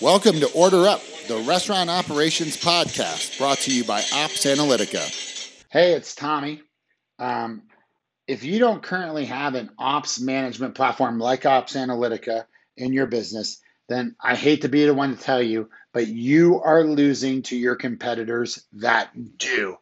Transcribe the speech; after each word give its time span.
Welcome 0.00 0.38
to 0.38 0.52
Order 0.52 0.86
Up, 0.86 1.02
the 1.26 1.38
restaurant 1.38 1.90
operations 1.90 2.56
podcast 2.56 3.36
brought 3.36 3.58
to 3.58 3.74
you 3.74 3.82
by 3.82 4.00
OpsAnalitica. 4.02 5.64
Hey, 5.72 5.94
it's 5.94 6.14
Tommy. 6.14 6.62
Um, 7.18 7.62
if 8.28 8.44
you 8.44 8.60
don't 8.60 8.80
currently 8.80 9.24
have 9.24 9.56
an 9.56 9.70
ops 9.76 10.20
management 10.20 10.76
platform 10.76 11.18
like 11.18 11.42
OpsAnalitica 11.42 12.44
in 12.76 12.92
your 12.92 13.06
business, 13.06 13.60
then 13.88 14.14
I 14.22 14.36
hate 14.36 14.62
to 14.62 14.68
be 14.68 14.84
the 14.84 14.94
one 14.94 15.16
to 15.16 15.20
tell 15.20 15.42
you, 15.42 15.68
but 15.92 16.06
you 16.06 16.62
are 16.62 16.84
losing 16.84 17.42
to 17.42 17.56
your 17.56 17.74
competitors 17.74 18.64
that 18.74 19.10
do. 19.36 19.78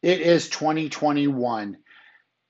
It 0.00 0.22
is 0.22 0.48
2021 0.48 1.76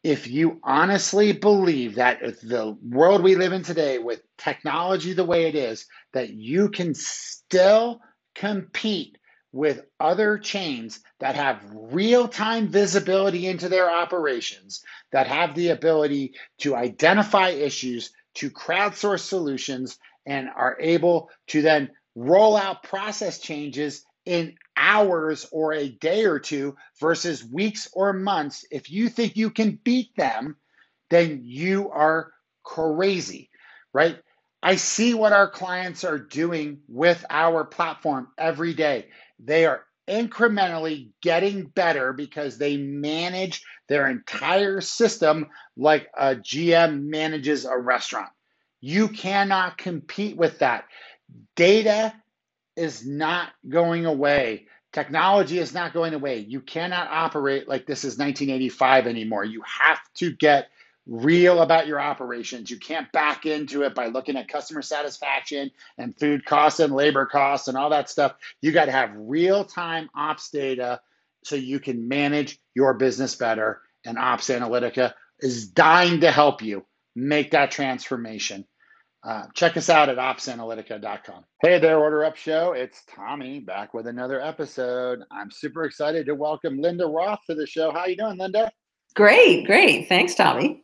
if 0.02 0.28
you 0.28 0.60
honestly 0.62 1.32
believe 1.32 1.96
that 1.96 2.20
the 2.42 2.76
world 2.88 3.22
we 3.22 3.34
live 3.34 3.52
in 3.52 3.62
today 3.62 3.98
with 3.98 4.22
technology 4.38 5.12
the 5.12 5.24
way 5.24 5.46
it 5.46 5.54
is 5.54 5.86
that 6.12 6.30
you 6.30 6.68
can 6.70 6.94
still 6.94 8.00
compete 8.34 9.16
with 9.52 9.82
other 9.98 10.38
chains 10.38 11.00
that 11.18 11.34
have 11.34 11.64
real-time 11.72 12.68
visibility 12.68 13.46
into 13.46 13.68
their 13.68 13.90
operations 13.90 14.82
that 15.12 15.26
have 15.26 15.54
the 15.54 15.70
ability 15.70 16.32
to 16.58 16.76
identify 16.76 17.48
issues 17.50 18.12
to 18.34 18.50
crowdsource 18.50 19.20
solutions 19.20 19.98
and 20.26 20.48
are 20.54 20.76
able 20.80 21.30
to 21.48 21.62
then 21.62 21.90
roll 22.14 22.56
out 22.56 22.82
process 22.84 23.38
changes 23.40 24.04
in 24.24 24.54
hours 24.76 25.46
or 25.50 25.72
a 25.72 25.88
day 25.88 26.24
or 26.24 26.38
two 26.38 26.76
versus 27.00 27.44
weeks 27.44 27.88
or 27.92 28.12
months, 28.12 28.64
if 28.70 28.90
you 28.90 29.08
think 29.08 29.36
you 29.36 29.50
can 29.50 29.78
beat 29.82 30.14
them, 30.16 30.56
then 31.10 31.40
you 31.42 31.90
are 31.90 32.32
crazy, 32.62 33.50
right? 33.92 34.18
I 34.62 34.76
see 34.76 35.14
what 35.14 35.32
our 35.32 35.48
clients 35.48 36.04
are 36.04 36.18
doing 36.18 36.80
with 36.88 37.24
our 37.30 37.64
platform 37.64 38.28
every 38.38 38.74
day. 38.74 39.08
They 39.38 39.66
are 39.66 39.84
incrementally 40.08 41.10
getting 41.22 41.64
better 41.66 42.12
because 42.12 42.58
they 42.58 42.76
manage 42.76 43.62
their 43.88 44.08
entire 44.08 44.80
system 44.80 45.48
like 45.76 46.08
a 46.16 46.36
GM 46.36 47.04
manages 47.04 47.64
a 47.64 47.76
restaurant. 47.78 48.28
You 48.80 49.08
cannot 49.08 49.78
compete 49.78 50.36
with 50.36 50.58
that. 50.58 50.84
Data 51.54 52.12
is 52.76 53.06
not 53.06 53.50
going 53.68 54.06
away. 54.06 54.66
Technology 54.92 55.58
is 55.58 55.72
not 55.72 55.92
going 55.92 56.14
away. 56.14 56.38
You 56.38 56.60
cannot 56.60 57.08
operate 57.10 57.68
like 57.68 57.86
this 57.86 58.00
is 58.04 58.18
1985 58.18 59.06
anymore. 59.06 59.44
You 59.44 59.62
have 59.64 60.00
to 60.16 60.32
get 60.32 60.68
real 61.06 61.62
about 61.62 61.86
your 61.86 62.00
operations. 62.00 62.70
You 62.70 62.78
can't 62.78 63.10
back 63.12 63.46
into 63.46 63.82
it 63.82 63.94
by 63.94 64.06
looking 64.06 64.36
at 64.36 64.48
customer 64.48 64.82
satisfaction 64.82 65.70
and 65.98 66.16
food 66.18 66.44
costs 66.44 66.80
and 66.80 66.92
labor 66.92 67.26
costs 67.26 67.68
and 67.68 67.76
all 67.76 67.90
that 67.90 68.08
stuff. 68.08 68.34
You 68.60 68.72
got 68.72 68.86
to 68.86 68.92
have 68.92 69.10
real 69.14 69.64
time 69.64 70.08
ops 70.14 70.50
data 70.50 71.00
so 71.44 71.56
you 71.56 71.80
can 71.80 72.08
manage 72.08 72.58
your 72.74 72.94
business 72.94 73.34
better. 73.34 73.80
And 74.04 74.16
OpsAnalitica 74.16 75.14
is 75.40 75.68
dying 75.68 76.20
to 76.20 76.30
help 76.30 76.62
you 76.62 76.86
make 77.14 77.50
that 77.52 77.70
transformation. 77.70 78.66
Uh, 79.22 79.44
check 79.54 79.76
us 79.76 79.90
out 79.90 80.08
at 80.08 80.16
opsanalitica.com. 80.16 81.44
Hey 81.60 81.78
there, 81.78 81.98
Order 81.98 82.24
Up 82.24 82.36
Show. 82.36 82.72
It's 82.72 83.02
Tommy 83.14 83.60
back 83.60 83.92
with 83.92 84.06
another 84.06 84.40
episode. 84.40 85.20
I'm 85.30 85.50
super 85.50 85.84
excited 85.84 86.24
to 86.26 86.34
welcome 86.34 86.80
Linda 86.80 87.06
Roth 87.06 87.40
to 87.46 87.54
the 87.54 87.66
show. 87.66 87.90
How 87.90 88.00
are 88.00 88.08
you 88.08 88.16
doing, 88.16 88.38
Linda? 88.38 88.72
Great, 89.14 89.66
great. 89.66 90.08
Thanks, 90.08 90.34
Tommy. 90.34 90.82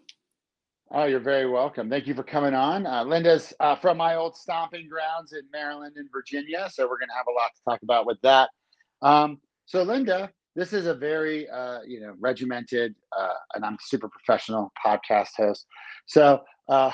Oh, 0.92 1.04
you're 1.04 1.18
very 1.18 1.50
welcome. 1.50 1.90
Thank 1.90 2.06
you 2.06 2.14
for 2.14 2.22
coming 2.22 2.54
on. 2.54 2.86
Uh, 2.86 3.02
Linda's 3.02 3.52
uh, 3.58 3.74
from 3.74 3.96
my 3.96 4.14
old 4.14 4.36
stomping 4.36 4.88
grounds 4.88 5.32
in 5.32 5.42
Maryland 5.52 5.94
and 5.96 6.08
Virginia, 6.12 6.68
so 6.72 6.84
we're 6.84 6.98
going 6.98 7.08
to 7.08 7.16
have 7.16 7.26
a 7.28 7.32
lot 7.32 7.50
to 7.56 7.62
talk 7.68 7.82
about 7.82 8.06
with 8.06 8.20
that. 8.22 8.50
Um, 9.02 9.40
so, 9.64 9.82
Linda, 9.82 10.30
this 10.54 10.72
is 10.72 10.86
a 10.86 10.94
very 10.94 11.50
uh, 11.50 11.80
you 11.84 12.00
know 12.00 12.14
regimented, 12.20 12.94
uh, 13.18 13.34
and 13.54 13.64
I'm 13.64 13.76
super 13.80 14.08
professional 14.08 14.72
podcast 14.84 15.30
host. 15.36 15.66
So 16.06 16.42
we're 16.68 16.92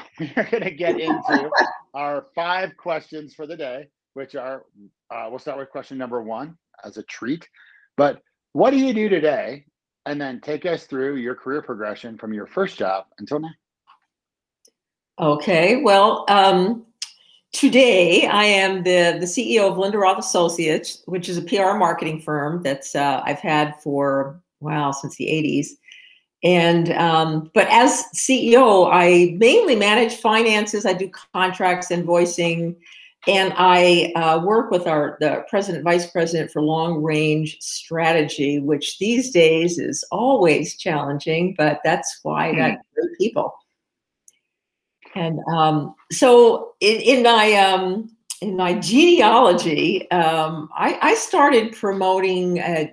going 0.51 0.63
to 0.63 0.71
get 0.71 0.99
into 0.99 1.51
our 1.95 2.27
five 2.35 2.75
questions 2.79 3.35
for 3.35 3.47
the 3.47 3.57
day, 3.57 3.89
which 4.15 4.35
are 4.35 4.65
uh, 5.11 5.27
we'll 5.29 5.39
start 5.39 5.59
with 5.59 5.69
question 5.69 5.99
number 5.99 6.23
one 6.23 6.57
as 6.83 6.97
a 6.97 7.03
treat. 7.03 7.47
But 7.99 8.23
what 8.55 8.71
do 8.71 8.79
you 8.79 8.95
do 8.95 9.11
today? 9.11 9.67
And 10.07 10.21
then 10.21 10.41
take 10.41 10.67
us 10.67 10.87
through 10.87 11.17
your 11.17 11.37
career 11.37 11.63
progression 11.63 12.19
from 12.19 12.33
your 12.33 12.47
first 12.47 12.77
job 12.77 13.05
until 13.21 13.39
now. 13.39 13.51
Okay. 15.23 15.77
Well, 15.77 16.25
um, 16.27 16.85
today 17.53 18.27
I 18.27 18.43
am 18.43 18.83
the, 18.83 19.19
the 19.21 19.27
CEO 19.27 19.71
of 19.71 19.79
Linda 19.79 19.99
Roth 19.99 20.19
Associates, 20.19 21.01
which 21.07 21.29
is 21.29 21.39
a 21.39 21.43
PR 21.43 21.77
marketing 21.77 22.21
firm 22.21 22.61
that's 22.65 22.97
uh, 22.97 23.23
I've 23.25 23.39
had 23.39 23.81
for 23.81 24.43
wow 24.59 24.91
since 24.91 25.15
the 25.15 25.27
80s. 25.27 25.69
And 26.43 26.91
um, 26.95 27.53
but 27.55 27.69
as 27.71 28.03
CEO, 28.17 28.91
I 28.93 29.37
mainly 29.39 29.77
manage 29.77 30.17
finances. 30.17 30.85
I 30.85 30.93
do 30.93 31.09
contracts, 31.33 31.91
invoicing, 31.91 32.75
and 33.29 33.55
I 33.57 34.13
uh, 34.17 34.45
work 34.45 34.73
with 34.73 34.89
our 34.89 35.19
the 35.21 35.45
president, 35.49 35.85
vice 35.85 36.11
president 36.11 36.51
for 36.51 36.63
long 36.63 37.01
range 37.01 37.59
strategy, 37.61 38.59
which 38.59 38.99
these 38.99 39.31
days 39.31 39.79
is 39.79 40.05
always 40.11 40.77
challenging. 40.77 41.55
But 41.57 41.79
that's 41.85 42.19
why 42.25 42.49
I 42.49 42.55
got 42.57 42.71
hmm. 42.73 42.81
great 42.97 43.19
people. 43.19 43.55
And 45.15 45.41
um, 45.53 45.95
so 46.11 46.75
in, 46.81 47.01
in 47.01 47.23
my 47.23 47.53
um, 47.55 48.11
in 48.41 48.57
my 48.57 48.75
genealogy, 48.75 50.11
um, 50.11 50.69
I, 50.77 50.99
I, 51.01 51.15
started 51.15 51.77
promoting 51.77 52.59
a, 52.59 52.93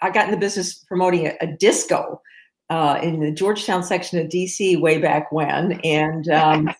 I 0.00 0.10
got 0.10 0.26
in 0.26 0.30
the 0.30 0.36
business 0.36 0.74
promoting 0.74 1.26
a, 1.26 1.36
a 1.40 1.46
disco 1.48 2.22
uh, 2.70 3.00
in 3.02 3.18
the 3.18 3.32
Georgetown 3.32 3.82
section 3.82 4.20
of 4.20 4.28
DC 4.28 4.80
way 4.80 4.98
back 4.98 5.32
when, 5.32 5.80
and 5.82 6.28
um, 6.28 6.70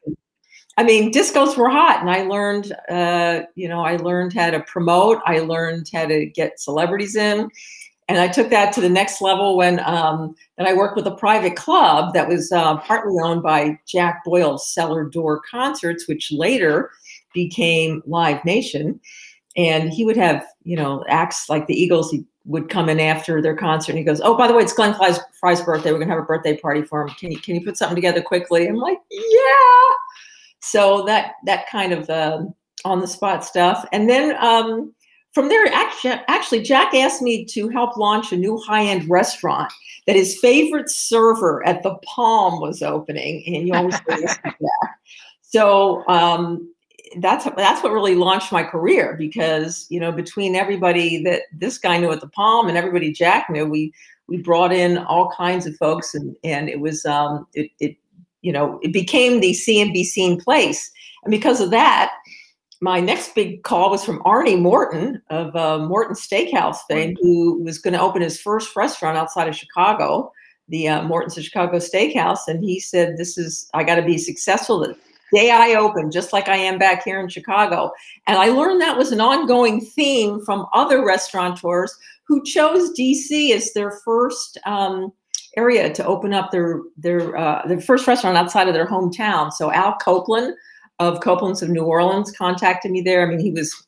I 0.76 0.84
mean 0.84 1.12
discos 1.12 1.56
were 1.56 1.70
hot, 1.70 2.00
and 2.00 2.10
I 2.10 2.22
learned, 2.22 2.72
uh, 2.88 3.42
you 3.56 3.68
know, 3.68 3.80
I 3.80 3.96
learned 3.96 4.32
how 4.34 4.50
to 4.50 4.60
promote. 4.60 5.18
I 5.26 5.40
learned 5.40 5.90
how 5.92 6.06
to 6.06 6.26
get 6.26 6.60
celebrities 6.60 7.16
in, 7.16 7.48
and 8.08 8.18
I 8.18 8.28
took 8.28 8.48
that 8.48 8.72
to 8.72 8.80
the 8.80 8.88
next 8.88 9.20
level 9.20 9.56
when 9.56 9.80
um, 9.80 10.34
then 10.56 10.66
I 10.66 10.72
worked 10.72 10.96
with 10.96 11.06
a 11.06 11.14
private 11.14 11.56
club 11.56 12.14
that 12.14 12.26
was 12.26 12.50
uh, 12.50 12.78
partly 12.78 13.16
owned 13.22 13.42
by 13.42 13.78
Jack 13.86 14.24
Boyle's 14.24 14.72
Cellar 14.72 15.04
Door 15.04 15.42
Concerts, 15.48 16.08
which 16.08 16.32
later 16.32 16.90
became 17.34 18.02
Live 18.06 18.42
Nation. 18.46 18.98
And 19.56 19.92
he 19.92 20.04
would 20.04 20.16
have, 20.16 20.44
you 20.64 20.76
know, 20.76 21.04
acts 21.08 21.48
like 21.50 21.66
the 21.66 21.74
Eagles. 21.74 22.10
He 22.10 22.24
would 22.46 22.70
come 22.70 22.88
in 22.88 22.98
after 22.98 23.42
their 23.42 23.56
concert 23.56 23.92
and 23.92 23.98
he 23.98 24.04
goes, 24.04 24.22
"Oh, 24.22 24.36
by 24.36 24.48
the 24.48 24.54
way, 24.54 24.62
it's 24.62 24.72
Glenn 24.72 24.94
Frey's, 24.94 25.18
Frey's 25.38 25.60
birthday. 25.60 25.92
We're 25.92 25.98
gonna 25.98 26.12
have 26.12 26.22
a 26.22 26.26
birthday 26.26 26.56
party 26.56 26.82
for 26.82 27.02
him. 27.02 27.08
Can 27.10 27.30
you 27.30 27.38
can 27.38 27.54
you 27.56 27.64
put 27.64 27.76
something 27.76 27.96
together 27.96 28.22
quickly?" 28.22 28.66
I'm 28.66 28.76
like, 28.76 28.98
"Yeah." 29.10 29.94
So 30.60 31.04
that 31.04 31.34
that 31.44 31.68
kind 31.68 31.92
of 31.92 32.08
uh, 32.08 32.44
on 32.84 33.00
the 33.00 33.06
spot 33.06 33.44
stuff, 33.44 33.84
and 33.92 34.08
then 34.08 34.36
um, 34.42 34.94
from 35.38 35.48
there, 35.48 35.66
actually, 35.72 36.20
actually, 36.26 36.62
Jack 36.64 36.92
asked 36.94 37.22
me 37.22 37.44
to 37.44 37.68
help 37.68 37.96
launch 37.96 38.32
a 38.32 38.36
new 38.36 38.58
high 38.58 38.82
end 38.84 39.08
restaurant 39.08 39.72
that 40.08 40.16
his 40.16 40.36
favorite 40.40 40.90
server 40.90 41.64
at 41.64 41.84
the 41.84 41.94
Palm 42.04 42.60
was 42.60 42.82
opening, 42.82 43.44
and 43.46 43.72
always 43.72 43.94
Jack. 44.00 44.98
So 45.42 46.04
um, 46.08 46.74
that's 47.18 47.44
that's 47.56 47.84
what 47.84 47.92
really 47.92 48.16
launched 48.16 48.50
my 48.50 48.64
career 48.64 49.14
because 49.16 49.86
you 49.90 50.00
know 50.00 50.10
between 50.10 50.56
everybody 50.56 51.22
that 51.22 51.42
this 51.52 51.78
guy 51.78 51.98
knew 51.98 52.10
at 52.10 52.20
the 52.20 52.30
Palm 52.30 52.66
and 52.66 52.76
everybody 52.76 53.12
Jack 53.12 53.48
knew, 53.48 53.64
we 53.64 53.92
we 54.26 54.38
brought 54.38 54.72
in 54.72 54.98
all 54.98 55.30
kinds 55.30 55.66
of 55.66 55.76
folks 55.76 56.16
and 56.16 56.34
and 56.42 56.68
it 56.68 56.80
was 56.80 57.06
um 57.06 57.46
it 57.54 57.70
it 57.78 57.96
you 58.42 58.52
know 58.52 58.80
it 58.82 58.92
became 58.92 59.38
the 59.38 59.54
see 59.54 59.80
and 59.80 60.40
place 60.40 60.90
and 61.22 61.30
because 61.30 61.60
of 61.60 61.70
that 61.70 62.12
my 62.80 63.00
next 63.00 63.34
big 63.34 63.62
call 63.64 63.90
was 63.90 64.04
from 64.04 64.22
Arnie 64.22 64.60
Morton 64.60 65.20
of 65.30 65.54
uh, 65.56 65.78
Morton 65.78 66.14
Steakhouse 66.14 66.78
fame, 66.88 67.16
who 67.20 67.62
was 67.62 67.78
going 67.78 67.94
to 67.94 68.00
open 68.00 68.22
his 68.22 68.40
first 68.40 68.76
restaurant 68.76 69.16
outside 69.16 69.48
of 69.48 69.56
Chicago, 69.56 70.32
the 70.68 70.88
uh, 70.88 71.02
Morton's 71.02 71.36
of 71.36 71.44
Chicago 71.44 71.78
Steakhouse. 71.78 72.46
And 72.46 72.62
he 72.62 72.78
said, 72.78 73.16
This 73.16 73.36
is, 73.36 73.68
I 73.74 73.82
got 73.82 73.96
to 73.96 74.02
be 74.02 74.16
successful 74.16 74.80
the 74.80 74.96
day 75.34 75.50
I 75.50 75.74
open, 75.74 76.10
just 76.10 76.32
like 76.32 76.48
I 76.48 76.56
am 76.56 76.78
back 76.78 77.02
here 77.02 77.20
in 77.20 77.28
Chicago. 77.28 77.90
And 78.26 78.38
I 78.38 78.48
learned 78.48 78.80
that 78.80 78.96
was 78.96 79.12
an 79.12 79.20
ongoing 79.20 79.80
theme 79.80 80.44
from 80.44 80.66
other 80.72 81.04
restaurateurs 81.04 81.96
who 82.28 82.44
chose 82.44 82.92
DC 82.96 83.52
as 83.52 83.72
their 83.72 83.90
first 84.04 84.58
um, 84.66 85.12
area 85.56 85.92
to 85.92 86.06
open 86.06 86.32
up 86.32 86.50
their 86.52 86.82
their 86.96 87.36
uh, 87.36 87.66
their 87.66 87.80
first 87.80 88.06
restaurant 88.06 88.36
outside 88.36 88.68
of 88.68 88.74
their 88.74 88.86
hometown. 88.86 89.52
So 89.52 89.72
Al 89.72 89.96
Copeland 89.96 90.54
of 90.98 91.20
Copeland's 91.20 91.62
of 91.62 91.68
New 91.68 91.84
Orleans 91.84 92.32
contacted 92.32 92.90
me 92.90 93.00
there. 93.00 93.22
I 93.22 93.26
mean, 93.26 93.38
he 93.38 93.50
was 93.50 93.86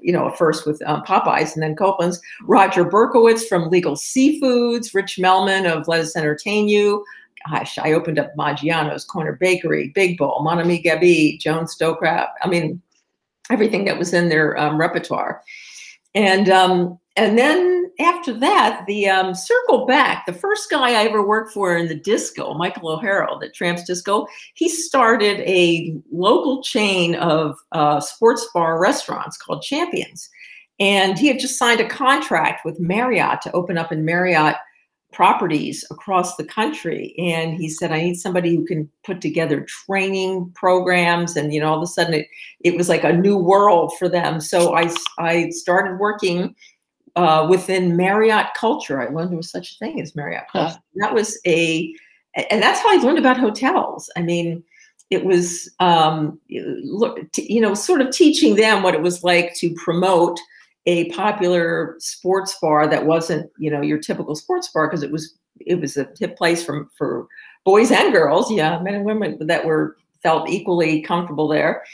you 0.00 0.12
know, 0.12 0.30
first 0.30 0.66
with 0.66 0.80
um, 0.86 1.02
Popeyes 1.02 1.54
and 1.54 1.62
then 1.62 1.74
Copeland's. 1.74 2.20
Roger 2.42 2.84
Berkowitz 2.84 3.48
from 3.48 3.68
Legal 3.68 3.96
Seafoods, 3.96 4.94
Rich 4.94 5.18
Melman 5.20 5.70
of 5.70 5.88
Lettuce 5.88 6.14
Entertain 6.14 6.68
You, 6.68 7.04
gosh, 7.48 7.78
I 7.78 7.92
opened 7.92 8.18
up 8.18 8.34
Maggiano's 8.36 9.04
Corner 9.04 9.36
Bakery, 9.40 9.88
Big 9.94 10.18
Bowl, 10.18 10.42
Mon 10.42 10.60
Ami 10.60 10.82
Gabi, 10.82 11.38
Joe's 11.38 11.72
Stone 11.72 11.96
Crab. 11.96 12.28
I 12.42 12.48
mean, 12.48 12.80
everything 13.50 13.84
that 13.86 13.98
was 13.98 14.12
in 14.12 14.28
their 14.28 14.56
um, 14.58 14.78
repertoire. 14.78 15.42
And 16.14 16.48
um, 16.48 16.98
and 17.16 17.38
then 17.38 17.77
after 18.00 18.32
that, 18.32 18.84
the 18.86 19.08
um, 19.08 19.34
circle 19.34 19.84
back. 19.86 20.24
The 20.26 20.32
first 20.32 20.70
guy 20.70 20.90
I 20.90 21.04
ever 21.04 21.26
worked 21.26 21.52
for 21.52 21.76
in 21.76 21.88
the 21.88 21.94
disco, 21.94 22.54
Michael 22.54 22.90
O'Harro, 22.90 23.38
the 23.40 23.48
Tramps 23.50 23.84
Disco, 23.84 24.26
he 24.54 24.68
started 24.68 25.40
a 25.40 25.96
local 26.12 26.62
chain 26.62 27.16
of 27.16 27.58
uh, 27.72 28.00
sports 28.00 28.48
bar 28.54 28.78
restaurants 28.80 29.36
called 29.36 29.62
Champions, 29.62 30.28
and 30.78 31.18
he 31.18 31.26
had 31.26 31.40
just 31.40 31.58
signed 31.58 31.80
a 31.80 31.88
contract 31.88 32.64
with 32.64 32.78
Marriott 32.78 33.42
to 33.42 33.52
open 33.52 33.76
up 33.76 33.90
in 33.90 34.04
Marriott 34.04 34.56
properties 35.12 35.84
across 35.90 36.36
the 36.36 36.44
country. 36.44 37.14
And 37.18 37.54
he 37.54 37.68
said 37.68 37.92
i 37.92 38.02
need 38.02 38.16
somebody 38.16 38.54
who 38.54 38.64
can 38.66 38.90
put 39.04 39.20
together 39.20 39.66
training 39.86 40.52
programs. 40.54 41.34
And 41.34 41.52
you 41.52 41.60
know 41.60 41.70
all 41.70 41.78
of 41.78 41.82
a 41.82 41.86
sudden 41.86 42.14
it, 42.14 42.28
it 42.60 42.76
was 42.76 42.88
like 42.88 43.04
a 43.04 43.12
new 43.12 43.36
world 43.36 43.92
for 43.98 44.08
them. 44.08 44.40
So 44.40 44.76
i 44.76 44.94
i 45.18 45.48
started 45.50 45.98
working 45.98 46.54
uh, 47.16 47.46
within 47.48 47.96
marriott 47.96 48.46
culture 48.54 49.00
i 49.00 49.06
learned 49.06 49.30
there 49.30 49.36
was 49.36 49.50
such 49.50 49.72
a 49.72 49.78
thing 49.78 50.00
as 50.00 50.16
marriott 50.16 50.44
culture. 50.50 50.78
That 50.96 51.14
was 51.14 51.38
a 51.46 51.94
and 52.50 52.62
that's 52.62 52.80
how 52.80 52.90
i 52.90 53.02
learned 53.02 53.18
about 53.18 53.38
hotels. 53.38 54.10
I 54.16 54.22
mean 54.22 54.62
it 55.10 55.24
was 55.24 55.70
um, 55.80 56.38
you 56.48 57.60
know 57.60 57.74
sort 57.74 58.00
of 58.00 58.10
teaching 58.10 58.56
them 58.56 58.82
what 58.82 58.94
it 58.94 59.02
was 59.02 59.24
like 59.24 59.54
to 59.54 59.74
promote 59.74 60.38
a 60.86 61.10
popular 61.10 61.96
sports 61.98 62.56
bar 62.60 62.86
that 62.86 63.06
wasn't 63.06 63.50
you 63.58 63.70
know 63.70 63.80
your 63.80 63.98
typical 63.98 64.34
sports 64.34 64.68
bar 64.68 64.86
because 64.86 65.02
it 65.02 65.10
was 65.10 65.38
it 65.60 65.80
was 65.80 65.96
a 65.96 66.08
hip 66.18 66.36
place 66.36 66.64
from 66.64 66.88
for 66.96 67.26
boys 67.64 67.90
and 67.90 68.12
girls 68.12 68.50
yeah 68.50 68.78
men 68.80 68.94
and 68.94 69.04
women 69.04 69.38
that 69.46 69.64
were 69.64 69.96
felt 70.22 70.48
equally 70.48 71.00
comfortable 71.02 71.48
there. 71.48 71.84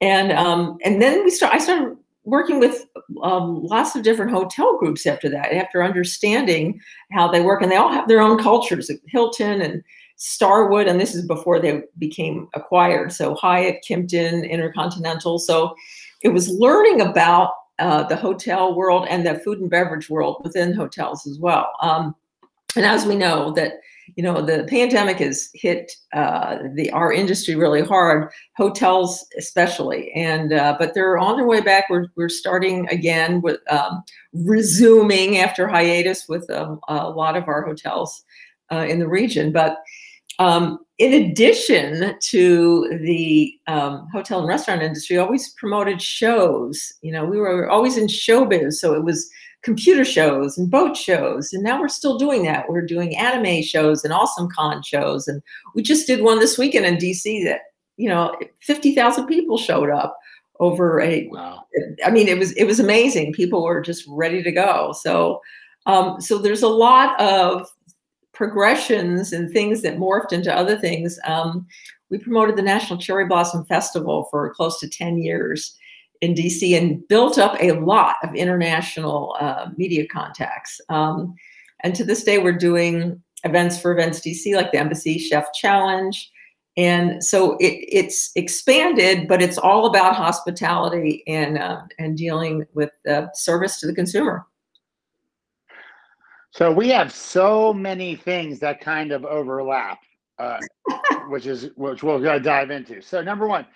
And 0.00 0.32
um 0.32 0.78
and 0.84 1.00
then 1.00 1.24
we 1.24 1.30
start 1.30 1.54
i 1.54 1.58
started 1.58 1.96
working 2.26 2.58
with 2.58 2.84
um, 3.22 3.64
lots 3.64 3.96
of 3.96 4.02
different 4.02 4.30
hotel 4.30 4.76
groups 4.78 5.06
after 5.06 5.28
that 5.30 5.52
after 5.52 5.82
understanding 5.82 6.78
how 7.12 7.26
they 7.26 7.40
work 7.40 7.62
and 7.62 7.72
they 7.72 7.76
all 7.76 7.92
have 7.92 8.08
their 8.08 8.20
own 8.20 8.38
cultures 8.38 8.90
hilton 9.06 9.62
and 9.62 9.82
starwood 10.16 10.86
and 10.86 11.00
this 11.00 11.14
is 11.14 11.26
before 11.26 11.58
they 11.58 11.82
became 11.98 12.48
acquired 12.54 13.12
so 13.12 13.34
hyatt 13.34 13.76
kimpton 13.88 14.48
intercontinental 14.48 15.38
so 15.38 15.74
it 16.22 16.30
was 16.30 16.48
learning 16.48 17.00
about 17.00 17.52
uh, 17.78 18.02
the 18.04 18.16
hotel 18.16 18.74
world 18.74 19.06
and 19.08 19.26
the 19.26 19.38
food 19.40 19.60
and 19.60 19.70
beverage 19.70 20.08
world 20.08 20.40
within 20.42 20.72
hotels 20.72 21.26
as 21.26 21.38
well. 21.38 21.70
Um, 21.82 22.14
and 22.74 22.86
as 22.86 23.04
we 23.04 23.16
know 23.16 23.52
that 23.52 23.74
you 24.14 24.22
know 24.22 24.40
the 24.40 24.64
pandemic 24.68 25.18
has 25.18 25.50
hit 25.54 25.92
uh, 26.12 26.58
the 26.74 26.90
our 26.92 27.12
industry 27.12 27.54
really 27.56 27.82
hard, 27.82 28.30
hotels 28.56 29.26
especially, 29.36 30.12
and 30.12 30.52
uh, 30.52 30.76
but 30.78 30.94
they're 30.94 31.18
on 31.18 31.36
their 31.36 31.46
way 31.46 31.60
back. 31.60 31.86
We're 31.90 32.06
we're 32.16 32.28
starting 32.28 32.88
again 32.88 33.40
with 33.40 33.60
um, 33.70 34.04
resuming 34.32 35.38
after 35.38 35.66
hiatus 35.66 36.28
with 36.28 36.48
um, 36.50 36.80
a 36.88 37.10
lot 37.10 37.36
of 37.36 37.48
our 37.48 37.62
hotels 37.62 38.24
uh, 38.72 38.86
in 38.88 38.98
the 38.98 39.08
region, 39.08 39.52
but. 39.52 39.78
Um, 40.38 40.80
in 40.98 41.14
addition 41.14 42.14
to 42.20 42.98
the 43.02 43.54
um, 43.66 44.06
hotel 44.12 44.40
and 44.40 44.48
restaurant 44.48 44.82
industry, 44.82 45.16
always 45.16 45.50
promoted 45.54 46.00
shows. 46.00 46.92
You 47.00 47.12
know, 47.12 47.24
we 47.24 47.38
were 47.38 47.70
always 47.70 47.96
in 47.96 48.06
showbiz, 48.06 48.74
so 48.74 48.92
it 48.94 49.02
was 49.02 49.30
computer 49.66 50.04
shows 50.04 50.56
and 50.56 50.70
boat 50.70 50.96
shows, 50.96 51.52
and 51.52 51.64
now 51.64 51.80
we're 51.80 51.88
still 51.88 52.16
doing 52.16 52.44
that. 52.44 52.68
We're 52.68 52.86
doing 52.86 53.16
anime 53.16 53.64
shows 53.64 54.04
and 54.04 54.12
awesome 54.12 54.48
con 54.48 54.80
shows, 54.84 55.26
and 55.26 55.42
we 55.74 55.82
just 55.82 56.06
did 56.06 56.22
one 56.22 56.38
this 56.38 56.56
weekend 56.56 56.86
in 56.86 56.96
DC 56.96 57.44
that 57.44 57.62
you 57.96 58.08
know 58.08 58.34
fifty 58.60 58.94
thousand 58.94 59.26
people 59.26 59.58
showed 59.58 59.90
up 59.90 60.16
over 60.60 61.00
a. 61.00 61.28
Wow. 61.32 61.64
I 62.04 62.10
mean, 62.10 62.28
it 62.28 62.38
was 62.38 62.52
it 62.52 62.64
was 62.64 62.78
amazing. 62.78 63.32
People 63.32 63.64
were 63.64 63.80
just 63.82 64.04
ready 64.08 64.42
to 64.42 64.52
go. 64.52 64.92
So. 64.92 65.42
Um, 65.88 66.20
so 66.20 66.38
there's 66.38 66.64
a 66.64 66.68
lot 66.68 67.20
of 67.20 67.68
progressions 68.34 69.32
and 69.32 69.52
things 69.52 69.82
that 69.82 69.98
morphed 69.98 70.32
into 70.32 70.52
other 70.52 70.76
things. 70.76 71.16
Um, 71.24 71.64
we 72.10 72.18
promoted 72.18 72.56
the 72.56 72.62
National 72.62 72.98
Cherry 72.98 73.24
Blossom 73.24 73.64
Festival 73.66 74.26
for 74.28 74.52
close 74.52 74.80
to 74.80 74.88
10 74.88 75.18
years 75.18 75.76
in 76.20 76.34
DC 76.34 76.76
and 76.76 77.06
built 77.08 77.38
up 77.38 77.56
a 77.60 77.72
lot 77.72 78.16
of 78.22 78.34
international 78.34 79.36
uh, 79.40 79.68
media 79.76 80.06
contacts. 80.06 80.80
Um, 80.88 81.34
and 81.80 81.94
to 81.94 82.04
this 82.04 82.24
day, 82.24 82.38
we're 82.38 82.52
doing 82.52 83.22
events 83.44 83.78
for 83.78 83.92
Events 83.92 84.20
DC 84.20 84.54
like 84.54 84.72
the 84.72 84.78
Embassy 84.78 85.18
Chef 85.18 85.52
Challenge. 85.54 86.30
And 86.76 87.24
so 87.24 87.56
it, 87.56 87.84
it's 87.88 88.30
expanded, 88.34 89.28
but 89.28 89.40
it's 89.40 89.56
all 89.56 89.86
about 89.86 90.14
hospitality 90.14 91.22
and, 91.26 91.58
uh, 91.58 91.82
and 91.98 92.16
dealing 92.16 92.66
with 92.74 92.90
uh, 93.08 93.26
service 93.32 93.80
to 93.80 93.86
the 93.86 93.94
consumer. 93.94 94.44
So 96.50 96.72
we 96.72 96.88
have 96.88 97.12
so 97.12 97.72
many 97.72 98.16
things 98.16 98.58
that 98.60 98.80
kind 98.80 99.12
of 99.12 99.24
overlap, 99.26 99.98
uh, 100.38 100.58
which 101.28 101.46
is 101.46 101.70
which 101.76 102.02
we'll 102.02 102.18
dive 102.40 102.70
into. 102.70 103.02
So 103.02 103.22
number 103.22 103.46
one, 103.46 103.66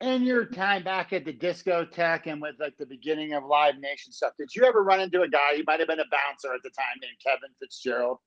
in 0.00 0.22
your 0.22 0.44
time 0.44 0.84
back 0.84 1.12
at 1.12 1.24
the 1.24 1.32
discotheque 1.32 2.26
and 2.26 2.40
with 2.40 2.54
like 2.60 2.76
the 2.76 2.86
beginning 2.86 3.34
of 3.34 3.44
Live 3.44 3.78
Nation 3.78 4.12
stuff, 4.12 4.32
did 4.38 4.54
you 4.54 4.64
ever 4.64 4.82
run 4.82 5.00
into 5.00 5.22
a 5.22 5.28
guy? 5.28 5.56
He 5.56 5.64
might 5.66 5.80
have 5.80 5.88
been 5.88 6.00
a 6.00 6.04
bouncer 6.10 6.54
at 6.54 6.62
the 6.62 6.70
time 6.70 6.98
named 7.00 7.16
Kevin 7.24 7.54
Fitzgerald. 7.60 8.18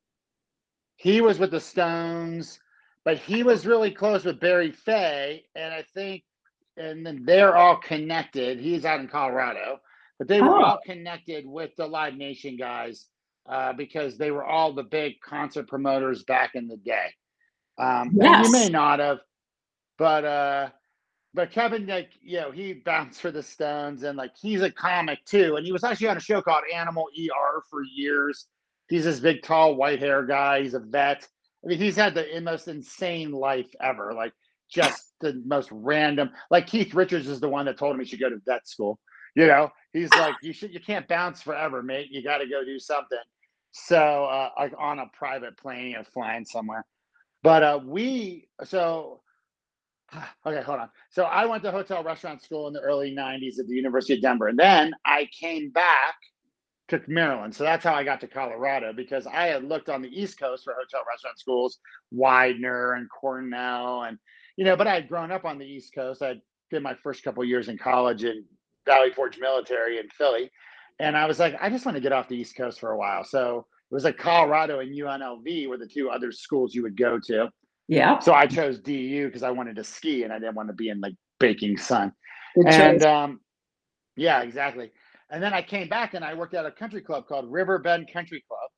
He 0.98 1.22
was 1.22 1.40
with 1.40 1.52
the 1.52 1.60
Stones, 1.60 2.60
but 3.06 3.18
he 3.18 3.44
was 3.44 3.66
really 3.66 3.92
close 3.92 4.26
with 4.26 4.40
Barry 4.40 4.72
Fey, 4.72 5.46
and 5.56 5.74
I 5.74 5.84
think, 5.94 6.24
and 6.78 7.06
then 7.06 7.24
they're 7.26 7.56
all 7.56 7.78
connected. 7.78 8.60
He's 8.60 8.86
out 8.86 9.00
in 9.00 9.08
Colorado, 9.08 9.80
but 10.20 10.28
they 10.28 10.42
were 10.42 10.60
oh. 10.60 10.64
all 10.64 10.80
connected 10.86 11.46
with 11.48 11.72
the 11.78 11.88
Live 11.88 12.16
Nation 12.16 12.58
guys 12.58 13.06
uh, 13.50 13.74
because 13.74 14.18
they 14.18 14.32
were 14.32 14.44
all 14.44 14.74
the 14.74 14.84
big 14.84 15.14
concert 15.22 15.68
promoters 15.68 16.24
back 16.24 16.52
in 16.54 16.68
the 16.68 16.78
day. 16.78 17.08
Um, 17.78 18.12
yes. 18.14 18.46
you 18.46 18.52
may 18.52 18.70
not 18.70 19.00
have, 19.00 19.20
but 19.98 20.26
uh, 20.26 20.70
but 21.34 21.52
Kevin, 21.52 21.88
like 21.88 22.12
you 22.22 22.40
know, 22.40 22.52
he 22.52 22.74
bounced 22.74 23.22
for 23.22 23.32
the 23.32 23.44
Stones, 23.44 24.04
and 24.04 24.18
like 24.18 24.32
he's 24.40 24.62
a 24.62 24.72
comic 24.72 25.24
too, 25.26 25.56
and 25.56 25.66
he 25.66 25.72
was 25.72 25.84
actually 25.84 26.08
on 26.08 26.18
a 26.18 26.22
show 26.22 26.42
called 26.42 26.64
Animal 26.74 27.08
ER 27.18 27.64
for 27.70 27.84
years. 27.84 28.48
He's 28.90 29.06
this 29.06 29.20
big, 29.20 29.42
tall, 29.42 29.76
white 29.76 30.00
hair 30.00 30.24
guy. 30.24 30.62
He's 30.62 30.74
a 30.74 30.80
vet. 30.80 31.26
I 31.64 31.68
mean, 31.68 31.80
he's 31.80 31.96
had 31.96 32.14
the 32.14 32.42
most 32.42 32.68
insane 32.68 33.32
life 33.32 33.70
ever. 33.80 34.14
Like 34.14 34.34
just 34.70 35.14
the 35.22 35.42
most 35.46 35.70
random. 35.72 36.32
Like 36.50 36.68
Keith 36.68 36.94
Richards 36.94 37.28
is 37.28 37.40
the 37.40 37.50
one 37.50 37.66
that 37.66 37.78
told 37.78 37.96
him 37.96 38.02
he 38.02 38.06
should 38.06 38.20
go 38.20 38.30
to 38.30 38.42
vet 38.46 38.68
school. 38.68 39.00
You 39.36 39.48
know, 39.48 39.70
he's 39.94 40.10
like, 40.12 40.36
you 40.42 40.52
should, 40.52 40.74
you 40.74 40.80
can't 40.80 41.08
bounce 41.08 41.42
forever, 41.42 41.82
mate. 41.82 42.08
You 42.12 42.24
got 42.24 42.40
to 42.40 42.48
go 42.48 42.66
do 42.66 42.80
something. 42.80 43.18
So, 43.72 44.26
uh, 44.26 44.50
like 44.58 44.74
on 44.78 45.00
a 45.00 45.06
private 45.14 45.58
plane 45.58 45.96
or 45.96 46.04
flying 46.04 46.44
somewhere. 46.44 46.86
But 47.44 47.64
uh, 47.64 47.80
we, 47.84 48.50
so, 48.66 49.22
okay, 50.46 50.62
hold 50.62 50.80
on. 50.80 50.90
So 51.10 51.24
I 51.24 51.46
went 51.46 51.64
to 51.64 51.72
hotel 51.72 52.04
restaurant 52.04 52.42
school 52.42 52.68
in 52.68 52.74
the 52.74 52.82
early 52.82 53.16
90s 53.16 53.60
at 53.60 53.68
the 53.68 53.76
University 53.76 54.14
of 54.16 54.22
Denver. 54.22 54.48
And 54.48 54.60
then 54.60 54.94
I 55.06 55.28
came 55.38 55.70
back 55.70 56.16
to 56.90 57.02
Maryland. 57.08 57.56
So 57.56 57.64
that's 57.64 57.84
how 57.84 57.94
I 57.94 58.04
got 58.04 58.20
to 58.22 58.28
Colorado 58.28 58.94
because 58.94 59.26
I 59.26 59.48
had 59.48 59.64
looked 59.64 59.90
on 59.90 60.02
the 60.02 60.10
East 60.10 60.40
Coast 60.40 60.64
for 60.64 60.74
hotel 60.74 61.02
restaurant 61.08 61.40
schools, 61.40 61.80
Widener 62.12 62.94
and 62.94 63.10
Cornell. 63.10 64.04
And, 64.04 64.18
you 64.58 64.66
know, 64.66 64.76
but 64.76 64.88
I 64.88 64.94
had 64.96 65.08
grown 65.08 65.32
up 65.32 65.46
on 65.46 65.58
the 65.58 65.66
East 65.66 65.94
Coast. 65.96 66.22
I 66.22 66.42
did 66.70 66.84
my 66.84 66.96
first 66.96 67.24
couple 67.24 67.44
years 67.44 67.70
in 67.70 67.78
college 67.78 68.24
in 68.24 68.44
Valley 68.86 69.12
Forge 69.12 69.40
Military 69.40 70.00
in 70.00 70.10
Philly. 70.10 70.52
And 71.00 71.18
I 71.18 71.26
was 71.26 71.40
like, 71.40 71.56
I 71.62 71.70
just 71.70 71.86
want 71.86 71.96
to 71.96 72.02
get 72.02 72.12
off 72.12 72.28
the 72.28 72.38
East 72.38 72.56
Coast 72.56 72.80
for 72.80 72.92
a 72.92 72.98
while. 72.98 73.24
So 73.24 73.66
it 73.90 73.94
was 73.94 74.04
like 74.04 74.18
Colorado 74.18 74.80
and 74.80 74.94
UNLV 74.94 75.68
were 75.68 75.78
the 75.78 75.88
two 75.88 76.10
other 76.10 76.32
schools 76.32 76.76
you 76.76 76.84
would 76.84 76.98
go 76.98 77.20
to. 77.28 77.50
Yeah. 77.92 78.20
So 78.20 78.34
I 78.34 78.48
chose 78.48 78.80
DU 78.80 79.26
because 79.26 79.44
I 79.44 79.52
wanted 79.52 79.76
to 79.76 79.84
ski 79.84 80.24
and 80.24 80.32
I 80.32 80.40
didn't 80.40 80.56
want 80.56 80.70
to 80.70 80.74
be 80.74 80.88
in 80.88 81.02
like 81.02 81.14
baking 81.42 81.78
sun. 81.78 82.14
Good 82.56 82.68
and 82.68 83.04
um, 83.04 83.42
yeah, 84.16 84.42
exactly. 84.44 84.92
And 85.30 85.44
then 85.44 85.54
I 85.54 85.62
came 85.62 85.90
back 85.90 86.14
and 86.14 86.24
I 86.24 86.34
worked 86.34 86.54
at 86.54 86.66
a 86.66 86.72
country 86.72 87.02
club 87.02 87.28
called 87.28 87.52
River 87.52 87.80
Bend 87.80 88.10
Country 88.12 88.44
Club 88.48 88.70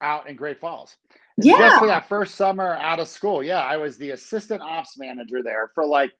out 0.00 0.30
in 0.30 0.36
Great 0.36 0.60
Falls. 0.60 0.96
Yeah. 1.36 1.58
Just 1.58 1.78
for 1.78 1.86
that 1.88 2.08
first 2.08 2.34
summer 2.36 2.74
out 2.76 3.00
of 3.00 3.08
school. 3.08 3.42
Yeah, 3.42 3.60
I 3.60 3.76
was 3.76 3.98
the 3.98 4.10
assistant 4.10 4.62
ops 4.62 4.96
manager 4.96 5.42
there 5.42 5.70
for 5.74 5.84
like 5.84 6.10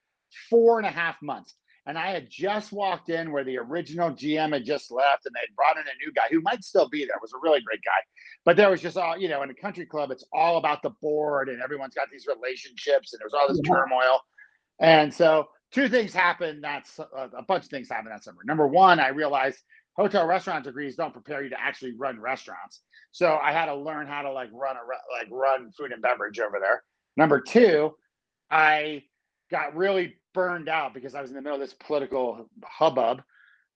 four 0.51 0.79
and 0.79 0.87
a 0.87 0.91
half 0.91 1.17
months. 1.23 1.55
And 1.87 1.99
I 1.99 2.11
had 2.11 2.31
just 2.31 2.71
walked 2.71 3.09
in 3.09 3.33
where 3.33 3.43
the 3.43 3.59
original 3.59 4.11
GM 4.11 4.53
had 4.53 4.65
just 4.65 4.93
left 4.93 5.27
and 5.27 5.35
they'd 5.35 5.55
brought 5.57 5.77
in 5.77 5.83
a 5.83 6.05
new 6.05 6.13
guy 6.13 6.27
who 6.31 6.41
might 6.41 6.63
still 6.63 6.89
be 6.89 7.05
there, 7.05 7.17
was 7.21 7.33
a 7.33 7.39
really 7.43 7.61
great 7.61 7.81
guy. 7.85 7.91
But 8.45 8.57
there 8.57 8.71
was 8.71 8.81
just 8.81 8.97
all, 8.97 9.19
you 9.19 9.29
know, 9.29 9.43
in 9.43 9.51
a 9.51 9.55
country 9.55 9.85
club, 9.85 10.13
it's 10.13 10.25
all 10.33 10.59
about 10.59 10.83
the 10.83 10.91
board 11.01 11.49
and 11.49 11.61
everyone's 11.61 11.95
got 11.95 12.09
these 12.11 12.27
relationships 12.27 13.13
and 13.13 13.21
there's 13.21 13.35
all 13.35 13.49
this 13.49 13.61
yeah. 13.65 13.75
turmoil. 13.75 14.21
And 14.79 15.13
so 15.13 15.49
two 15.73 15.89
things 15.89 16.15
happened. 16.15 16.63
That's 16.63 17.01
uh, 17.01 17.29
a 17.37 17.43
bunch 17.43 17.65
of 17.65 17.71
things 17.71 17.89
happened 17.89 18.13
that 18.13 18.23
summer. 18.23 18.43
Number 18.45 18.69
one, 18.69 19.01
I 19.01 19.09
realized 19.09 19.59
hotel 19.97 20.27
restaurant 20.27 20.65
degrees 20.65 20.95
don't 20.97 21.13
prepare 21.13 21.43
you 21.43 21.51
to 21.51 21.61
actually 21.61 21.97
run 21.97 22.21
restaurants. 22.21 22.83
So 23.11 23.39
I 23.43 23.53
had 23.53 23.67
to 23.67 23.75
learn 23.75 24.07
how 24.07 24.23
to 24.23 24.33
like 24.33 24.51
run 24.53 24.77
a 24.77 24.81
like 25.13 25.29
run 25.31 25.71
food 25.73 25.93
and 25.93 26.01
beverage 26.01 26.39
over 26.39 26.59
there. 26.61 26.83
Number 27.17 27.41
two, 27.41 27.95
I 28.51 29.03
got 29.51 29.77
really 29.77 30.17
burned 30.33 30.69
out 30.69 30.95
because 30.95 31.15
I 31.15 31.21
was 31.21 31.31
in 31.31 31.37
the 31.37 31.43
middle 31.43 31.61
of 31.61 31.61
this 31.61 31.75
political 31.75 32.49
hubbub. 32.65 33.23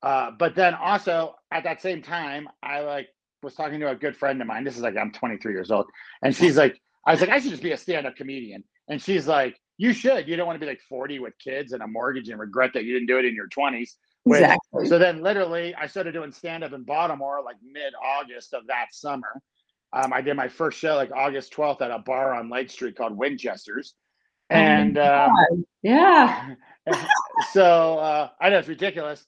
Uh, 0.02 0.30
but 0.38 0.54
then 0.54 0.74
also 0.74 1.34
at 1.50 1.64
that 1.64 1.80
same 1.82 2.02
time, 2.02 2.48
I 2.62 2.80
like 2.80 3.08
was 3.42 3.54
talking 3.54 3.80
to 3.80 3.90
a 3.90 3.96
good 3.96 4.16
friend 4.16 4.40
of 4.40 4.46
mine. 4.46 4.64
This 4.64 4.76
is 4.76 4.82
like 4.82 4.96
I'm 4.96 5.12
23 5.12 5.52
years 5.52 5.70
old, 5.70 5.86
and 6.22 6.34
she's 6.34 6.56
like, 6.56 6.80
I 7.06 7.12
was 7.12 7.20
like, 7.20 7.30
I 7.30 7.38
should 7.38 7.50
just 7.50 7.62
be 7.62 7.72
a 7.72 7.76
stand-up 7.76 8.16
comedian, 8.16 8.64
and 8.88 9.00
she's 9.00 9.26
like, 9.26 9.56
you 9.78 9.92
should. 9.92 10.26
You 10.28 10.36
don't 10.36 10.46
want 10.46 10.56
to 10.58 10.64
be 10.64 10.70
like 10.70 10.80
40 10.88 11.18
with 11.20 11.34
kids 11.38 11.72
and 11.72 11.82
a 11.82 11.86
mortgage 11.86 12.28
and 12.28 12.40
regret 12.40 12.72
that 12.74 12.84
you 12.84 12.94
didn't 12.94 13.08
do 13.08 13.18
it 13.18 13.24
in 13.24 13.34
your 13.34 13.48
20s. 13.48 13.90
Which, 14.24 14.40
exactly. 14.40 14.86
So 14.86 14.98
then, 14.98 15.22
literally, 15.22 15.74
I 15.74 15.86
started 15.86 16.12
doing 16.12 16.32
stand-up 16.32 16.72
in 16.72 16.82
Baltimore 16.82 17.42
like 17.44 17.56
mid-August 17.62 18.54
of 18.54 18.66
that 18.66 18.86
summer. 18.92 19.40
Um, 19.92 20.12
I 20.12 20.20
did 20.20 20.34
my 20.34 20.48
first 20.48 20.78
show 20.78 20.96
like 20.96 21.12
August 21.12 21.52
12th 21.54 21.80
at 21.80 21.90
a 21.90 21.98
bar 22.00 22.34
on 22.34 22.50
Lake 22.50 22.70
Street 22.70 22.96
called 22.96 23.16
Winchester's. 23.16 23.94
Oh 24.50 24.54
And 24.54 24.98
um, 24.98 25.64
yeah. 25.82 26.54
so 27.52 27.98
uh, 27.98 28.30
I 28.40 28.50
know 28.50 28.58
it's 28.58 28.68
ridiculous. 28.68 29.24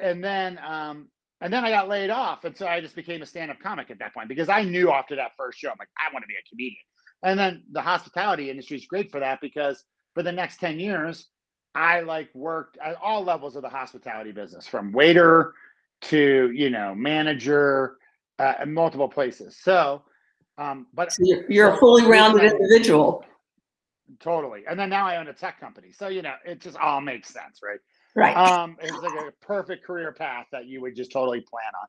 And 0.00 0.22
then 0.22 0.58
um, 0.64 1.08
and 1.42 1.52
then 1.52 1.64
I 1.64 1.70
got 1.70 1.88
laid 1.88 2.10
off. 2.10 2.44
And 2.44 2.56
so 2.56 2.66
I 2.66 2.80
just 2.80 2.94
became 2.94 3.20
a 3.20 3.26
stand-up 3.26 3.58
comic 3.60 3.90
at 3.90 3.98
that 3.98 4.14
point 4.14 4.28
because 4.28 4.48
I 4.48 4.62
knew 4.62 4.92
after 4.92 5.16
that 5.16 5.32
first 5.36 5.58
show, 5.58 5.68
I'm 5.68 5.76
like, 5.78 5.88
I 5.98 6.12
want 6.12 6.22
to 6.22 6.28
be 6.28 6.34
a 6.34 6.48
comedian. 6.48 6.76
And 7.24 7.38
then 7.38 7.64
the 7.72 7.82
hospitality 7.82 8.48
industry 8.48 8.76
is 8.76 8.86
great 8.86 9.10
for 9.10 9.18
that 9.20 9.40
because 9.40 9.84
for 10.14 10.22
the 10.22 10.30
next 10.30 10.58
10 10.58 10.78
years, 10.78 11.26
I 11.74 12.00
like 12.00 12.28
worked 12.34 12.78
at 12.84 12.96
all 13.02 13.24
levels 13.24 13.56
of 13.56 13.62
the 13.62 13.68
hospitality 13.68 14.30
business 14.30 14.68
from 14.68 14.92
waiter 14.92 15.54
to, 16.02 16.52
you 16.54 16.70
know, 16.70 16.94
manager 16.94 17.96
uh, 18.38 18.54
in 18.62 18.72
multiple 18.72 19.08
places. 19.08 19.58
So, 19.62 20.02
um, 20.58 20.86
but 20.94 21.12
So 21.12 21.22
you're, 21.24 21.50
you're 21.50 21.74
a 21.74 21.76
fully 21.78 22.04
rounded 22.04 22.52
individual. 22.52 23.24
Totally. 24.20 24.62
And 24.68 24.78
then 24.78 24.90
now 24.90 25.06
I 25.06 25.16
own 25.16 25.28
a 25.28 25.32
tech 25.32 25.60
company. 25.60 25.92
So, 25.92 26.08
you 26.08 26.22
know, 26.22 26.34
it 26.44 26.60
just 26.60 26.76
all 26.76 27.00
makes 27.00 27.28
sense, 27.28 27.60
right? 27.62 27.78
Right. 28.14 28.36
Um, 28.36 28.76
it's 28.80 29.02
like 29.02 29.14
a 29.14 29.32
perfect 29.44 29.84
career 29.84 30.12
path 30.12 30.46
that 30.52 30.66
you 30.66 30.80
would 30.80 30.94
just 30.94 31.12
totally 31.12 31.40
plan 31.40 31.64
on. 31.80 31.88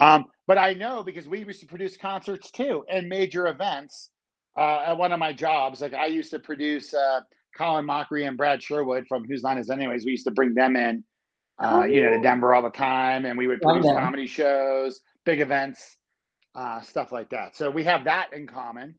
Um, 0.00 0.26
but 0.46 0.58
I 0.58 0.74
know 0.74 1.02
because 1.02 1.26
we 1.26 1.40
used 1.40 1.60
to 1.60 1.66
produce 1.66 1.96
concerts 1.96 2.50
too 2.50 2.84
and 2.88 3.08
major 3.08 3.48
events 3.48 4.10
uh, 4.56 4.84
at 4.86 4.96
one 4.96 5.12
of 5.12 5.18
my 5.18 5.32
jobs. 5.32 5.80
Like 5.80 5.94
I 5.94 6.06
used 6.06 6.30
to 6.30 6.38
produce 6.38 6.94
uh, 6.94 7.20
Colin 7.56 7.84
Mochrie 7.84 8.26
and 8.26 8.36
Brad 8.36 8.62
Sherwood 8.62 9.06
from 9.08 9.24
Whose 9.24 9.42
Line 9.42 9.58
Is 9.58 9.70
Anyways. 9.70 10.04
We 10.04 10.12
used 10.12 10.24
to 10.26 10.30
bring 10.30 10.54
them 10.54 10.76
in, 10.76 11.04
uh, 11.62 11.80
Oh, 11.82 11.84
you 11.84 12.02
know, 12.02 12.16
to. 12.16 12.22
Denver 12.22 12.54
all 12.54 12.62
the 12.62 12.70
time, 12.70 13.24
and 13.24 13.36
we 13.36 13.46
would 13.46 13.60
produce 13.60 13.86
comedy 13.86 14.26
shows, 14.26 15.00
big 15.24 15.40
events, 15.40 15.96
uh, 16.54 16.80
stuff 16.80 17.12
like 17.12 17.30
that. 17.30 17.56
So 17.56 17.70
we 17.70 17.84
have 17.84 18.04
that 18.04 18.32
in 18.32 18.46
common. 18.46 18.94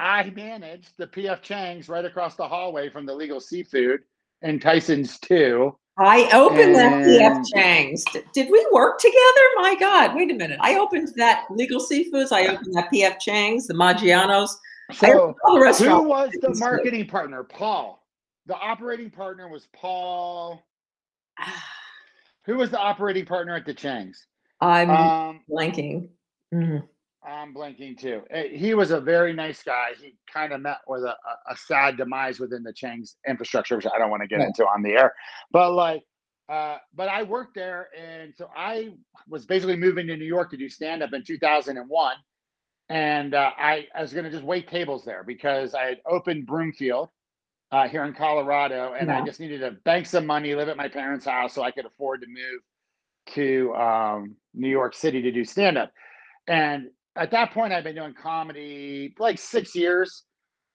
I 0.00 0.30
managed 0.30 0.92
the 0.96 1.06
PF 1.06 1.42
Chang's 1.42 1.88
right 1.88 2.04
across 2.04 2.34
the 2.34 2.48
hallway 2.48 2.88
from 2.88 3.04
the 3.04 3.14
Legal 3.14 3.38
Seafood 3.38 4.00
and 4.40 4.60
Tyson's 4.60 5.18
too. 5.18 5.76
I 5.98 6.30
opened 6.32 6.74
that 6.76 7.04
PF 7.04 7.44
Chang's. 7.54 8.02
Did 8.32 8.48
we 8.50 8.66
work 8.72 8.98
together? 8.98 9.46
My 9.56 9.76
God, 9.78 10.14
wait 10.14 10.30
a 10.30 10.34
minute. 10.34 10.58
I 10.62 10.78
opened 10.78 11.10
that 11.16 11.44
Legal 11.50 11.80
Seafoods. 11.80 12.32
I 12.32 12.46
opened 12.46 12.72
that 12.74 12.88
PF 12.90 13.18
Chang's, 13.20 13.66
the 13.66 13.74
Maggiano's. 13.74 14.58
So 14.94 15.06
opened 15.20 15.36
all 15.44 15.60
the 15.60 15.84
who 15.84 16.02
was 16.08 16.30
the 16.40 16.54
marketing 16.58 17.06
partner? 17.06 17.44
Paul. 17.44 18.02
The 18.46 18.56
operating 18.56 19.10
partner 19.10 19.48
was 19.48 19.68
Paul. 19.74 20.64
Who 22.46 22.56
was 22.56 22.70
the 22.70 22.78
operating 22.78 23.26
partner 23.26 23.54
at 23.54 23.66
the 23.66 23.74
Chang's? 23.74 24.26
I'm 24.62 24.90
Um, 24.90 25.40
blanking. 25.48 26.08
Mhm. 26.52 26.88
I'm 27.22 27.54
blanking 27.54 27.98
too. 27.98 28.22
Uh, 28.34 28.44
He 28.50 28.74
was 28.74 28.90
a 28.92 29.00
very 29.00 29.32
nice 29.32 29.62
guy. 29.62 29.90
He 30.00 30.16
kind 30.32 30.52
of 30.52 30.60
met 30.62 30.78
with 30.86 31.02
a, 31.02 31.14
a, 31.48 31.56
sad 31.56 31.96
demise 31.98 32.40
within 32.40 32.62
the 32.62 32.72
Chang's 32.72 33.16
infrastructure, 33.28 33.76
which 33.76 33.86
I 33.86 33.98
don't 33.98 34.10
want 34.10 34.22
to 34.22 34.28
get 34.28 34.40
into 34.40 34.64
on 34.64 34.82
the 34.82 34.92
air. 34.92 35.12
But 35.50 35.72
like, 35.72 36.02
uh, 36.48 36.78
but 36.94 37.08
I 37.08 37.22
worked 37.22 37.54
there, 37.54 37.88
and 37.96 38.32
so 38.36 38.48
I 38.56 38.94
was 39.28 39.44
basically 39.44 39.76
moving 39.76 40.06
to 40.06 40.16
New 40.16 40.24
York 40.24 40.50
to 40.50 40.56
do 40.56 40.68
stand 40.68 41.02
up 41.02 41.12
in 41.12 41.22
2001, 41.22 42.16
and 42.88 43.34
uh, 43.34 43.50
I, 43.56 43.86
I 43.94 44.02
was 44.02 44.12
going 44.12 44.24
to 44.24 44.30
just 44.30 44.42
wait 44.42 44.68
tables 44.68 45.04
there 45.04 45.22
because 45.22 45.74
I 45.74 45.84
had 45.84 45.98
opened 46.06 46.46
Broomfield 46.46 47.10
uh, 47.70 47.86
here 47.86 48.04
in 48.04 48.14
Colorado, 48.14 48.94
and 48.98 49.12
I 49.12 49.24
just 49.24 49.38
needed 49.38 49.60
to 49.60 49.72
bank 49.84 50.06
some 50.06 50.26
money, 50.26 50.54
live 50.54 50.68
at 50.68 50.76
my 50.76 50.88
parents' 50.88 51.24
house, 51.24 51.54
so 51.54 51.62
I 51.62 51.70
could 51.70 51.86
afford 51.86 52.22
to 52.22 52.26
move 52.26 52.62
to 53.34 53.74
um, 53.74 54.34
New 54.54 54.68
York 54.68 54.94
City 54.94 55.22
to 55.22 55.30
do 55.30 55.44
stand 55.44 55.78
up. 55.78 55.92
And 56.48 56.88
at 57.16 57.30
that 57.32 57.52
point, 57.52 57.72
I'd 57.72 57.84
been 57.84 57.96
doing 57.96 58.14
comedy 58.14 59.14
like 59.18 59.38
six 59.38 59.74
years. 59.74 60.24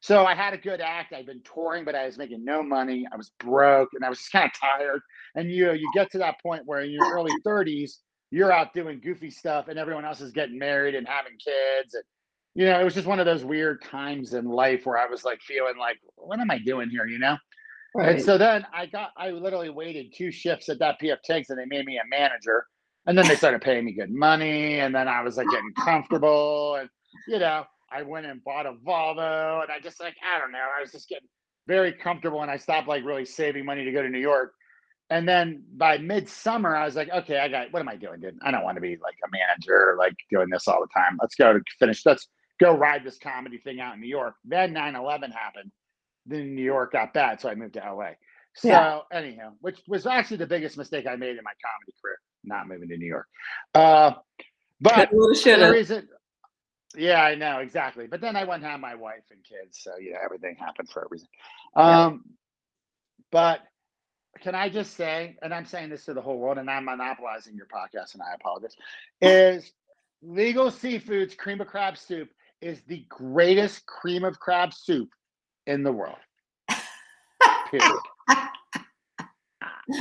So 0.01 0.25
I 0.25 0.35
had 0.35 0.53
a 0.53 0.57
good 0.57 0.81
act. 0.81 1.13
I'd 1.13 1.25
been 1.25 1.41
touring, 1.41 1.83
but 1.83 1.95
I 1.95 2.05
was 2.05 2.17
making 2.17 2.43
no 2.45 2.61
money. 2.61 3.07
I 3.11 3.17
was 3.17 3.31
broke 3.39 3.89
and 3.93 4.05
I 4.05 4.09
was 4.09 4.17
just 4.19 4.31
kind 4.31 4.45
of 4.45 4.51
tired. 4.59 5.01
And 5.35 5.49
you 5.49 5.71
you 5.73 5.89
get 5.93 6.11
to 6.11 6.17
that 6.19 6.35
point 6.41 6.63
where 6.65 6.81
in 6.81 6.91
your 6.91 7.11
early 7.11 7.31
30s, 7.45 7.91
you're 8.31 8.51
out 8.51 8.73
doing 8.73 8.99
goofy 8.99 9.31
stuff 9.31 9.67
and 9.67 9.79
everyone 9.79 10.05
else 10.05 10.21
is 10.21 10.31
getting 10.31 10.59
married 10.59 10.95
and 10.95 11.07
having 11.07 11.33
kids. 11.33 11.93
And 11.93 12.03
you 12.53 12.65
know, 12.65 12.79
it 12.79 12.83
was 12.83 12.93
just 12.93 13.07
one 13.07 13.19
of 13.19 13.25
those 13.25 13.43
weird 13.43 13.81
times 13.83 14.33
in 14.33 14.45
life 14.45 14.85
where 14.85 14.97
I 14.97 15.07
was 15.07 15.23
like 15.23 15.41
feeling 15.41 15.77
like, 15.77 15.97
what 16.15 16.39
am 16.39 16.51
I 16.51 16.59
doing 16.59 16.89
here? 16.89 17.05
You 17.05 17.19
know? 17.19 17.37
Right. 17.95 18.15
And 18.15 18.23
so 18.23 18.37
then 18.37 18.65
I 18.73 18.85
got, 18.87 19.11
I 19.17 19.31
literally 19.31 19.69
waited 19.69 20.13
two 20.15 20.31
shifts 20.31 20.67
at 20.69 20.79
that 20.79 20.99
PF 21.01 21.17
Chang's 21.23 21.49
and 21.49 21.57
they 21.57 21.65
made 21.65 21.85
me 21.85 21.97
a 21.97 22.07
manager. 22.09 22.65
And 23.07 23.17
then 23.17 23.27
they 23.27 23.35
started 23.35 23.61
paying 23.61 23.85
me 23.85 23.93
good 23.93 24.11
money. 24.11 24.79
And 24.79 24.93
then 24.93 25.07
I 25.07 25.21
was 25.21 25.37
like 25.37 25.47
getting 25.49 25.73
comfortable. 25.73 26.75
And, 26.79 26.89
you 27.27 27.39
know, 27.39 27.65
I 27.91 28.01
went 28.01 28.25
and 28.25 28.43
bought 28.43 28.65
a 28.65 28.73
Volvo 28.73 29.61
and 29.61 29.71
I 29.71 29.79
just 29.81 29.99
like, 29.99 30.15
I 30.23 30.39
don't 30.39 30.51
know, 30.51 30.65
I 30.77 30.81
was 30.81 30.91
just 30.91 31.07
getting 31.07 31.27
very 31.67 31.93
comfortable 31.93 32.41
and 32.41 32.49
I 32.49 32.57
stopped 32.57 32.87
like 32.87 33.03
really 33.05 33.25
saving 33.25 33.65
money 33.65 33.85
to 33.85 33.91
go 33.91 34.01
to 34.01 34.09
New 34.09 34.19
York. 34.19 34.53
And 35.11 35.27
then 35.27 35.63
by 35.77 35.99
midsummer, 35.99 36.75
I 36.75 36.85
was 36.85 36.95
like, 36.95 37.09
okay, 37.09 37.37
I 37.37 37.47
got, 37.47 37.71
what 37.71 37.79
am 37.79 37.89
I 37.89 37.95
doing, 37.95 38.21
dude? 38.21 38.39
I 38.41 38.49
don't 38.49 38.63
want 38.63 38.75
to 38.75 38.81
be 38.81 38.97
like 39.03 39.15
a 39.23 39.29
manager, 39.31 39.95
like 39.99 40.15
doing 40.31 40.49
this 40.49 40.67
all 40.67 40.81
the 40.81 40.87
time. 40.99 41.17
Let's 41.21 41.35
go 41.35 41.53
to 41.53 41.61
finish, 41.77 42.03
let's 42.07 42.27
go 42.59 42.75
ride 42.75 43.03
this 43.03 43.19
comedy 43.19 43.59
thing 43.59 43.79
out 43.79 43.93
in 43.93 44.01
New 44.01 44.07
York. 44.07 44.33
Then 44.45 44.73
9 44.73 44.95
11 44.95 45.31
happened 45.31 45.71
then 46.25 46.55
New 46.55 46.63
York 46.63 46.93
got 46.93 47.13
bad, 47.13 47.39
so 47.39 47.49
I 47.49 47.55
moved 47.55 47.75
to 47.75 47.79
LA. 47.81 48.11
So 48.55 48.69
Yeah. 48.69 49.01
anyhow, 49.11 49.53
which 49.59 49.81
was 49.87 50.05
actually 50.05 50.37
the 50.37 50.47
biggest 50.47 50.77
mistake 50.77 51.05
I 51.07 51.15
made 51.15 51.37
in 51.37 51.43
my 51.43 51.51
comedy 51.63 51.93
career, 52.01 52.17
not 52.45 52.67
moving 52.67 52.89
to 52.89 52.97
New 52.97 53.07
York. 53.07 53.27
Uh, 53.73 54.11
but 54.81 55.11
Woulda, 55.11 55.39
shoulda. 55.39 55.67
the 55.67 55.71
reason, 55.71 56.07
yeah, 56.97 57.21
I 57.21 57.35
know 57.35 57.59
exactly. 57.59 58.07
But 58.07 58.21
then 58.21 58.35
I 58.35 58.43
went 58.43 58.63
and 58.63 58.71
had 58.71 58.81
my 58.81 58.95
wife 58.95 59.23
and 59.31 59.43
kids, 59.43 59.79
so 59.81 59.97
you 59.97 60.13
know 60.13 60.19
everything 60.23 60.55
happened 60.55 60.89
for 60.89 61.03
a 61.03 61.07
reason. 61.09 61.27
Yeah. 61.75 62.05
Um, 62.05 62.23
but 63.31 63.61
can 64.41 64.55
I 64.55 64.69
just 64.69 64.95
say, 64.95 65.37
and 65.41 65.53
I'm 65.53 65.65
saying 65.65 65.89
this 65.89 66.05
to 66.05 66.13
the 66.13 66.21
whole 66.21 66.37
world, 66.37 66.57
and 66.57 66.69
I'm 66.69 66.85
monopolizing 66.85 67.55
your 67.55 67.67
podcast, 67.67 68.13
and 68.13 68.21
I 68.21 68.33
apologize, 68.35 68.75
is 69.21 69.71
Legal 70.21 70.71
Seafood's 70.71 71.35
cream 71.35 71.61
of 71.61 71.67
crab 71.67 71.97
soup 71.97 72.29
is 72.61 72.81
the 72.87 73.05
greatest 73.09 73.85
cream 73.85 74.23
of 74.23 74.39
crab 74.39 74.73
soup 74.73 75.09
in 75.67 75.83
the 75.83 75.91
world. 75.91 76.17
Period. 77.71 77.99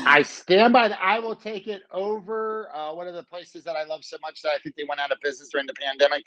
I 0.07 0.23
stand 0.23 0.73
by 0.73 0.88
that. 0.88 0.99
I 1.03 1.19
will 1.19 1.37
take 1.37 1.67
it 1.67 1.83
over. 1.93 2.69
Uh, 2.75 2.95
one 2.95 3.09
of 3.09 3.14
the 3.14 3.23
places 3.25 3.64
that 3.64 3.76
I 3.76 3.85
love 3.85 4.05
so 4.05 4.17
much 4.23 4.43
that 4.43 4.50
I 4.50 4.59
think 4.59 4.76
they 4.76 4.85
went 4.88 5.00
out 5.00 5.12
of 5.12 5.19
business 5.23 5.49
during 5.50 5.67
the 5.67 5.75
pandemic. 5.75 6.25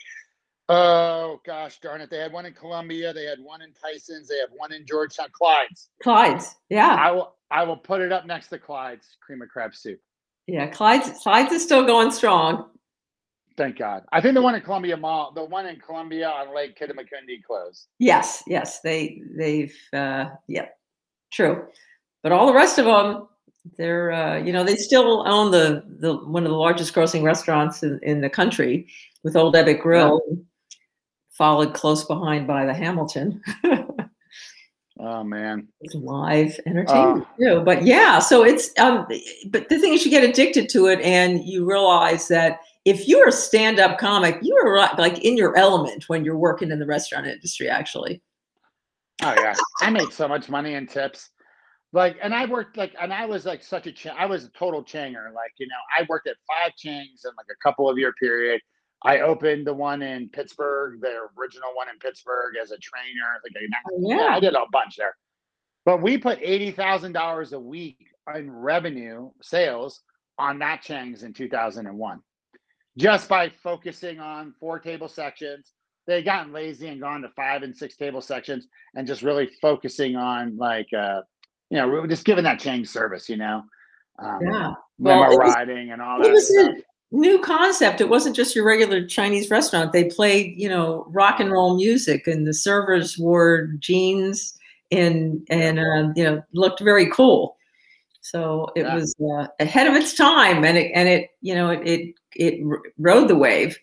Oh 0.68 1.40
gosh, 1.46 1.80
darn 1.80 2.00
it! 2.00 2.10
They 2.10 2.18
had 2.18 2.32
one 2.32 2.44
in 2.44 2.52
Columbia. 2.52 3.12
They 3.12 3.24
had 3.24 3.40
one 3.40 3.62
in 3.62 3.72
Tyson's. 3.72 4.28
They 4.28 4.38
have 4.38 4.50
one 4.54 4.72
in 4.72 4.86
Georgetown. 4.86 5.28
Clyde's. 5.32 5.88
Clyde's. 6.02 6.54
Yeah. 6.68 6.94
I 6.94 7.10
will. 7.10 7.34
I 7.50 7.64
will 7.64 7.78
put 7.78 8.02
it 8.02 8.12
up 8.12 8.26
next 8.26 8.48
to 8.48 8.58
Clyde's 8.58 9.16
cream 9.22 9.40
of 9.40 9.48
crab 9.48 9.74
soup. 9.74 9.98
Yeah. 10.46 10.66
Clyde's, 10.66 11.10
Clyde's 11.22 11.52
is 11.52 11.62
still 11.62 11.86
going 11.86 12.10
strong. 12.10 12.70
Thank 13.56 13.78
God. 13.78 14.04
I 14.12 14.20
think 14.20 14.34
the 14.34 14.42
one 14.42 14.54
in 14.54 14.60
Columbia 14.60 14.96
Mall, 14.96 15.32
the 15.34 15.44
one 15.44 15.66
in 15.66 15.80
Columbia 15.80 16.28
on 16.28 16.54
Lake 16.54 16.78
Kittamaqundi 16.78 17.42
closed. 17.46 17.86
Yes. 17.98 18.42
Yes. 18.46 18.80
They, 18.80 19.22
they've, 19.36 19.74
uh, 19.92 20.26
yeah, 20.46 20.66
true. 21.32 21.66
But 22.22 22.32
all 22.32 22.46
the 22.46 22.54
rest 22.54 22.78
of 22.78 22.84
them, 22.84 23.28
they're, 23.76 24.12
uh, 24.12 24.36
you 24.38 24.52
know, 24.52 24.64
they 24.64 24.76
still 24.76 25.26
own 25.28 25.50
the, 25.50 25.84
the, 25.98 26.14
one 26.16 26.44
of 26.44 26.50
the 26.50 26.56
largest 26.56 26.94
grossing 26.94 27.22
restaurants 27.22 27.82
in, 27.82 27.98
in 28.02 28.20
the 28.20 28.30
country 28.30 28.86
with 29.22 29.36
Old 29.36 29.54
Ebbitt 29.54 29.80
Grill, 29.80 30.20
followed 31.30 31.74
close 31.74 32.04
behind 32.04 32.46
by 32.46 32.64
the 32.64 32.74
Hamilton. 32.74 33.42
Oh 35.00 35.22
man. 35.22 35.68
It's 35.80 35.94
live 35.94 36.58
entertainment 36.66 37.24
Ah. 37.28 37.34
too. 37.38 37.60
But 37.60 37.84
yeah, 37.84 38.18
so 38.18 38.44
it's 38.44 38.76
um 38.80 39.06
but 39.50 39.68
the 39.68 39.78
thing 39.78 39.92
is 39.94 40.04
you 40.04 40.10
get 40.10 40.28
addicted 40.28 40.68
to 40.70 40.86
it 40.86 41.00
and 41.02 41.44
you 41.44 41.64
realize 41.64 42.26
that 42.28 42.60
if 42.84 43.06
you're 43.06 43.28
a 43.28 43.32
stand-up 43.32 43.98
comic, 43.98 44.38
you 44.42 44.56
are 44.56 44.76
like 44.96 45.18
in 45.24 45.36
your 45.36 45.56
element 45.56 46.08
when 46.08 46.24
you're 46.24 46.38
working 46.38 46.70
in 46.70 46.78
the 46.80 46.86
restaurant 46.86 47.26
industry 47.26 47.68
actually. 47.68 48.20
Oh 49.22 49.34
yeah, 49.38 49.54
I 49.80 49.90
made 49.90 50.12
so 50.12 50.26
much 50.26 50.48
money 50.48 50.74
in 50.74 50.86
tips. 50.86 51.30
Like, 51.92 52.18
and 52.22 52.34
I 52.34 52.44
worked 52.44 52.76
like, 52.76 52.94
and 53.00 53.12
I 53.12 53.24
was 53.24 53.46
like 53.46 53.62
such 53.62 53.86
a, 53.86 53.92
ch- 53.92 54.06
I 54.08 54.26
was 54.26 54.44
a 54.44 54.50
total 54.50 54.82
changer. 54.82 55.30
Like, 55.34 55.52
you 55.58 55.66
know, 55.66 55.74
I 55.98 56.04
worked 56.08 56.26
at 56.28 56.36
five 56.46 56.74
chains 56.76 57.24
in 57.24 57.30
like 57.36 57.46
a 57.50 57.56
couple 57.62 57.88
of 57.88 57.96
year 57.98 58.12
period. 58.20 58.60
I 59.04 59.20
opened 59.20 59.66
the 59.66 59.72
one 59.72 60.02
in 60.02 60.28
Pittsburgh, 60.28 61.00
the 61.00 61.28
original 61.38 61.70
one 61.74 61.88
in 61.88 61.98
Pittsburgh 61.98 62.56
as 62.60 62.72
a 62.72 62.78
trainer. 62.78 63.40
Like, 63.42 63.52
I, 63.56 63.90
Oh, 63.92 63.98
yeah, 64.00 64.34
I 64.34 64.40
did 64.40 64.54
a 64.54 64.64
bunch 64.72 64.96
there. 64.96 65.16
But 65.86 66.02
we 66.02 66.18
put 66.18 66.38
eighty 66.42 66.70
thousand 66.72 67.12
dollars 67.12 67.52
a 67.54 67.60
week 67.60 68.08
in 68.34 68.50
revenue 68.50 69.30
sales 69.40 70.02
on 70.38 70.58
that 70.58 70.82
Chang's 70.82 71.22
in 71.22 71.32
2001, 71.32 72.20
just 72.98 73.28
by 73.28 73.48
focusing 73.62 74.20
on 74.20 74.52
four 74.60 74.78
table 74.78 75.08
sections. 75.08 75.72
They 76.06 76.16
had 76.16 76.24
gotten 76.24 76.52
lazy 76.52 76.88
and 76.88 77.00
gone 77.00 77.22
to 77.22 77.28
five 77.30 77.62
and 77.62 77.74
six 77.74 77.96
table 77.96 78.20
sections, 78.20 78.66
and 78.94 79.06
just 79.06 79.22
really 79.22 79.48
focusing 79.62 80.16
on 80.16 80.56
like, 80.58 80.88
uh, 80.92 81.22
you 81.70 81.76
know, 81.78 81.88
we 81.88 82.00
were 82.00 82.06
just 82.08 82.24
giving 82.24 82.44
that 82.44 82.58
Chang 82.60 82.84
service. 82.84 83.28
You 83.28 83.36
know, 83.36 83.62
um, 84.18 84.38
Yeah. 84.42 84.72
Well, 84.98 85.28
was- 85.38 85.54
riding 85.54 85.90
and 85.92 86.02
all 86.02 86.18
that. 86.20 86.28
It 86.28 86.32
was 86.32 86.48
stuff. 86.52 86.70
a 86.76 86.82
new 87.16 87.38
concept. 87.40 88.00
It 88.00 88.08
wasn't 88.08 88.34
just 88.36 88.56
your 88.56 88.64
regular 88.64 89.06
Chinese 89.06 89.50
restaurant. 89.50 89.92
They 89.92 90.04
played, 90.04 90.54
you 90.58 90.68
know, 90.68 91.04
rock 91.08 91.40
and 91.40 91.50
roll 91.52 91.76
music, 91.76 92.26
and 92.26 92.46
the 92.46 92.54
servers 92.54 93.16
wore 93.18 93.68
jeans 93.78 94.58
and 94.90 95.46
and 95.50 95.78
uh, 95.78 96.12
you 96.16 96.24
know 96.24 96.42
looked 96.52 96.80
very 96.80 97.10
cool. 97.10 97.56
So 98.22 98.68
it 98.74 98.82
Yeah. 98.82 98.94
was 98.94 99.14
uh, 99.20 99.46
ahead 99.60 99.86
of 99.86 99.94
its 99.94 100.14
time, 100.14 100.64
and 100.64 100.76
it 100.76 100.90
and 100.94 101.08
it 101.08 101.30
you 101.40 101.54
know 101.54 101.70
it 101.70 101.86
it, 101.86 102.14
it 102.34 102.82
rode 102.98 103.28
the 103.28 103.36
wave, 103.36 103.78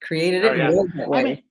created 0.00 0.44
it, 0.44 0.52
Oh, 0.52 0.54
yeah. 0.54 0.66
and 0.68 0.76
rode 0.76 0.92
that 0.94 1.08
I 1.12 1.22
mean, 1.24 1.42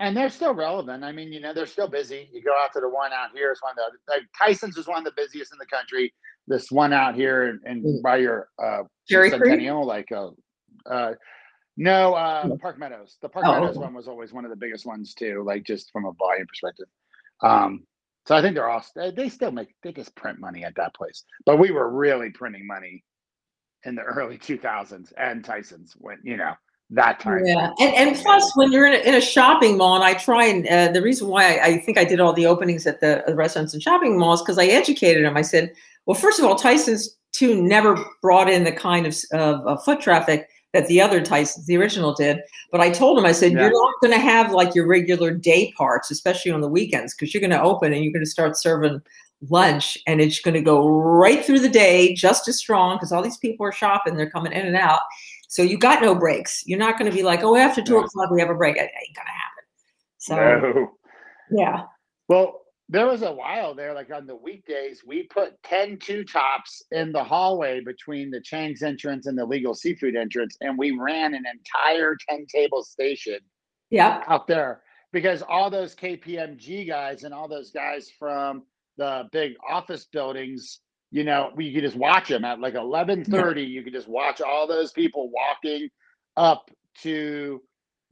and 0.00 0.16
they're 0.16 0.30
still 0.30 0.54
relevant. 0.54 1.04
I 1.04 1.12
mean, 1.12 1.32
you 1.32 1.40
know, 1.40 1.52
they're 1.52 1.66
still 1.66 1.88
busy. 1.88 2.28
You 2.32 2.42
go 2.42 2.52
out 2.62 2.72
to 2.74 2.80
the 2.80 2.88
one 2.88 3.12
out 3.12 3.30
here. 3.34 3.50
It's 3.50 3.62
one 3.62 3.72
of 3.72 3.76
the 3.76 4.12
like 4.12 4.22
Tyson's 4.38 4.76
is 4.76 4.86
one 4.86 4.98
of 4.98 5.04
the 5.04 5.12
busiest 5.20 5.52
in 5.52 5.58
the 5.58 5.66
country. 5.66 6.12
This 6.46 6.70
one 6.70 6.92
out 6.92 7.14
here 7.14 7.44
and, 7.48 7.60
and 7.64 7.84
Mm. 7.84 8.02
by 8.02 8.16
your 8.18 8.48
uh 8.62 8.82
Creek? 9.10 9.32
Centennial, 9.32 9.84
like 9.86 10.10
uh, 10.12 10.30
uh 10.90 11.14
no, 11.76 12.14
uh 12.14 12.48
Park 12.60 12.78
Meadows. 12.78 13.16
The 13.22 13.28
Park 13.28 13.46
Oh, 13.46 13.52
Meadows 13.60 13.76
one 13.78 13.94
was 13.94 14.08
always 14.08 14.32
one 14.32 14.44
of 14.44 14.50
the 14.50 14.56
biggest 14.56 14.86
ones 14.86 15.14
too, 15.14 15.42
like 15.46 15.64
just 15.64 15.90
from 15.92 16.04
a 16.06 16.12
volume 16.12 16.46
perspective. 16.46 16.86
Um, 17.42 17.84
so 18.26 18.36
I 18.36 18.42
think 18.42 18.54
they're 18.54 18.68
all 18.68 18.84
they, 18.96 19.10
they 19.10 19.28
still 19.28 19.50
make 19.52 19.68
they 19.82 19.92
just 19.92 20.14
print 20.16 20.38
money 20.40 20.64
at 20.64 20.74
that 20.76 20.94
place. 20.94 21.24
But 21.46 21.58
we 21.58 21.70
were 21.70 21.90
really 21.90 22.30
printing 22.30 22.66
money 22.66 23.04
in 23.84 23.94
the 23.94 24.02
early 24.02 24.38
2000s 24.38 25.12
and 25.16 25.44
Tyson's 25.44 25.94
when 25.98 26.18
you 26.24 26.36
know 26.36 26.52
that 26.90 27.20
time. 27.20 27.44
Yeah, 27.44 27.70
and 27.80 27.94
and 27.94 28.16
plus, 28.16 28.50
when 28.56 28.72
you're 28.72 28.86
in 28.86 28.94
a, 28.94 29.08
in 29.08 29.14
a 29.14 29.20
shopping 29.20 29.76
mall, 29.76 29.96
and 29.96 30.04
I 30.04 30.14
try 30.14 30.44
and 30.46 30.66
uh, 30.66 30.92
the 30.92 31.02
reason 31.02 31.28
why 31.28 31.56
I, 31.58 31.64
I 31.64 31.78
think 31.78 31.98
I 31.98 32.04
did 32.04 32.20
all 32.20 32.32
the 32.32 32.46
openings 32.46 32.86
at 32.86 33.00
the 33.00 33.28
uh, 33.28 33.34
restaurants 33.34 33.74
and 33.74 33.82
shopping 33.82 34.18
malls 34.18 34.42
because 34.42 34.58
I 34.58 34.66
educated 34.66 35.24
them. 35.24 35.36
I 35.36 35.42
said, 35.42 35.72
well, 36.06 36.14
first 36.14 36.38
of 36.38 36.44
all, 36.44 36.56
Tyson's 36.56 37.16
too 37.32 37.62
never 37.62 38.02
brought 38.22 38.48
in 38.48 38.64
the 38.64 38.72
kind 38.72 39.06
of, 39.06 39.14
of, 39.32 39.66
of 39.66 39.84
foot 39.84 40.00
traffic 40.00 40.48
that 40.72 40.86
the 40.86 41.00
other 41.00 41.20
Tyson's, 41.20 41.66
the 41.66 41.76
original, 41.76 42.14
did. 42.14 42.40
But 42.72 42.80
I 42.80 42.90
told 42.90 43.16
them, 43.16 43.24
I 43.24 43.32
said, 43.32 43.52
Yeah. 43.52 43.60
you're 43.60 43.72
not 43.72 43.94
going 44.00 44.12
to 44.12 44.20
have 44.20 44.52
like 44.52 44.74
your 44.74 44.86
regular 44.86 45.30
day 45.30 45.72
parts, 45.76 46.10
especially 46.10 46.50
on 46.50 46.60
the 46.60 46.68
weekends, 46.68 47.14
because 47.14 47.32
you're 47.32 47.40
going 47.40 47.50
to 47.50 47.62
open 47.62 47.92
and 47.92 48.02
you're 48.02 48.12
going 48.12 48.24
to 48.24 48.30
start 48.30 48.56
serving 48.56 49.00
lunch, 49.50 49.96
and 50.06 50.20
it's 50.20 50.40
going 50.40 50.54
to 50.54 50.60
go 50.60 50.88
right 50.88 51.44
through 51.44 51.60
the 51.60 51.68
day, 51.68 52.14
just 52.14 52.48
as 52.48 52.58
strong, 52.58 52.96
because 52.96 53.12
all 53.12 53.22
these 53.22 53.36
people 53.36 53.64
are 53.64 53.72
shopping, 53.72 54.16
they're 54.16 54.30
coming 54.30 54.52
in 54.52 54.66
and 54.66 54.76
out. 54.76 55.00
So 55.48 55.62
you 55.62 55.78
got 55.78 56.02
no 56.02 56.14
breaks. 56.14 56.62
You're 56.66 56.78
not 56.78 56.98
going 56.98 57.10
to 57.10 57.16
be 57.16 57.22
like, 57.22 57.42
oh, 57.42 57.56
after 57.56 57.82
two 57.82 57.94
Yeah. 57.94 58.04
o'clock 58.04 58.30
we 58.30 58.40
have 58.40 58.50
a 58.50 58.54
break. 58.54 58.76
It 58.76 58.80
ain't 58.80 59.16
going 59.16 59.26
to 59.26 59.32
happen. 59.32 59.64
So 60.18 60.36
No. 60.36 60.90
yeah, 61.50 61.84
Well, 62.28 62.60
there 62.90 63.06
was 63.06 63.22
a 63.22 63.32
while 63.32 63.74
there, 63.74 63.92
like 63.94 64.10
on 64.10 64.26
the 64.26 64.36
weekdays, 64.36 65.02
we 65.06 65.24
put 65.24 65.62
10 65.62 65.98
two 65.98 66.24
tops 66.24 66.82
in 66.90 67.12
the 67.12 67.22
hallway 67.22 67.80
between 67.80 68.30
the 68.30 68.40
Chang's 68.40 68.82
entrance 68.82 69.26
and 69.26 69.36
the 69.36 69.44
legal 69.44 69.74
seafood 69.74 70.16
entrance, 70.16 70.56
and 70.62 70.78
we 70.78 70.92
ran 70.92 71.34
an 71.34 71.44
entire 71.46 72.16
10 72.28 72.46
table 72.46 72.82
station 72.82 73.38
yeah, 73.90 74.22
out 74.26 74.46
there 74.46 74.82
because 75.12 75.42
all 75.42 75.70
those 75.70 75.94
KPMG 75.94 76.86
guys 76.86 77.24
and 77.24 77.32
all 77.32 77.48
those 77.48 77.70
guys 77.70 78.10
from 78.18 78.62
the 78.98 79.24
big 79.32 79.52
office 79.68 80.06
buildings, 80.12 80.80
you 81.10 81.24
know, 81.24 81.50
we 81.56 81.72
could 81.72 81.82
just 81.82 81.96
watch 81.96 82.28
them 82.28 82.44
at 82.44 82.60
like 82.60 82.74
11:30. 82.74 83.66
You 83.66 83.82
could 83.82 83.92
just 83.92 84.08
watch 84.08 84.40
all 84.40 84.66
those 84.66 84.92
people 84.92 85.30
walking 85.30 85.88
up 86.36 86.70
to 87.02 87.62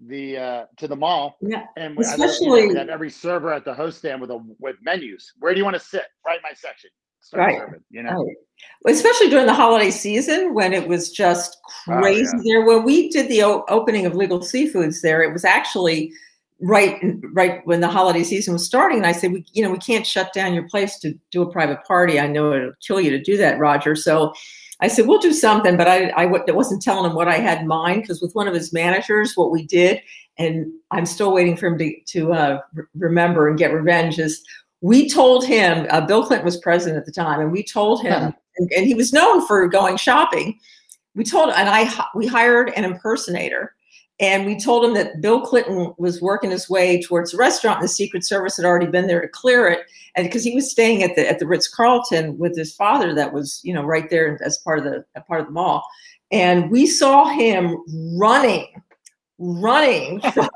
the 0.09 0.37
uh 0.37 0.65
to 0.77 0.87
the 0.87 0.95
mall 0.97 1.37
yeah. 1.41 1.65
and 1.79 1.97
we, 1.97 2.05
I 2.05 2.13
you 2.13 2.19
know, 2.19 2.25
Especially- 2.27 2.75
had 2.77 2.91
every 2.91 3.09
server 3.11 3.51
at 3.53 3.65
the 3.65 3.73
host 3.73 3.99
stand 3.99 4.21
with 4.21 4.31
a 4.31 4.39
with 4.59 4.77
menus. 4.83 5.33
Where 5.39 5.53
do 5.55 5.59
you 5.59 5.65
want 5.65 5.75
to 5.75 5.81
sit? 5.81 6.05
Right 6.27 6.37
in 6.37 6.43
my 6.43 6.53
section. 6.55 6.91
Start 7.21 7.49
Right. 7.49 7.59
serving, 7.59 7.81
you 7.91 8.03
know. 8.03 8.25
Right. 8.25 8.95
Especially 8.95 9.31
during 9.31 9.47
the 9.47 9.55
holiday 9.55 9.91
season 9.91 10.53
when 10.55 10.73
it 10.75 10.87
was 10.87 11.11
just 11.13 11.57
Oh, 11.89 11.99
crazy 12.01 12.31
yeah. 12.43 12.59
there. 12.61 12.65
When 12.67 12.85
we 12.85 13.09
did 13.09 13.29
the 13.29 13.43
o- 13.43 13.65
opening 13.69 14.05
of 14.07 14.15
Legal 14.15 14.41
Seafoods 14.41 15.01
there, 15.01 15.23
it 15.23 15.33
was 15.33 15.45
actually 15.45 16.13
right 16.61 16.99
right 17.33 17.61
when 17.67 17.81
the 17.81 17.89
holiday 17.89 18.23
season 18.23 18.53
was 18.53 18.65
starting. 18.65 18.99
And 18.99 19.07
I 19.07 19.13
said, 19.13 19.33
we 19.33 19.45
you 19.53 19.63
know 19.63 19.71
we 19.71 19.79
can't 19.79 20.07
shut 20.07 20.33
down 20.33 20.55
your 20.55 20.69
place 20.69 20.99
to 21.01 21.15
do 21.31 21.43
a 21.43 21.51
private 21.51 21.85
party. 21.85 22.19
I 22.19 22.27
know 22.27 22.53
it'll 22.53 22.73
kill 22.87 23.01
you 23.01 23.11
to 23.11 23.23
do 23.23 23.37
that, 23.37 23.59
Roger. 23.59 23.95
So 23.95 24.33
I 24.81 24.89
said 24.89 25.07
we'll 25.07 25.19
do 25.19 25.33
something, 25.33 25.77
but 25.77 25.89
I 25.89 26.13
I 26.17 26.25
w- 26.25 26.45
wasn't 26.49 26.83
telling 26.83 27.11
him 27.11 27.17
what 27.17 27.29
I 27.29 27.37
had 27.37 27.61
in 27.61 27.69
mind 27.69 28.03
because 28.03 28.21
with 28.21 28.35
one 28.35 28.49
of 28.49 28.55
his 28.55 28.73
managers, 28.73 29.37
what 29.37 29.51
we 29.51 29.67
did, 29.67 30.01
and 30.39 30.67
I'm 30.91 31.07
still 31.07 31.33
waiting 31.33 31.57
for 31.57 31.67
him 31.67 31.79
to 31.79 31.95
to 32.07 32.33
uh, 32.33 32.61
re- 32.75 32.85
remember 32.97 33.49
and 33.49 33.59
get 33.59 33.73
revenge 33.73 34.19
is 34.19 34.43
we 34.81 35.09
told 35.09 35.45
him 35.45 35.87
uh, 35.91 36.01
Bill 36.03 36.25
Clinton 36.25 36.45
was 36.45 36.59
president 36.59 36.99
at 36.99 37.07
the 37.07 37.13
time, 37.13 37.41
and 37.41 37.53
we 37.53 37.63
told 37.63 38.03
him, 38.03 38.35
and, 38.59 38.71
and 38.77 38.87
he 38.87 38.95
was 38.95 39.13
known 39.13 39.47
for 39.47 39.67
going 39.69 39.97
shopping. 39.97 40.59
We 41.15 41.25
told, 41.25 41.51
and 41.51 41.69
I 41.69 42.07
we 42.15 42.27
hired 42.27 42.71
an 42.77 42.85
impersonator, 42.85 43.75
and 44.19 44.47
we 44.47 44.59
told 44.59 44.85
him 44.85 44.95
that 44.95 45.21
Bill 45.21 45.41
Clinton 45.43 45.93
was 45.99 46.23
working 46.23 46.51
his 46.51 46.71
way 46.71 47.03
towards 47.03 47.33
the 47.33 47.39
restaurant, 47.39 47.79
and 47.79 47.85
the 47.85 47.93
Secret 47.93 48.25
Service 48.25 48.57
had 48.57 48.65
already 48.65 48.87
been 48.87 49.07
there 49.07 49.21
to 49.21 49.29
clear 49.29 49.69
it, 49.69 49.81
and 50.15 50.27
because 50.27 50.43
he 50.43 50.55
was 50.55 50.71
staying 50.71 51.03
at 51.03 51.17
the 51.17 51.29
at 51.29 51.39
the 51.39 51.47
Ritz 51.47 51.69
Carlton 51.69 52.39
with 52.39 52.57
his 52.57 52.75
father, 52.75 53.15
that 53.15 53.33
was 53.33 53.61
you 53.63 53.75
know 53.75 53.83
right 53.83 54.09
there 54.09 54.39
as 54.43 54.59
part 54.59 54.79
of 54.79 54.85
the 54.85 55.05
part 55.23 55.41
of 55.41 55.47
the 55.47 55.53
mall, 55.53 55.85
and 56.31 56.71
we 56.71 56.87
saw 56.87 57.27
him 57.27 57.77
running, 58.19 58.67
running 59.39 60.21
from 60.33 60.49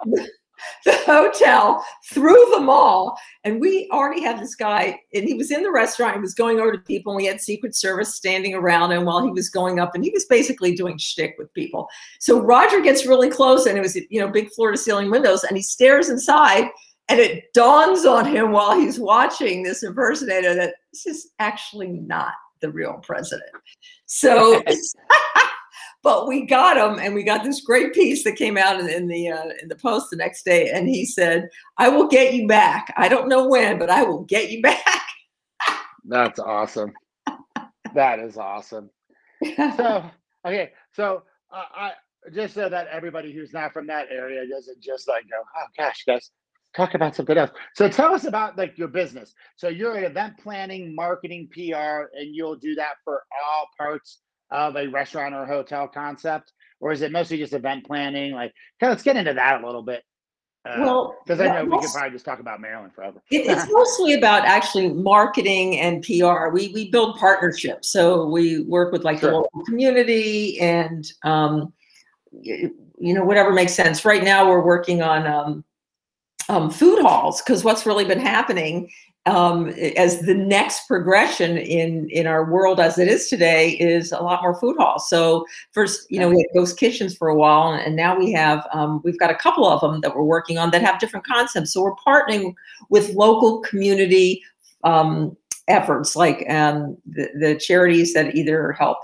the 0.85 0.92
hotel 1.07 1.85
through 2.12 2.46
the 2.53 2.61
mall 2.61 3.18
and 3.44 3.61
we 3.61 3.88
already 3.90 4.23
had 4.23 4.38
this 4.38 4.55
guy, 4.55 5.01
and 5.14 5.25
he 5.25 5.35
was 5.35 5.51
in 5.51 5.62
the 5.62 5.70
restaurant. 5.70 6.14
He 6.14 6.20
was 6.20 6.35
going 6.35 6.61
over 6.61 6.73
to 6.73 6.79
people, 6.79 7.12
and 7.12 7.16
we 7.16 7.27
had 7.27 7.40
Secret 7.40 7.75
Service 7.75 8.14
standing 8.14 8.55
around 8.55 8.92
him 8.92 9.05
while 9.05 9.25
he 9.25 9.31
was 9.31 9.49
going 9.49 9.81
up, 9.81 9.94
and 9.94 10.05
he 10.05 10.11
was 10.11 10.27
basically 10.27 10.75
doing 10.75 10.99
shtick 10.99 11.37
with 11.38 11.53
people. 11.55 11.88
So 12.18 12.40
Roger 12.40 12.81
gets 12.81 13.07
really 13.07 13.31
close, 13.31 13.66
and 13.66 13.79
it 13.79 13.81
was 13.81 13.96
you 13.96 14.20
know 14.20 14.29
big 14.29 14.51
floor 14.53 14.73
to 14.73 14.77
ceiling 14.77 15.11
windows, 15.11 15.44
and 15.44 15.57
he 15.57 15.62
stares 15.62 16.11
inside, 16.11 16.68
and 17.09 17.18
it 17.18 17.53
dawns 17.55 18.05
on 18.05 18.27
him 18.27 18.53
while 18.53 18.79
he's 18.79 19.01
watching 19.01 19.62
this 19.62 19.83
impersonator 19.83 20.55
that 20.55 20.75
this 20.92 21.07
is 21.07 21.33
actually 21.38 21.88
not 21.88 22.33
the 22.61 22.70
real 22.70 23.01
president. 23.03 23.51
So. 24.05 24.62
But 26.03 26.27
we 26.27 26.47
got 26.47 26.79
him, 26.79 26.99
and 26.99 27.15
we 27.15 27.23
got 27.23 27.45
this 27.45 27.61
great 27.61 27.93
piece 27.93 28.25
that 28.25 28.37
came 28.37 28.57
out 28.57 28.81
in, 28.81 28.89
in 28.89 29.07
the 29.07 29.31
uh, 29.31 29.51
in 29.61 29.69
the 29.69 29.77
post 29.77 30.09
the 30.11 30.17
next 30.17 30.45
day. 30.45 30.71
And 30.71 30.89
he 30.89 31.05
said, 31.05 31.49
I 31.77 31.89
will 31.89 32.09
get 32.09 32.33
you 32.33 32.47
back. 32.47 32.93
I 32.97 33.09
don't 33.09 33.29
know 33.29 33.47
when, 33.47 33.79
but 33.79 33.91
I 33.91 34.03
will 34.03 34.25
get 34.25 34.51
you 34.51 34.63
back. 34.63 35.03
That's 36.05 36.39
awesome. 36.39 36.93
that 37.95 38.19
is 38.19 38.39
awesome. 38.39 38.91
So 39.45 40.11
okay, 40.47 40.73
so 40.93 41.23
uh, 41.53 41.65
I 41.75 41.93
just 42.33 42.55
so 42.55 42.69
that 42.69 42.87
everybody 42.89 43.33
who's 43.33 43.53
not 43.53 43.73
from 43.73 43.87
that 43.89 44.09
area 44.11 44.47
doesn't 44.47 44.81
just 44.81 45.09
like 45.09 45.25
go, 45.31 45.37
oh 45.39 45.67
gosh, 45.77 46.05
guys, 46.07 46.31
talk 46.75 46.95
about 46.95 47.15
something 47.15 47.37
else. 47.37 47.51
So 47.75 47.89
tell 47.89 48.15
us 48.15 48.25
about 48.25 48.57
like 48.57 48.79
your 48.79 48.89
business. 48.89 49.35
So 49.57 49.69
you're 49.69 49.97
an 49.97 50.05
event 50.05 50.39
planning, 50.39 50.95
marketing, 50.95 51.49
PR, 51.53 52.09
and 52.15 52.35
you'll 52.35 52.57
do 52.57 52.75
that 52.77 52.95
for 53.05 53.23
all 53.45 53.67
parts 53.77 54.19
of 54.51 54.77
a 54.77 54.87
restaurant 54.89 55.35
or 55.35 55.47
hotel 55.47 55.89
concept, 55.89 56.53
or 56.81 56.93
is 56.93 57.03
it 57.03 57.13
mostly 57.13 57.37
just 57.39 57.53
event 57.53 57.85
planning? 57.87 58.33
Like, 58.33 58.53
okay, 58.83 58.89
let's 58.91 59.03
get 59.03 59.17
into 59.17 59.35
that 59.35 59.63
a 59.63 59.67
little 59.67 59.83
bit. 59.83 60.03
well, 60.67 61.17
because 61.25 61.41
I 61.41 61.47
know 61.47 61.65
we 61.65 61.79
could 61.81 61.91
probably 61.93 62.11
just 62.11 62.25
talk 62.25 62.39
about 62.41 62.61
Maryland 62.61 62.93
forever. 62.95 63.23
it- 63.31 63.47
it's 63.47 63.67
mostly 63.73 64.15
about 64.15 64.45
actually 64.45 64.93
marketing 64.93 65.79
and 65.79 66.03
PR. 66.03 66.49
We 66.53 66.69
we 66.75 66.91
build 66.91 67.17
partnerships, 67.19 67.91
so 67.93 68.27
we 68.27 68.61
work 68.65 68.93
with 68.93 69.03
like 69.05 69.21
the 69.21 69.31
local 69.33 69.65
community 69.65 70.61
and 70.61 71.11
um, 71.25 71.73
y- 72.33 72.71
you 72.99 73.15
know 73.15 73.25
whatever 73.25 73.53
makes 73.53 73.73
sense. 73.75 74.05
Right 74.05 74.23
now, 74.23 74.49
we're 74.49 74.65
working 74.65 75.01
on 75.01 75.27
um, 75.27 75.65
um, 76.51 76.71
food 76.71 77.01
halls 77.01 77.41
because 77.41 77.65
what's 77.65 77.87
really 77.87 78.05
been 78.05 78.21
happening 78.21 78.91
um, 79.27 79.69
as 79.69 80.21
the 80.23 80.35
next 80.35 80.87
progression 80.87 81.59
in 81.59 82.09
in 82.11 82.27
our 82.27 82.51
world 82.51 82.81
as 82.81 82.99
it 82.99 83.07
is 83.07 83.29
today 83.29 83.73
is 83.73 84.13
a 84.13 84.21
lot 84.21 84.43
more 84.43 84.59
food 84.59 84.77
halls. 84.79 85.09
So 85.09 85.45
first, 85.73 86.07
you 86.11 86.19
know, 86.19 86.29
we 86.29 86.39
had 86.39 86.59
ghost 86.59 86.79
kitchens 86.79 87.15
for 87.15 87.29
a 87.29 87.37
while, 87.37 87.73
and 87.73 87.95
now 87.95 88.19
we 88.19 88.33
have 88.33 88.67
um, 88.73 89.01
we've 89.05 89.19
got 89.19 89.31
a 89.31 89.35
couple 89.35 89.67
of 89.67 89.81
them 89.81 90.01
that 90.01 90.15
we're 90.15 90.23
working 90.23 90.57
on 90.59 90.71
that 90.71 90.83
have 90.83 91.01
different 91.01 91.27
concepts. 91.27 91.73
So 91.73 91.83
we're 91.83 91.95
partnering 91.97 92.55
with 92.89 93.15
local 93.15 93.61
community 93.61 94.43
um, 94.85 95.37
efforts, 95.69 96.17
like 96.17 96.49
um, 96.49 96.97
the, 97.07 97.29
the 97.39 97.55
charities 97.57 98.15
that 98.15 98.35
either 98.35 98.73
help 98.73 98.99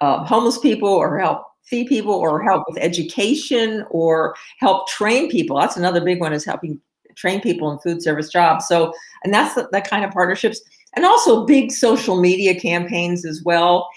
um, 0.00 0.24
homeless 0.24 0.58
people 0.58 0.88
or 0.88 1.18
help 1.18 1.42
feed 1.64 1.88
people 1.88 2.14
or 2.14 2.42
help 2.42 2.64
with 2.66 2.78
education 2.78 3.84
or 3.90 4.34
help 4.58 4.88
train 4.88 5.30
people. 5.30 5.58
That's 5.58 5.76
another 5.76 6.00
big 6.00 6.20
one 6.20 6.32
is 6.32 6.44
helping 6.44 6.80
train 7.18 7.40
people 7.40 7.70
in 7.70 7.78
food 7.80 8.02
service 8.02 8.30
jobs. 8.30 8.66
So, 8.66 8.92
and 9.24 9.34
that's 9.34 9.54
the, 9.54 9.68
that 9.72 9.88
kind 9.88 10.04
of 10.04 10.10
partnerships, 10.12 10.60
and 10.96 11.04
also 11.04 11.44
big 11.44 11.72
social 11.72 12.20
media 12.20 12.58
campaigns 12.58 13.26
as 13.26 13.42
well. 13.44 13.88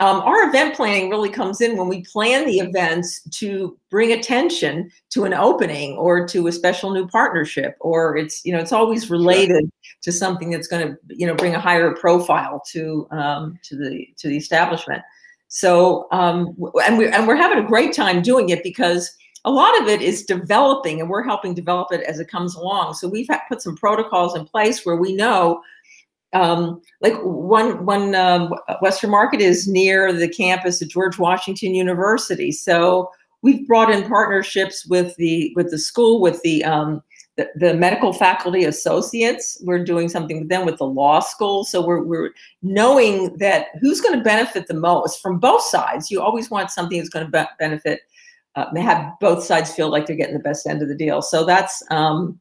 Um, 0.00 0.20
our 0.20 0.48
event 0.48 0.76
planning 0.76 1.10
really 1.10 1.28
comes 1.28 1.60
in 1.60 1.76
when 1.76 1.88
we 1.88 2.04
plan 2.04 2.46
the 2.46 2.60
events 2.60 3.20
to 3.30 3.76
bring 3.90 4.12
attention 4.12 4.90
to 5.10 5.24
an 5.24 5.34
opening 5.34 5.96
or 5.96 6.26
to 6.28 6.46
a 6.46 6.52
special 6.52 6.92
new 6.92 7.08
partnership, 7.08 7.76
or 7.80 8.16
it's 8.16 8.44
you 8.44 8.52
know 8.52 8.60
it's 8.60 8.72
always 8.72 9.10
related 9.10 9.62
sure. 9.62 9.98
to 10.02 10.12
something 10.12 10.50
that's 10.50 10.68
going 10.68 10.86
to 10.86 10.96
you 11.08 11.26
know 11.26 11.34
bring 11.34 11.56
a 11.56 11.60
higher 11.60 11.92
profile 11.96 12.62
to 12.70 13.08
um, 13.10 13.58
to 13.64 13.76
the 13.76 14.06
to 14.18 14.28
the 14.28 14.36
establishment. 14.36 15.02
So 15.48 16.06
um, 16.12 16.54
and 16.84 16.96
we 16.96 17.08
and 17.08 17.26
we're 17.26 17.34
having 17.34 17.58
a 17.58 17.66
great 17.66 17.92
time 17.92 18.22
doing 18.22 18.50
it 18.50 18.62
because 18.62 19.10
a 19.48 19.50
lot 19.50 19.80
of 19.80 19.88
it 19.88 20.02
is 20.02 20.24
developing, 20.24 21.00
and 21.00 21.08
we're 21.08 21.24
helping 21.24 21.54
develop 21.54 21.90
it 21.90 22.02
as 22.02 22.20
it 22.20 22.28
comes 22.28 22.54
along. 22.54 22.92
So 22.94 23.08
we've 23.08 23.30
put 23.48 23.62
some 23.62 23.76
protocols 23.76 24.36
in 24.36 24.44
place 24.44 24.84
where 24.84 24.96
we 24.96 25.14
know 25.14 25.62
um, 26.34 26.82
like 27.00 27.14
one 27.22 27.86
one 27.86 28.14
um, 28.14 28.52
Western 28.82 29.10
Market 29.10 29.40
is 29.40 29.66
near 29.66 30.12
the 30.12 30.28
campus 30.28 30.82
of 30.82 30.90
George 30.90 31.18
Washington 31.18 31.74
University, 31.74 32.52
so 32.52 33.10
we've 33.40 33.66
brought 33.66 33.90
in 33.90 34.06
partnerships 34.06 34.84
with 34.84 35.16
the 35.16 35.50
with 35.56 35.70
the 35.70 35.78
school, 35.78 36.20
with 36.20 36.42
the 36.42 36.62
um, 36.64 37.02
the, 37.38 37.48
the, 37.54 37.72
medical 37.72 38.12
faculty 38.12 38.64
associates. 38.64 39.56
We're 39.62 39.82
doing 39.82 40.10
something 40.10 40.40
with 40.40 40.50
them 40.50 40.66
with 40.66 40.76
the 40.76 40.86
law 40.86 41.20
school, 41.20 41.64
so 41.64 41.80
we're 41.80 42.02
we're 42.02 42.32
knowing 42.60 43.34
that 43.38 43.68
who's 43.80 44.02
going 44.02 44.18
to 44.18 44.22
benefit 44.22 44.66
the 44.66 44.74
most 44.74 45.22
from 45.22 45.38
both 45.38 45.62
sides. 45.62 46.10
You 46.10 46.20
always 46.20 46.50
want 46.50 46.70
something 46.70 46.98
that's 46.98 47.08
going 47.08 47.24
to 47.24 47.32
be- 47.32 47.48
benefit. 47.58 48.02
Uh, 48.58 48.80
have 48.80 49.12
both 49.20 49.44
sides 49.44 49.72
feel 49.74 49.90
like 49.90 50.06
they're 50.06 50.16
getting 50.16 50.34
the 50.34 50.40
best 50.40 50.66
end 50.66 50.82
of 50.82 50.88
the 50.88 50.94
deal. 50.94 51.22
So 51.22 51.44
that's 51.44 51.82
um, 51.90 52.38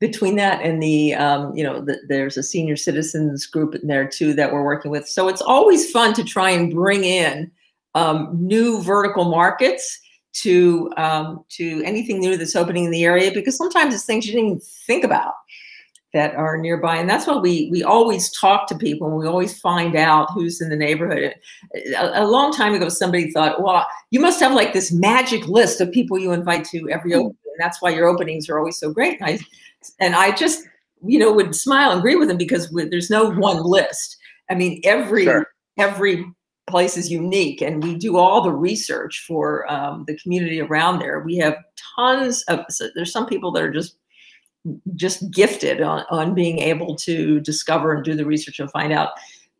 between 0.00 0.36
that 0.36 0.62
and 0.62 0.82
the 0.82 1.14
um, 1.14 1.54
you 1.54 1.62
know 1.62 1.80
the, 1.80 1.98
there's 2.08 2.36
a 2.36 2.42
senior 2.42 2.76
citizens 2.76 3.46
group 3.46 3.74
in 3.74 3.86
there 3.86 4.08
too 4.08 4.32
that 4.34 4.52
we're 4.52 4.64
working 4.64 4.90
with 4.90 5.06
so 5.06 5.28
it's 5.28 5.42
always 5.42 5.90
fun 5.90 6.14
to 6.14 6.24
try 6.24 6.50
and 6.50 6.72
bring 6.72 7.04
in 7.04 7.50
um, 7.94 8.30
new 8.32 8.82
vertical 8.82 9.26
markets 9.26 10.00
to 10.32 10.90
um, 10.96 11.44
to 11.50 11.82
anything 11.84 12.18
new 12.18 12.36
that's 12.36 12.56
opening 12.56 12.84
in 12.84 12.90
the 12.90 13.04
area 13.04 13.30
because 13.30 13.56
sometimes 13.56 13.94
it's 13.94 14.04
things 14.04 14.26
you 14.26 14.32
didn't 14.32 14.46
even 14.46 14.60
think 14.86 15.04
about 15.04 15.34
that 16.12 16.34
are 16.34 16.58
nearby 16.58 16.96
and 16.96 17.08
that's 17.08 17.26
why 17.26 17.36
we 17.36 17.68
we 17.70 17.82
always 17.84 18.32
talk 18.32 18.66
to 18.66 18.76
people 18.76 19.06
and 19.06 19.16
we 19.16 19.26
always 19.26 19.60
find 19.60 19.94
out 19.94 20.28
who's 20.32 20.60
in 20.60 20.68
the 20.68 20.76
neighborhood 20.76 21.34
a, 21.74 22.22
a, 22.22 22.26
long 22.26 22.52
time 22.52 22.74
ago 22.74 22.88
somebody 22.88 23.30
thought 23.30 23.62
well 23.62 23.86
you 24.10 24.18
must 24.18 24.40
have 24.40 24.52
like 24.52 24.72
this 24.72 24.90
magic 24.90 25.46
list 25.46 25.80
of 25.80 25.92
people 25.92 26.18
you 26.18 26.32
invite 26.32 26.64
to 26.64 26.90
every 26.90 27.12
hmm. 27.12 27.18
opening 27.18 27.36
and 27.44 27.60
that's 27.60 27.80
why 27.80 27.90
your 27.90 28.08
openings 28.08 28.48
are 28.48 28.58
always 28.58 28.76
so 28.76 28.92
great 28.92 29.20
and 29.20 29.30
i 29.30 29.38
and 29.98 30.14
I 30.14 30.32
just, 30.32 30.66
you 31.06 31.18
know, 31.18 31.32
would 31.32 31.54
smile 31.54 31.90
and 31.90 32.00
agree 32.00 32.16
with 32.16 32.28
them 32.28 32.36
because 32.36 32.70
there's 32.70 33.10
no 33.10 33.30
one 33.30 33.62
list. 33.62 34.16
I 34.50 34.54
mean, 34.54 34.80
every 34.84 35.24
sure. 35.24 35.46
every 35.78 36.24
place 36.68 36.96
is 36.96 37.10
unique, 37.10 37.62
and 37.62 37.82
we 37.82 37.96
do 37.96 38.16
all 38.16 38.42
the 38.42 38.52
research 38.52 39.24
for 39.26 39.70
um, 39.70 40.04
the 40.06 40.16
community 40.18 40.60
around 40.60 40.98
there. 40.98 41.20
We 41.20 41.36
have 41.36 41.56
tons 41.96 42.42
of. 42.44 42.64
So 42.70 42.88
there's 42.94 43.12
some 43.12 43.26
people 43.26 43.52
that 43.52 43.62
are 43.62 43.72
just 43.72 43.96
just 44.94 45.30
gifted 45.30 45.80
on, 45.80 46.04
on 46.10 46.34
being 46.34 46.58
able 46.58 46.94
to 46.94 47.40
discover 47.40 47.92
and 47.92 48.04
do 48.04 48.14
the 48.14 48.26
research 48.26 48.60
and 48.60 48.70
find 48.70 48.92
out 48.92 49.10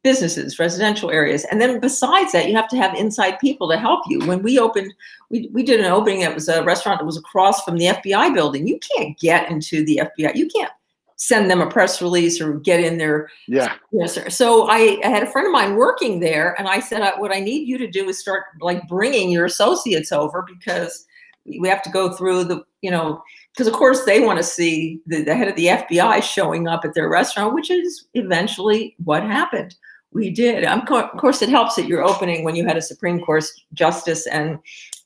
businesses, 0.03 0.59
residential 0.59 1.11
areas. 1.11 1.45
And 1.51 1.61
then 1.61 1.79
besides 1.79 2.33
that, 2.33 2.49
you 2.49 2.57
have 2.57 2.69
to 2.69 2.77
have 2.77 2.95
inside 2.95 3.39
people 3.39 3.69
to 3.71 3.79
help 3.79 4.03
you. 4.09 4.21
When 4.21 4.43
we 4.43 4.59
opened, 4.59 4.93
we, 5.29 5.49
we 5.53 5.63
did 5.63 5.81
an 5.81 5.93
opening 5.93 6.21
that 6.21 6.35
was 6.35 6.49
a 6.49 6.63
restaurant 6.65 7.01
that 7.01 7.05
was 7.05 7.19
across 7.19 7.63
from 7.63 7.77
the 7.77 7.87
FBI 7.87 8.35
building. 8.35 8.67
You 8.67 8.79
can't 8.97 9.19
get 9.19 9.51
into 9.51 9.85
the 9.85 10.01
FBI. 10.19 10.35
You 10.35 10.49
can't 10.49 10.73
send 11.17 11.51
them 11.51 11.61
a 11.61 11.71
press 11.71 12.01
release 12.01 12.41
or 12.41 12.55
get 12.61 12.81
in 12.81 12.97
there. 12.97 13.29
Yeah. 13.47 13.75
Yes, 13.93 14.15
sir. 14.15 14.31
So 14.31 14.69
I, 14.71 14.99
I 15.05 15.09
had 15.09 15.23
a 15.23 15.31
friend 15.31 15.47
of 15.47 15.53
mine 15.53 15.77
working 15.77 16.19
there 16.19 16.55
and 16.59 16.67
I 16.67 16.81
said, 16.81 17.03
uh, 17.03 17.13
what 17.19 17.35
I 17.35 17.41
need 17.41 17.69
you 17.69 17.77
to 17.77 17.87
do 17.87 18.09
is 18.09 18.19
start 18.19 18.45
like 18.63 18.89
bringing 18.89 19.31
your 19.31 19.45
associates 19.45 20.13
over 20.13 20.47
because 20.49 21.07
we 21.45 21.69
have 21.69 21.83
to 21.83 21.91
go 21.91 22.15
through 22.15 22.45
the, 22.45 22.65
you 22.81 22.91
know, 22.91 23.23
because 23.53 23.67
of 23.67 23.75
course 23.75 24.05
they 24.05 24.21
want 24.21 24.39
to 24.39 24.45
see 24.45 25.01
the, 25.07 25.23
the 25.23 25.35
head 25.35 25.49
of 25.49 25.57
the 25.57 25.67
FBI 25.67 26.23
showing 26.23 26.69
up 26.69 26.85
at 26.85 26.95
their 26.95 27.09
restaurant, 27.09 27.55
which 27.55 27.71
is 27.71 28.07
eventually 28.15 28.95
what 29.03 29.23
happened 29.23 29.75
we 30.13 30.31
did. 30.31 30.65
Um, 30.65 30.81
of 30.89 31.11
course, 31.19 31.41
it 31.43 31.49
helps 31.49 31.77
that 31.77 31.87
you're 31.87 32.03
opening 32.03 32.43
when 32.43 32.57
you 32.57 32.67
had 32.67 32.77
a 32.77 32.83
Supreme 32.83 33.21
Court 33.21 33.45
justice 33.73 34.27
and 34.27 34.59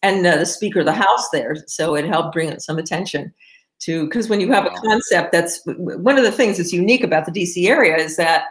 and 0.03 0.27
uh, 0.27 0.37
the 0.37 0.47
Speaker 0.47 0.81
of 0.81 0.87
the 0.87 0.93
House 0.93 1.31
there, 1.31 1.57
so 1.67 1.95
it 1.95 2.05
helped 2.05 2.33
bring 2.33 2.59
some 2.59 2.79
attention 2.79 3.33
to 3.81 4.05
because 4.05 4.29
when 4.29 4.41
you 4.41 4.53
have 4.53 4.67
a 4.67 4.71
concept 4.71 5.33
that's 5.33 5.61
one 5.67 6.17
of 6.17 6.25
the 6.25 6.33
things 6.33 6.57
that's 6.57 6.73
unique 6.73 7.03
about 7.03 7.27
the 7.27 7.33
DC 7.33 7.69
area 7.69 7.97
is 7.97 8.17
that 8.17 8.45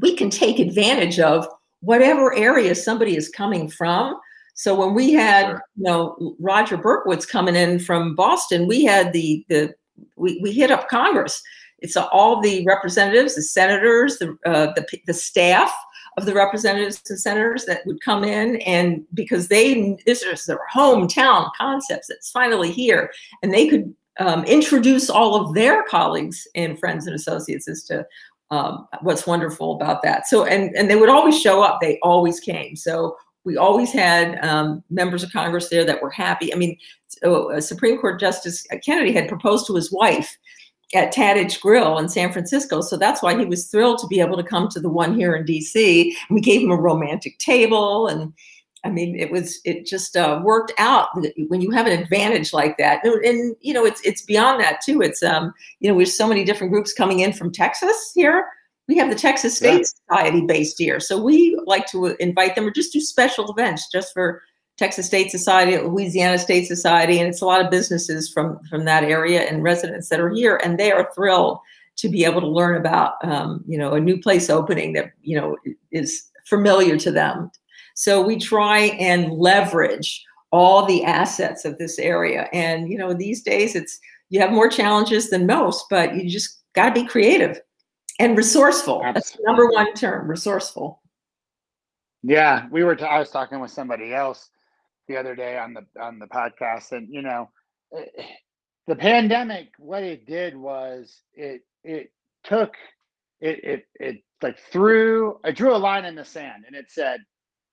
we 0.00 0.14
can 0.14 0.28
take 0.28 0.58
advantage 0.58 1.18
of 1.18 1.46
whatever 1.80 2.34
area 2.36 2.74
somebody 2.74 3.16
is 3.16 3.28
coming 3.28 3.68
from. 3.68 4.18
So 4.54 4.74
when 4.74 4.94
we 4.94 5.12
had 5.12 5.46
sure. 5.46 5.62
you 5.76 5.84
know 5.84 6.36
Roger 6.38 6.78
Berkowitz 6.78 7.28
coming 7.28 7.56
in 7.56 7.78
from 7.78 8.14
Boston, 8.14 8.66
we 8.66 8.84
had 8.84 9.12
the 9.12 9.44
the 9.48 9.74
we, 10.16 10.40
we 10.42 10.52
hit 10.52 10.70
up 10.70 10.88
Congress. 10.88 11.42
It's 11.80 11.96
all 11.96 12.40
the 12.40 12.64
representatives, 12.64 13.34
the 13.34 13.42
senators, 13.42 14.16
the, 14.16 14.38
uh, 14.46 14.72
the, 14.74 14.86
the 15.06 15.12
staff 15.12 15.70
of 16.16 16.24
the 16.24 16.32
representatives 16.32 17.02
and 17.10 17.20
senators 17.20 17.64
that 17.66 17.84
would 17.86 18.00
come 18.00 18.24
in 18.24 18.56
and 18.62 19.04
because 19.12 19.48
they 19.48 19.96
this 20.06 20.22
is 20.22 20.46
their 20.46 20.60
hometown 20.72 21.50
concepts 21.58 22.06
that's 22.08 22.30
finally 22.30 22.70
here. 22.70 23.10
And 23.42 23.52
they 23.52 23.68
could 23.68 23.92
um, 24.20 24.44
introduce 24.44 25.10
all 25.10 25.34
of 25.34 25.54
their 25.54 25.82
colleagues 25.84 26.46
and 26.54 26.78
friends 26.78 27.06
and 27.06 27.16
associates 27.16 27.68
as 27.68 27.82
to 27.84 28.06
um, 28.50 28.86
what's 29.00 29.26
wonderful 29.26 29.74
about 29.74 30.02
that. 30.04 30.28
So 30.28 30.44
and 30.44 30.74
and 30.76 30.88
they 30.88 30.96
would 30.96 31.08
always 31.08 31.40
show 31.40 31.62
up. 31.62 31.80
They 31.80 31.98
always 32.02 32.38
came. 32.38 32.76
So 32.76 33.16
we 33.44 33.56
always 33.56 33.92
had 33.92 34.42
um, 34.44 34.82
members 34.90 35.22
of 35.22 35.32
congress 35.32 35.68
there 35.68 35.84
that 35.84 36.02
were 36.02 36.10
happy 36.10 36.52
i 36.52 36.56
mean 36.56 36.76
so, 37.08 37.58
supreme 37.60 37.98
court 37.98 38.20
justice 38.20 38.66
kennedy 38.84 39.12
had 39.12 39.28
proposed 39.28 39.66
to 39.66 39.74
his 39.74 39.92
wife 39.92 40.36
at 40.94 41.12
Tadich 41.12 41.60
Grill 41.60 41.98
in 41.98 42.08
San 42.08 42.30
Francisco. 42.30 42.80
So 42.80 42.96
that's 42.96 43.20
why 43.20 43.36
he 43.36 43.44
was 43.46 43.66
thrilled 43.66 43.98
to 43.98 44.06
be 44.06 44.20
able 44.20 44.36
to 44.36 44.44
come 44.44 44.68
to 44.68 44.78
the 44.78 44.88
one 44.88 45.16
here 45.16 45.34
in 45.34 45.44
DC. 45.44 46.12
We 46.30 46.40
gave 46.40 46.60
him 46.60 46.70
a 46.70 46.76
romantic 46.76 47.38
table 47.38 48.06
and 48.06 48.32
I 48.84 48.90
mean, 48.90 49.18
it 49.18 49.30
was 49.30 49.60
it 49.64 49.86
just 49.86 50.14
uh, 50.14 50.40
worked 50.44 50.72
out 50.76 51.08
when 51.48 51.62
you 51.62 51.70
have 51.70 51.86
an 51.86 51.98
advantage 51.98 52.52
like 52.52 52.76
that, 52.76 53.02
and, 53.02 53.14
and, 53.24 53.56
you 53.60 53.72
know, 53.72 53.86
it's 53.86 54.02
it's 54.02 54.20
beyond 54.20 54.60
that 54.60 54.82
too. 54.82 55.00
It's 55.00 55.22
um, 55.22 55.54
you 55.80 55.90
know, 55.90 55.96
there's 55.96 56.16
so 56.16 56.28
many 56.28 56.44
different 56.44 56.70
groups 56.70 56.92
coming 56.92 57.20
in 57.20 57.32
from 57.32 57.50
Texas 57.50 58.12
here. 58.14 58.46
We 58.88 58.96
have 58.98 59.08
the 59.08 59.16
Texas 59.16 59.56
State 59.56 59.86
yeah. 60.10 60.16
Society 60.16 60.46
based 60.46 60.78
here, 60.78 61.00
so 61.00 61.22
we 61.22 61.58
like 61.66 61.86
to 61.86 62.06
invite 62.20 62.54
them 62.54 62.66
or 62.66 62.70
just 62.70 62.92
do 62.92 63.00
special 63.00 63.50
events 63.50 63.90
just 63.90 64.12
for 64.12 64.42
Texas 64.76 65.06
State 65.06 65.30
Society, 65.30 65.78
Louisiana 65.78 66.38
State 66.38 66.66
Society, 66.66 67.18
and 67.18 67.28
it's 67.28 67.40
a 67.40 67.46
lot 67.46 67.64
of 67.64 67.70
businesses 67.70 68.28
from 68.28 68.58
from 68.68 68.84
that 68.84 69.04
area 69.04 69.42
and 69.42 69.62
residents 69.62 70.08
that 70.08 70.20
are 70.20 70.30
here, 70.30 70.60
and 70.64 70.78
they 70.78 70.90
are 70.90 71.08
thrilled 71.14 71.58
to 71.96 72.08
be 72.08 72.24
able 72.24 72.40
to 72.40 72.48
learn 72.48 72.76
about 72.76 73.14
um, 73.24 73.64
you 73.66 73.78
know 73.78 73.92
a 73.92 74.00
new 74.00 74.20
place 74.20 74.50
opening 74.50 74.92
that 74.94 75.12
you 75.22 75.38
know 75.38 75.56
is 75.92 76.28
familiar 76.46 76.98
to 76.98 77.10
them. 77.10 77.50
So 77.94 78.20
we 78.20 78.36
try 78.36 78.78
and 78.98 79.32
leverage 79.32 80.24
all 80.50 80.84
the 80.84 81.04
assets 81.04 81.64
of 81.64 81.78
this 81.78 81.98
area, 81.98 82.48
and 82.52 82.90
you 82.90 82.98
know 82.98 83.14
these 83.14 83.42
days 83.42 83.76
it's 83.76 83.98
you 84.30 84.40
have 84.40 84.50
more 84.50 84.68
challenges 84.68 85.30
than 85.30 85.46
most, 85.46 85.86
but 85.88 86.16
you 86.16 86.28
just 86.28 86.62
got 86.74 86.92
to 86.92 87.00
be 87.00 87.06
creative 87.06 87.60
and 88.18 88.36
resourceful. 88.36 89.02
Absolutely. 89.04 89.14
That's 89.14 89.30
the 89.32 89.42
number 89.44 89.66
one 89.68 89.94
term, 89.94 90.28
resourceful. 90.28 91.02
Yeah, 92.22 92.66
we 92.70 92.84
were. 92.84 92.96
T- 92.96 93.04
I 93.04 93.18
was 93.18 93.30
talking 93.30 93.60
with 93.60 93.70
somebody 93.70 94.14
else 94.14 94.48
the 95.08 95.16
other 95.16 95.34
day 95.34 95.58
on 95.58 95.74
the 95.74 95.84
on 96.00 96.18
the 96.18 96.26
podcast, 96.26 96.92
and 96.92 97.08
you 97.10 97.22
know, 97.22 97.50
eh, 97.96 98.24
the 98.86 98.96
pandemic, 98.96 99.68
what 99.78 100.02
it 100.02 100.26
did 100.26 100.56
was 100.56 101.20
it 101.34 101.62
it 101.82 102.12
took 102.42 102.74
it 103.40 103.64
it 103.64 103.86
it 104.00 104.22
like 104.42 104.58
threw 104.58 105.38
I 105.44 105.50
drew 105.50 105.74
a 105.74 105.76
line 105.76 106.04
in 106.04 106.14
the 106.14 106.24
sand, 106.24 106.64
and 106.66 106.74
it 106.74 106.86
said 106.88 107.20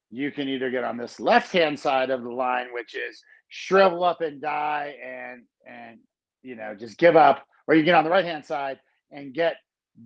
you 0.10 0.32
can 0.32 0.50
either 0.50 0.70
get 0.70 0.84
on 0.84 0.98
this 0.98 1.20
left 1.20 1.54
hand 1.54 1.80
side 1.80 2.10
of 2.10 2.24
the 2.24 2.30
line, 2.30 2.68
which 2.74 2.94
is 2.94 3.24
shrivel 3.48 4.04
up 4.04 4.22
and 4.22 4.42
die, 4.42 4.96
and 5.02 5.44
and 5.66 6.00
you 6.44 6.56
know 6.56 6.76
just 6.78 6.98
give 6.98 7.16
up, 7.16 7.46
or 7.68 7.76
you 7.76 7.84
get 7.84 7.96
on 7.96 8.04
the 8.04 8.10
right 8.10 8.26
hand 8.26 8.46
side 8.46 8.80
and 9.12 9.34
get 9.34 9.56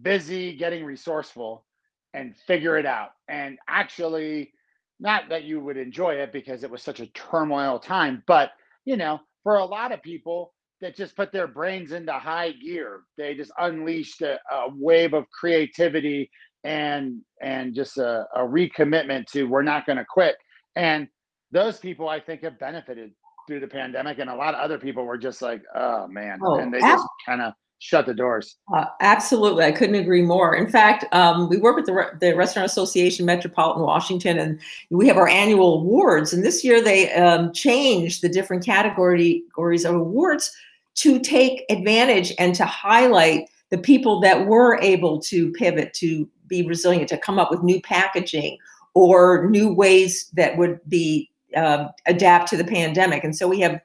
busy, 0.01 0.55
getting 0.55 0.83
resourceful, 0.85 1.65
and 2.13 2.35
figure 2.47 2.77
it 2.77 2.85
out, 2.85 3.09
and 3.27 3.57
actually 3.67 4.51
not 4.99 5.29
that 5.29 5.43
you 5.43 5.59
would 5.59 5.77
enjoy 5.77 6.15
it 6.15 6.31
because 6.31 6.63
it 6.63 6.71
was 6.71 6.81
such 6.81 6.99
a 7.01 7.07
turmoil 7.07 7.79
time, 7.79 8.23
but 8.27 8.51
you 8.85 8.95
know, 8.97 9.19
for 9.43 9.57
a 9.57 9.65
lot 9.65 9.91
of 9.91 10.01
people 10.01 10.53
that 10.81 10.95
just 10.95 11.15
put 11.15 11.31
their 11.31 11.47
brains 11.47 11.91
into 11.91 12.13
high 12.13 12.51
gear, 12.51 13.01
they 13.17 13.33
just 13.33 13.51
unleashed 13.57 14.21
a, 14.21 14.39
a 14.51 14.67
wave 14.75 15.13
of 15.13 15.25
creativity 15.31 16.29
and 16.63 17.21
and 17.41 17.75
just 17.75 17.97
a, 17.97 18.25
a 18.35 18.39
recommitment 18.39 19.25
to 19.27 19.43
we're 19.45 19.61
not 19.61 19.85
going 19.85 19.97
to 19.97 20.05
quit. 20.05 20.35
And 20.75 21.07
those 21.51 21.77
people, 21.77 22.09
I 22.09 22.19
think, 22.19 22.43
have 22.43 22.59
benefited 22.59 23.11
through 23.47 23.59
the 23.59 23.67
pandemic, 23.67 24.19
and 24.19 24.29
a 24.29 24.35
lot 24.35 24.55
of 24.55 24.59
other 24.59 24.77
people 24.79 25.05
were 25.05 25.17
just 25.17 25.41
like, 25.41 25.61
"Oh 25.75 26.07
man," 26.07 26.39
Oh, 26.43 26.55
and 26.59 26.73
they 26.73 26.79
ab- 26.79 26.97
just 26.97 27.07
kind 27.25 27.41
of 27.41 27.53
shut 27.85 28.07
the 28.07 28.13
doors. 28.13 28.57
Uh, 28.73 28.85
absolutely, 28.99 29.63
I 29.63 29.71
couldn't 29.71 29.95
agree 29.95 30.23
more. 30.23 30.55
In 30.55 30.67
fact, 30.67 31.05
um, 31.13 31.49
we 31.49 31.57
work 31.57 31.75
with 31.75 31.85
the, 31.85 31.93
Re- 31.93 32.17
the 32.19 32.35
Restaurant 32.35 32.65
Association 32.65 33.25
Metropolitan 33.25 33.83
Washington, 33.83 34.39
and 34.39 34.59
we 34.89 35.07
have 35.07 35.17
our 35.17 35.27
annual 35.27 35.81
awards. 35.81 36.33
And 36.33 36.43
this 36.43 36.63
year, 36.63 36.81
they 36.81 37.13
um, 37.13 37.53
changed 37.53 38.23
the 38.23 38.29
different 38.29 38.65
categories 38.65 39.85
of 39.85 39.95
awards 39.95 40.51
to 40.95 41.19
take 41.19 41.63
advantage 41.69 42.33
and 42.39 42.55
to 42.55 42.65
highlight 42.65 43.49
the 43.69 43.77
people 43.77 44.19
that 44.21 44.47
were 44.47 44.79
able 44.81 45.19
to 45.19 45.51
pivot, 45.51 45.93
to 45.95 46.27
be 46.47 46.65
resilient, 46.65 47.09
to 47.09 47.17
come 47.17 47.37
up 47.37 47.51
with 47.51 47.61
new 47.61 47.79
packaging 47.81 48.57
or 48.95 49.47
new 49.49 49.71
ways 49.71 50.31
that 50.33 50.57
would 50.57 50.79
be 50.89 51.29
um, 51.55 51.89
adapt 52.07 52.49
to 52.49 52.57
the 52.57 52.63
pandemic. 52.63 53.23
And 53.23 53.35
so 53.35 53.47
we 53.47 53.59
have 53.59 53.79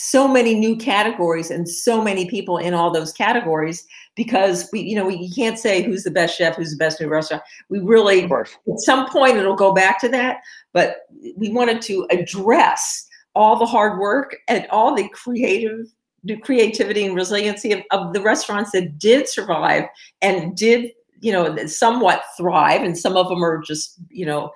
so 0.00 0.28
many 0.28 0.54
new 0.54 0.76
categories 0.76 1.50
and 1.50 1.68
so 1.68 2.00
many 2.00 2.30
people 2.30 2.56
in 2.56 2.72
all 2.72 2.88
those 2.88 3.12
categories 3.12 3.84
because 4.14 4.68
we 4.72 4.78
you 4.80 4.94
know 4.94 5.04
we 5.04 5.28
can't 5.34 5.58
say 5.58 5.82
who's 5.82 6.04
the 6.04 6.10
best 6.10 6.38
chef 6.38 6.54
who's 6.54 6.70
the 6.70 6.76
best 6.76 7.00
new 7.00 7.08
restaurant. 7.08 7.42
We 7.68 7.80
really 7.80 8.22
at 8.22 8.48
some 8.76 9.08
point 9.08 9.38
it'll 9.38 9.56
go 9.56 9.74
back 9.74 10.00
to 10.02 10.08
that 10.10 10.38
but 10.72 10.98
we 11.36 11.50
wanted 11.50 11.82
to 11.82 12.06
address 12.10 13.08
all 13.34 13.58
the 13.58 13.66
hard 13.66 13.98
work 13.98 14.36
and 14.46 14.68
all 14.70 14.94
the 14.94 15.08
creative 15.08 15.86
the 16.22 16.36
creativity 16.36 17.04
and 17.04 17.16
resiliency 17.16 17.72
of, 17.72 17.82
of 17.90 18.12
the 18.12 18.22
restaurants 18.22 18.70
that 18.72 19.00
did 19.00 19.28
survive 19.28 19.84
and 20.22 20.56
did 20.56 20.92
you 21.20 21.32
know 21.32 21.56
somewhat 21.66 22.22
thrive 22.36 22.84
and 22.84 22.96
some 22.96 23.16
of 23.16 23.28
them 23.28 23.42
are 23.42 23.60
just 23.62 23.96
you 24.10 24.24
know 24.24 24.52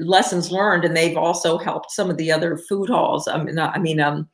lessons 0.00 0.50
learned 0.50 0.84
and 0.84 0.96
they've 0.96 1.16
also 1.16 1.58
helped 1.58 1.92
some 1.92 2.10
of 2.10 2.16
the 2.16 2.32
other 2.32 2.56
food 2.56 2.88
halls. 2.88 3.28
I 3.28 3.40
mean 3.40 3.56
i 3.56 3.78
mean 3.78 4.00
um 4.00 4.28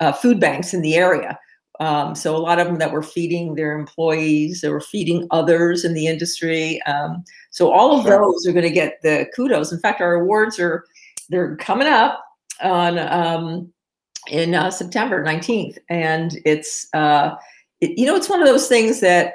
uh, 0.00 0.12
food 0.12 0.40
banks 0.40 0.74
in 0.74 0.82
the 0.82 0.94
area. 0.94 1.38
Um, 1.80 2.14
so 2.14 2.36
a 2.36 2.38
lot 2.38 2.60
of 2.60 2.66
them 2.66 2.78
that 2.78 2.92
were 2.92 3.02
feeding 3.02 3.54
their 3.54 3.76
employees, 3.76 4.60
they 4.60 4.68
were 4.68 4.80
feeding 4.80 5.26
others 5.30 5.84
in 5.84 5.94
the 5.94 6.06
industry. 6.06 6.80
Um, 6.82 7.24
so 7.50 7.72
all 7.72 7.98
of 7.98 8.04
those 8.04 8.46
are 8.46 8.52
going 8.52 8.62
to 8.62 8.70
get 8.70 9.02
the 9.02 9.26
kudos. 9.34 9.72
In 9.72 9.80
fact, 9.80 10.00
our 10.00 10.14
awards 10.14 10.58
are 10.60 10.84
they're 11.30 11.56
coming 11.56 11.88
up 11.88 12.22
on 12.62 12.98
um, 12.98 13.72
in 14.28 14.54
uh, 14.54 14.70
September 14.70 15.24
19th, 15.24 15.78
and 15.88 16.38
it's 16.44 16.86
uh, 16.94 17.34
it, 17.80 17.98
you 17.98 18.06
know 18.06 18.14
it's 18.14 18.28
one 18.28 18.40
of 18.40 18.46
those 18.46 18.68
things 18.68 19.00
that 19.00 19.34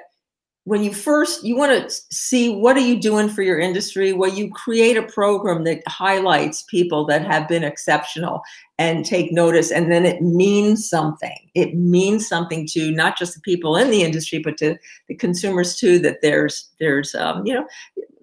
when 0.70 0.84
you 0.84 0.94
first 0.94 1.44
you 1.44 1.58
want 1.58 1.72
to 1.72 2.02
see 2.12 2.54
what 2.54 2.78
are 2.78 2.88
you 2.92 3.00
doing 3.00 3.28
for 3.28 3.42
your 3.42 3.58
industry 3.58 4.14
well 4.14 4.32
you 4.32 4.52
create 4.52 4.96
a 4.96 5.02
program 5.02 5.64
that 5.64 5.82
highlights 5.88 6.62
people 6.62 7.06
that 7.06 7.26
have 7.26 7.48
been 7.48 7.64
exceptional 7.64 8.44
and 8.78 9.04
take 9.04 9.32
notice 9.32 9.72
and 9.72 9.92
then 9.92 10.06
it 10.06 10.22
means 10.22 10.88
something. 10.88 11.50
It 11.54 11.76
means 11.76 12.28
something 12.28 12.66
to 12.68 12.92
not 12.92 13.18
just 13.18 13.34
the 13.34 13.42
people 13.42 13.76
in 13.76 13.90
the 13.90 14.04
industry 14.04 14.40
but 14.40 14.58
to 14.60 14.78
the 15.08 15.16
consumers 15.16 15.76
too 15.76 15.98
that 16.00 16.22
there's 16.22 16.70
there's 16.80 17.16
um, 17.16 17.46
you 17.48 17.56
know 17.56 17.68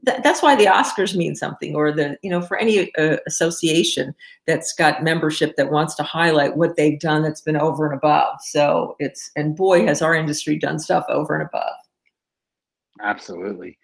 th- 0.07 0.23
that's 0.23 0.43
why 0.43 0.55
the 0.55 0.67
oscars 0.67 1.17
mean 1.17 1.35
something 1.35 1.75
or 1.75 1.91
the 1.91 2.17
you 2.23 2.31
know 2.31 2.41
for 2.41 2.57
any 2.57 2.95
uh, 2.95 3.17
association 3.27 4.15
that's 4.47 4.73
got 4.73 5.03
membership 5.03 5.57
that 5.57 5.73
wants 5.73 5.97
to 5.97 6.05
highlight 6.05 6.57
what 6.57 6.77
they've 6.77 7.01
done 7.01 7.23
that's 7.23 7.43
been 7.43 7.57
over 7.57 7.87
and 7.87 7.97
above. 7.97 8.37
So 8.41 8.95
it's 9.01 9.33
and 9.35 9.57
boy 9.57 9.85
has 9.85 10.01
our 10.01 10.15
industry 10.15 10.59
done 10.59 10.79
stuff 10.79 11.05
over 11.09 11.35
and 11.35 11.43
above 11.43 11.75
absolutely. 13.03 13.79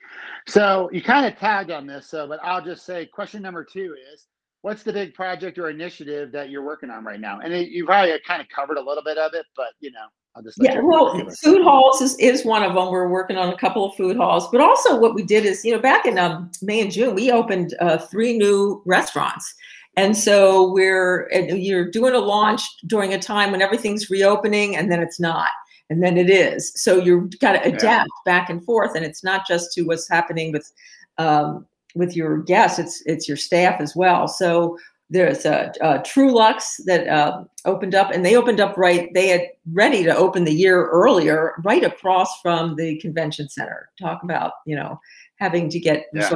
So 0.47 0.91
you 0.93 1.03
kind 1.03 1.27
of 1.27 1.39
tagged 1.39 1.71
on 1.71 1.87
this, 1.87 2.09
so 2.09 2.27
but 2.27 2.41
I'll 2.43 2.65
just 2.65 2.85
say 2.87 3.07
question 3.07 3.43
number 3.43 3.65
two 3.65 3.95
is. 4.13 4.27
What's 4.63 4.85
the 4.85 4.93
big 4.93 5.13
project 5.13 5.59
or 5.59 5.71
initiative 5.71 6.31
that 6.31 6.49
you're 6.49 6.65
working 6.65 6.89
on 6.89 7.05
right 7.05 7.19
now? 7.19 7.41
And 7.41 7.53
it, 7.53 7.71
you 7.71 7.85
probably 7.85 8.13
kind 8.25 8.41
of 8.41 8.49
covered 8.49 8.77
a 8.77 8.81
little 8.81 9.03
bit 9.03 9.19
of 9.19 9.35
it, 9.35 9.45
but 9.57 9.71
you 9.81 9.91
know, 9.91 10.07
I'll 10.37 10.43
just 10.43 10.57
Yeah, 10.61 10.81
well, 10.81 11.19
food 11.43 11.63
halls 11.63 12.01
is, 12.01 12.17
is 12.19 12.45
one 12.45 12.63
of 12.63 12.75
them. 12.75 12.91
We're 12.91 13.09
working 13.09 13.37
on 13.37 13.53
a 13.53 13.57
couple 13.57 13.85
of 13.85 13.95
food 13.97 14.17
halls, 14.17 14.49
but 14.51 14.61
also 14.61 14.99
what 14.99 15.15
we 15.15 15.25
did 15.25 15.45
is, 15.45 15.65
you 15.65 15.73
know, 15.73 15.81
back 15.81 16.07
in 16.07 16.17
um, 16.17 16.51
May 16.63 16.81
and 16.81 16.93
June, 16.93 17.15
we 17.15 17.33
opened 17.33 17.75
uh, 17.81 17.99
three 17.99 18.39
new 18.39 18.83
restaurants. 18.87 19.53
And 19.97 20.17
so 20.17 20.73
we're 20.73 21.27
and 21.33 21.63
you're 21.63 21.91
doing 21.91 22.15
a 22.15 22.19
launch 22.19 22.63
during 22.87 23.13
a 23.13 23.19
time 23.19 23.51
when 23.51 23.61
everything's 23.61 24.09
reopening 24.09 24.77
and 24.77 24.91
then 24.91 25.03
it's 25.03 25.21
not. 25.21 25.51
And 25.91 26.03
then 26.03 26.17
it 26.17 26.31
is. 26.31 26.73
So 26.75 26.97
you've 26.97 27.39
got 27.39 27.53
to 27.53 27.63
adapt 27.63 28.11
back 28.25 28.49
and 28.49 28.65
forth. 28.65 28.95
And 28.95 29.05
it's 29.05 29.23
not 29.23 29.47
just 29.47 29.73
to 29.73 29.83
what's 29.83 30.09
happening 30.09 30.53
with 30.53 30.73
um, 31.19 31.67
with 31.95 32.17
your 32.17 32.39
guests, 32.39 32.79
it's 32.79 33.03
it's 33.05 33.29
your 33.29 33.37
staff 33.37 33.81
as 33.81 33.95
well. 33.95 34.27
So 34.27 34.79
there's 35.11 35.45
a, 35.45 35.71
a 35.83 35.99
Truluck's 35.99 36.79
that 36.87 37.07
uh, 37.07 37.45
opened 37.67 37.95
up, 37.95 38.11
and 38.11 38.25
they 38.25 38.35
opened 38.35 38.61
up 38.61 38.79
right. 38.79 39.13
They 39.13 39.29
had 39.29 39.43
ready 39.71 40.03
to 40.05 40.17
open 40.17 40.45
the 40.45 40.55
year 40.55 40.89
earlier, 40.89 41.55
right 41.65 41.85
across 41.85 42.41
from 42.41 42.77
the 42.77 42.99
convention 42.99 43.51
center. 43.51 43.91
Talk 44.01 44.23
about 44.23 44.53
you 44.65 44.75
know 44.75 44.99
having 45.43 45.69
to 45.69 45.81
get 45.81 46.07
Yeah. 46.13 46.31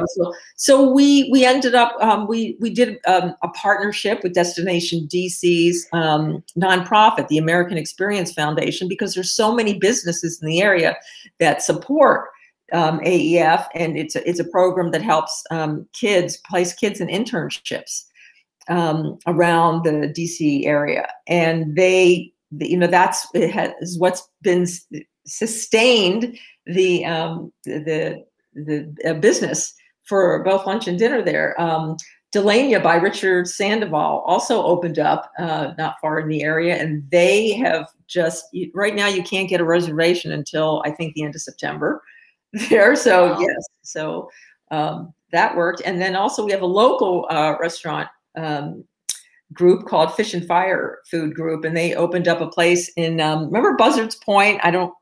So 0.55 0.91
we 0.91 1.29
we 1.31 1.45
ended 1.45 1.75
up 1.75 1.95
um, 2.01 2.27
we 2.27 2.57
we 2.59 2.69
did 2.69 2.97
um, 3.07 3.33
a 3.41 3.47
partnership 3.49 4.21
with 4.21 4.33
Destination 4.33 5.07
DC's 5.07 5.87
um, 5.93 6.43
nonprofit, 6.57 7.27
the 7.29 7.37
American 7.37 7.77
Experience 7.77 8.33
Foundation, 8.33 8.87
because 8.87 9.13
there's 9.13 9.31
so 9.31 9.53
many 9.53 9.79
businesses 9.79 10.41
in 10.41 10.47
the 10.47 10.61
area 10.61 10.97
that 11.39 11.61
support 11.61 12.29
um, 12.73 12.99
AEF, 12.99 13.65
and 13.73 13.97
it's 13.97 14.15
a, 14.15 14.29
it's 14.29 14.39
a 14.39 14.43
program 14.43 14.91
that 14.91 15.01
helps 15.01 15.43
um, 15.51 15.87
kids 15.93 16.37
place 16.37 16.73
kids 16.73 16.99
in 16.99 17.07
internships 17.07 18.03
um, 18.67 19.17
around 19.25 19.83
the 19.83 20.13
DC 20.17 20.65
area, 20.65 21.07
and 21.27 21.75
they, 21.77 22.31
you 22.59 22.77
know, 22.77 22.87
that's 22.87 23.25
it 23.33 23.51
has 23.51 23.95
what's 23.97 24.27
been 24.41 24.67
sustained 25.25 26.37
the 26.65 27.05
um, 27.05 27.51
the 27.65 28.23
the, 28.65 28.95
uh, 29.09 29.13
business 29.13 29.73
for 30.03 30.43
both 30.43 30.65
lunch 30.65 30.87
and 30.87 30.97
dinner 30.97 31.21
there. 31.21 31.59
Um, 31.61 31.97
Delania 32.31 32.81
by 32.81 32.95
Richard 32.95 33.47
Sandoval 33.47 34.23
also 34.25 34.61
opened 34.63 34.99
up 34.99 35.31
uh, 35.39 35.73
not 35.77 35.95
far 36.01 36.19
in 36.19 36.27
the 36.27 36.43
area, 36.43 36.75
and 36.75 37.09
they 37.09 37.53
have 37.53 37.87
just 38.07 38.45
right 38.73 38.95
now 38.95 39.07
you 39.07 39.23
can't 39.23 39.49
get 39.49 39.61
a 39.61 39.65
reservation 39.65 40.31
until 40.33 40.81
I 40.85 40.91
think 40.91 41.13
the 41.13 41.23
end 41.23 41.35
of 41.35 41.41
September 41.41 42.03
there. 42.69 42.95
So 42.95 43.31
Wow. 43.31 43.39
yes, 43.39 43.65
so 43.81 44.29
um, 44.71 45.13
that 45.31 45.55
worked, 45.55 45.81
and 45.85 46.01
then 46.01 46.15
also 46.15 46.43
we 46.45 46.51
have 46.51 46.61
a 46.61 46.65
local 46.65 47.27
uh, 47.29 47.55
restaurant 47.61 48.09
um, 48.35 48.83
group 49.53 49.85
called 49.85 50.13
Fish 50.13 50.33
and 50.33 50.45
Fire 50.45 50.99
Food 51.09 51.33
Group, 51.33 51.63
and 51.63 51.75
they 51.75 51.95
opened 51.95 52.27
up 52.27 52.41
a 52.41 52.47
place 52.47 52.91
in 52.95 53.21
um, 53.21 53.45
remember 53.45 53.75
Buzzards 53.75 54.15
Point. 54.15 54.59
I 54.63 54.71
don't. 54.71 54.93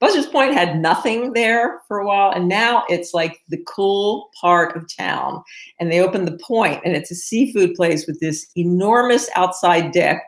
Buzzards 0.00 0.26
Point 0.26 0.52
had 0.52 0.80
nothing 0.80 1.32
there 1.32 1.80
for 1.88 1.98
a 1.98 2.06
while, 2.06 2.30
and 2.30 2.48
now 2.48 2.84
it's 2.88 3.14
like 3.14 3.38
the 3.48 3.62
cool 3.66 4.30
part 4.40 4.76
of 4.76 4.84
town. 4.94 5.42
And 5.80 5.90
they 5.90 6.00
opened 6.00 6.28
the 6.28 6.38
Point, 6.38 6.82
and 6.84 6.94
it's 6.94 7.10
a 7.10 7.16
seafood 7.16 7.74
place 7.74 8.06
with 8.06 8.20
this 8.20 8.46
enormous 8.56 9.28
outside 9.36 9.92
deck. 9.92 10.22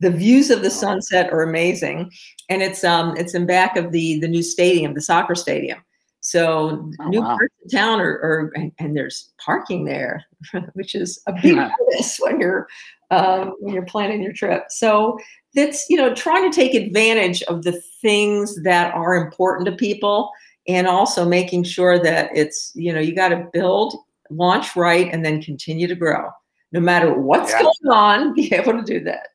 The 0.00 0.10
views 0.10 0.50
of 0.50 0.62
the 0.62 0.70
sunset 0.70 1.32
are 1.32 1.42
amazing, 1.42 2.10
and 2.50 2.62
it's 2.62 2.84
um 2.84 3.16
it's 3.16 3.34
in 3.34 3.46
back 3.46 3.76
of 3.76 3.92
the 3.92 4.20
the 4.20 4.28
new 4.28 4.42
stadium, 4.42 4.94
the 4.94 5.00
soccer 5.00 5.34
stadium. 5.34 5.78
So 6.22 6.88
Oh, 7.00 7.08
new 7.08 7.20
wow. 7.20 7.36
parts 7.36 7.54
of 7.64 7.70
town 7.72 8.00
are, 8.00 8.12
are 8.22 8.52
and, 8.54 8.72
and 8.78 8.96
there's 8.96 9.32
parking 9.44 9.84
there, 9.84 10.24
which 10.74 10.94
is 10.94 11.20
a 11.26 11.32
big 11.32 11.56
bonus 11.78 12.18
when 12.20 12.40
you're 12.40 12.68
um, 13.10 13.54
when 13.58 13.74
you're 13.74 13.84
planning 13.84 14.22
your 14.22 14.32
trip. 14.32 14.64
So 14.68 15.18
that's 15.54 15.84
you 15.90 15.96
know 15.96 16.14
trying 16.14 16.48
to 16.48 16.54
take 16.54 16.74
advantage 16.74 17.42
of 17.42 17.64
the 17.64 17.80
things 18.00 18.62
that 18.62 18.94
are 18.94 19.14
important 19.16 19.66
to 19.66 19.72
people, 19.72 20.30
and 20.68 20.86
also 20.86 21.28
making 21.28 21.64
sure 21.64 21.98
that 21.98 22.30
it's 22.34 22.70
you 22.76 22.92
know 22.92 23.00
you 23.00 23.16
got 23.16 23.30
to 23.30 23.48
build, 23.52 23.94
launch 24.30 24.76
right, 24.76 25.12
and 25.12 25.24
then 25.24 25.42
continue 25.42 25.88
to 25.88 25.96
grow, 25.96 26.30
no 26.70 26.78
matter 26.78 27.12
what's 27.18 27.50
Yeah. 27.50 27.62
going 27.62 27.90
on. 27.90 28.34
Be 28.34 28.54
able 28.54 28.74
to 28.74 28.82
do 28.82 29.00
that. 29.04 29.28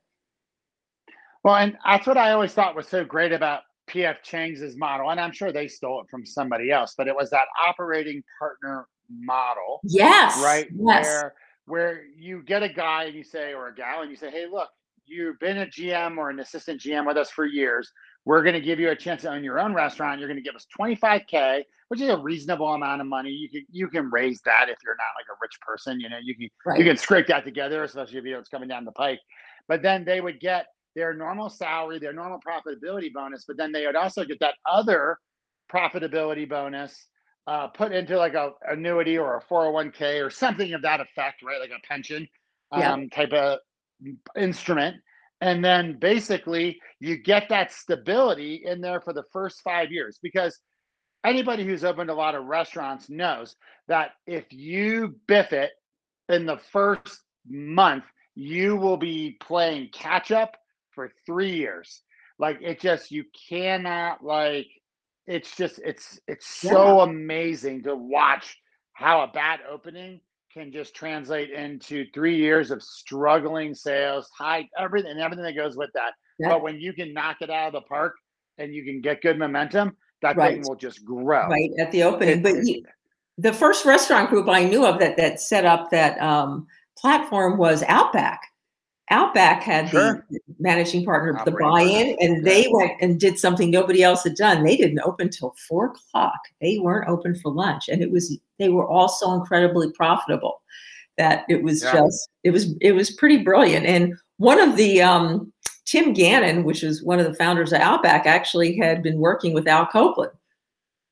Well, 1.43 1.55
and 1.55 1.77
that's 1.85 2.07
what 2.07 2.17
I 2.17 2.31
always 2.31 2.53
thought 2.53 2.75
was 2.77 2.87
so 2.87 3.03
great 3.03 3.33
about 3.33 3.63
PF 3.89 4.21
Chang's 4.23 4.61
model, 4.77 5.09
and 5.11 5.19
I'm 5.19 5.31
sure 5.31 5.51
they 5.51 5.67
stole 5.67 6.01
it 6.01 6.07
from 6.09 6.25
somebody 6.25 6.71
else, 6.71 6.93
but 6.97 7.07
it 7.07 7.15
was 7.15 7.29
that 7.31 7.47
operating 7.65 8.21
partner 8.39 8.87
model, 9.09 9.79
Yes. 9.83 10.41
right? 10.43 10.67
Yes. 10.75 11.05
Where 11.05 11.33
where 11.65 12.03
you 12.17 12.43
get 12.43 12.63
a 12.63 12.69
guy 12.69 13.05
and 13.05 13.15
you 13.15 13.23
say, 13.25 13.53
or 13.53 13.67
a 13.67 13.75
gal, 13.75 14.01
and 14.01 14.09
you 14.09 14.15
say, 14.15 14.31
hey, 14.31 14.45
look, 14.49 14.69
you've 15.05 15.37
been 15.39 15.57
a 15.57 15.65
GM 15.65 16.17
or 16.17 16.29
an 16.29 16.39
assistant 16.39 16.79
GM 16.79 17.05
with 17.05 17.17
us 17.17 17.29
for 17.29 17.45
years. 17.45 17.91
We're 18.23 18.41
going 18.41 18.53
to 18.53 18.61
give 18.61 18.79
you 18.79 18.89
a 18.91 18.95
chance 18.95 19.23
to 19.23 19.31
own 19.31 19.43
your 19.43 19.59
own 19.59 19.73
restaurant. 19.73 20.19
You're 20.19 20.29
going 20.29 20.41
to 20.41 20.43
give 20.43 20.55
us 20.55 20.65
25k, 20.79 21.63
which 21.89 21.99
is 21.99 22.07
a 22.09 22.17
reasonable 22.17 22.73
amount 22.73 23.01
of 23.01 23.07
money. 23.07 23.31
You 23.31 23.49
can 23.49 23.65
you 23.69 23.89
can 23.89 24.09
raise 24.09 24.39
that 24.45 24.69
if 24.69 24.77
you're 24.83 24.95
not 24.95 25.11
like 25.17 25.25
a 25.29 25.35
rich 25.41 25.59
person. 25.61 25.99
You 25.99 26.07
know, 26.09 26.17
you 26.23 26.35
can 26.35 26.49
Right. 26.65 26.79
you 26.79 26.85
can 26.85 26.95
scrape 26.95 27.27
that 27.27 27.43
together, 27.43 27.83
especially 27.83 28.17
if 28.19 28.23
you 28.25 28.31
know 28.31 28.39
it's 28.39 28.49
coming 28.49 28.69
down 28.69 28.85
the 28.85 28.91
pike. 28.93 29.19
But 29.67 29.81
then 29.81 30.05
they 30.05 30.21
would 30.21 30.39
get 30.39 30.67
their 30.97 31.13
normal 31.13 31.47
salary, 31.47 31.99
their 31.99 32.11
normal 32.11 32.39
profitability 32.39 33.13
bonus, 33.13 33.45
but 33.45 33.55
then 33.55 33.71
they 33.71 33.85
would 33.85 33.95
also 33.95 34.25
get 34.25 34.39
that 34.39 34.55
other 34.69 35.19
profitability 35.71 36.49
bonus 36.49 37.05
uh, 37.45 37.67
put 37.67 37.91
into 37.91 38.17
like 38.17 38.33
a 38.33 38.49
annuity 38.67 39.15
or 39.15 39.37
a 39.37 39.43
401k 39.43 40.25
or 40.25 40.31
something 40.31 40.73
of 40.73 40.81
that 40.81 40.99
effect, 40.99 41.43
right? 41.43 41.61
Like 41.61 41.69
a 41.69 41.87
pension 41.87 42.27
Yeah. 42.75 42.93
um, 42.93 43.09
type 43.11 43.31
of 43.31 43.59
instrument. 44.35 44.97
And 45.39 45.63
then 45.63 45.99
basically 45.99 46.79
you 46.99 47.21
get 47.21 47.47
that 47.49 47.71
stability 47.71 48.63
in 48.65 48.81
there 48.81 48.99
for 48.99 49.13
the 49.13 49.23
first 49.31 49.61
five 49.61 49.91
years 49.91 50.17
because 50.23 50.59
anybody 51.23 51.63
who's 51.63 51.83
opened 51.83 52.09
a 52.09 52.15
lot 52.15 52.33
of 52.33 52.45
restaurants 52.45 53.07
knows 53.07 53.55
that 53.87 54.13
if 54.25 54.45
you 54.51 55.15
biff 55.27 55.53
it 55.53 55.71
in 56.27 56.47
the 56.47 56.57
first 56.57 57.21
month, 57.47 58.03
you 58.33 58.75
will 58.75 58.97
be 58.97 59.37
playing 59.39 59.89
catch 59.93 60.31
up 60.31 60.57
for 60.97 61.11
three 61.27 61.55
years. 61.55 62.01
Like 62.39 62.57
it 62.59 62.79
just, 62.81 63.11
you 63.11 63.23
cannot 63.49 64.23
like, 64.23 64.65
it's 65.27 65.55
just, 65.55 65.77
it's, 65.85 66.19
it's 66.27 66.47
so 66.47 66.97
yeah. 66.97 67.03
amazing 67.03 67.83
to 67.83 67.95
watch 67.95 68.57
how 68.93 69.21
a 69.21 69.27
bad 69.27 69.59
opening 69.69 70.19
can 70.51 70.71
just 70.71 70.95
translate 70.95 71.51
into 71.51 72.05
three 72.15 72.35
years 72.35 72.71
of 72.71 72.81
struggling 72.81 73.75
sales, 73.75 74.27
high 74.35 74.67
everything 74.79 75.11
and 75.11 75.19
everything 75.19 75.45
that 75.45 75.55
goes 75.55 75.77
with 75.77 75.91
that. 75.93 76.13
Yeah. 76.39 76.49
But 76.49 76.63
when 76.63 76.79
you 76.79 76.93
can 76.93 77.13
knock 77.13 77.37
it 77.41 77.51
out 77.51 77.67
of 77.67 77.73
the 77.73 77.81
park 77.81 78.15
and 78.57 78.73
you 78.73 78.83
can 78.83 78.99
get 79.01 79.21
good 79.21 79.37
momentum, 79.37 79.95
that 80.23 80.35
right. 80.35 80.53
thing 80.53 80.63
will 80.67 80.75
just 80.75 81.05
grow. 81.05 81.47
Right 81.47 81.69
at 81.77 81.91
the 81.91 82.01
opening. 82.01 82.41
But 82.41 82.63
you, 82.63 82.83
the 83.37 83.53
first 83.53 83.85
restaurant 83.85 84.31
group 84.31 84.49
I 84.49 84.63
knew 84.63 84.83
of 84.83 84.97
that 84.97 85.15
that 85.17 85.39
set 85.39 85.63
up 85.63 85.91
that 85.91 86.19
um, 86.19 86.65
platform 86.97 87.59
was 87.59 87.83
Outback. 87.83 88.41
Outback 89.09 89.63
had 89.63 89.89
sure. 89.89 90.25
the 90.29 90.39
managing 90.59 91.05
partner, 91.05 91.39
the 91.45 91.51
buy-in, 91.51 92.17
and 92.19 92.45
they 92.45 92.67
went 92.69 92.91
and 92.99 93.19
did 93.19 93.39
something 93.39 93.71
nobody 93.71 94.03
else 94.03 94.23
had 94.23 94.35
done. 94.35 94.63
They 94.63 94.75
didn't 94.75 94.99
open 94.99 95.29
till 95.29 95.55
four 95.67 95.87
o'clock. 95.87 96.39
They 96.59 96.79
weren't 96.79 97.07
open 97.07 97.35
for 97.35 97.51
lunch, 97.51 97.87
and 97.87 98.01
it 98.01 98.11
was 98.11 98.37
they 98.59 98.69
were 98.69 98.87
all 98.87 99.07
so 99.07 99.33
incredibly 99.33 99.91
profitable 99.93 100.61
that 101.17 101.45
it 101.47 101.63
was 101.63 101.83
yeah. 101.83 101.93
just 101.93 102.29
it 102.43 102.51
was 102.51 102.75
it 102.81 102.91
was 102.91 103.11
pretty 103.11 103.37
brilliant. 103.37 103.85
And 103.85 104.13
one 104.37 104.59
of 104.59 104.75
the 104.75 105.01
um, 105.01 105.53
Tim 105.85 106.11
Gannon, 106.11 106.65
which 106.65 106.83
is 106.83 107.01
one 107.01 107.19
of 107.19 107.25
the 107.25 107.35
founders 107.35 107.71
of 107.71 107.79
Outback, 107.79 108.25
actually 108.25 108.77
had 108.77 109.01
been 109.01 109.19
working 109.19 109.53
with 109.53 109.67
Al 109.67 109.85
Copeland 109.85 110.33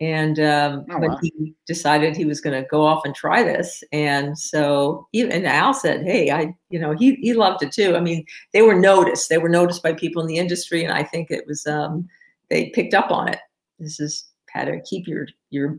and 0.01 0.39
um, 0.39 0.85
oh, 0.89 0.97
wow. 0.97 1.19
he 1.21 1.55
decided 1.65 2.15
he 2.15 2.25
was 2.25 2.41
going 2.41 2.61
to 2.61 2.67
go 2.67 2.85
off 2.85 3.05
and 3.05 3.15
try 3.15 3.43
this, 3.43 3.83
and 3.93 4.37
so 4.37 5.07
even 5.13 5.45
Al 5.45 5.73
said, 5.73 6.03
"Hey, 6.03 6.31
I, 6.31 6.53
you 6.69 6.79
know, 6.79 6.91
he 6.91 7.15
he 7.15 7.33
loved 7.33 7.63
it 7.63 7.71
too. 7.71 7.95
I 7.95 8.01
mean, 8.01 8.25
they 8.51 8.61
were 8.61 8.75
noticed. 8.75 9.29
They 9.29 9.37
were 9.37 9.49
noticed 9.49 9.81
by 9.81 9.93
people 9.93 10.21
in 10.21 10.27
the 10.27 10.37
industry, 10.37 10.83
and 10.83 10.93
I 10.93 11.03
think 11.03 11.31
it 11.31 11.45
was 11.47 11.65
um, 11.65 12.09
they 12.49 12.69
picked 12.71 12.93
up 12.93 13.11
on 13.11 13.29
it. 13.29 13.39
This 13.79 13.99
is 13.99 14.25
how 14.51 14.65
to 14.65 14.81
keep 14.81 15.07
your 15.07 15.27
your 15.49 15.77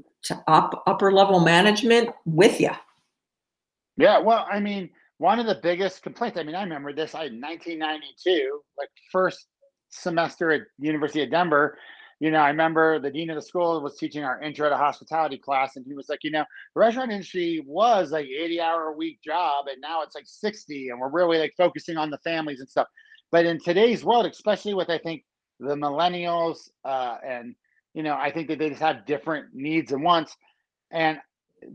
up 0.48 0.82
upper 0.86 1.12
level 1.12 1.40
management 1.40 2.10
with 2.24 2.58
you. 2.60 2.70
Yeah, 3.98 4.18
well, 4.18 4.46
I 4.50 4.60
mean, 4.60 4.90
one 5.18 5.38
of 5.38 5.46
the 5.46 5.60
biggest 5.62 6.02
complaints. 6.02 6.38
I 6.38 6.42
mean, 6.42 6.54
I 6.54 6.62
remember 6.62 6.92
this. 6.92 7.14
I 7.14 7.28
1992, 7.28 8.60
like 8.78 8.88
first 9.12 9.46
semester 9.90 10.52
at 10.52 10.62
University 10.78 11.22
of 11.22 11.30
Denver 11.30 11.78
you 12.18 12.30
know, 12.30 12.38
I 12.38 12.48
remember 12.48 12.98
the 12.98 13.10
dean 13.10 13.28
of 13.28 13.36
the 13.36 13.42
school 13.42 13.80
was 13.82 13.98
teaching 13.98 14.24
our 14.24 14.40
intro 14.40 14.68
to 14.68 14.76
hospitality 14.76 15.36
class, 15.36 15.76
and 15.76 15.84
he 15.84 15.94
was 15.94 16.08
like, 16.08 16.20
you 16.22 16.30
know, 16.30 16.44
the 16.74 16.80
restaurant 16.80 17.12
industry 17.12 17.62
was 17.66 18.10
like 18.10 18.26
80 18.26 18.60
hour 18.60 18.84
a 18.84 18.96
week 18.96 19.20
job, 19.22 19.66
and 19.70 19.80
now 19.80 20.02
it's 20.02 20.14
like 20.14 20.24
60, 20.26 20.88
and 20.88 20.98
we're 20.98 21.10
really 21.10 21.38
like 21.38 21.52
focusing 21.56 21.98
on 21.98 22.10
the 22.10 22.18
families 22.18 22.60
and 22.60 22.68
stuff. 22.68 22.86
But 23.30 23.44
in 23.44 23.60
today's 23.60 24.02
world, 24.02 24.24
especially 24.24 24.72
with 24.72 24.88
I 24.88 24.98
think 24.98 25.24
the 25.60 25.74
millennials, 25.74 26.70
uh, 26.84 27.16
and 27.26 27.54
you 27.92 28.02
know, 28.02 28.14
I 28.14 28.30
think 28.30 28.48
that 28.48 28.58
they 28.58 28.70
just 28.70 28.82
have 28.82 29.06
different 29.06 29.48
needs 29.52 29.92
and 29.92 30.02
wants, 30.02 30.34
and 30.90 31.18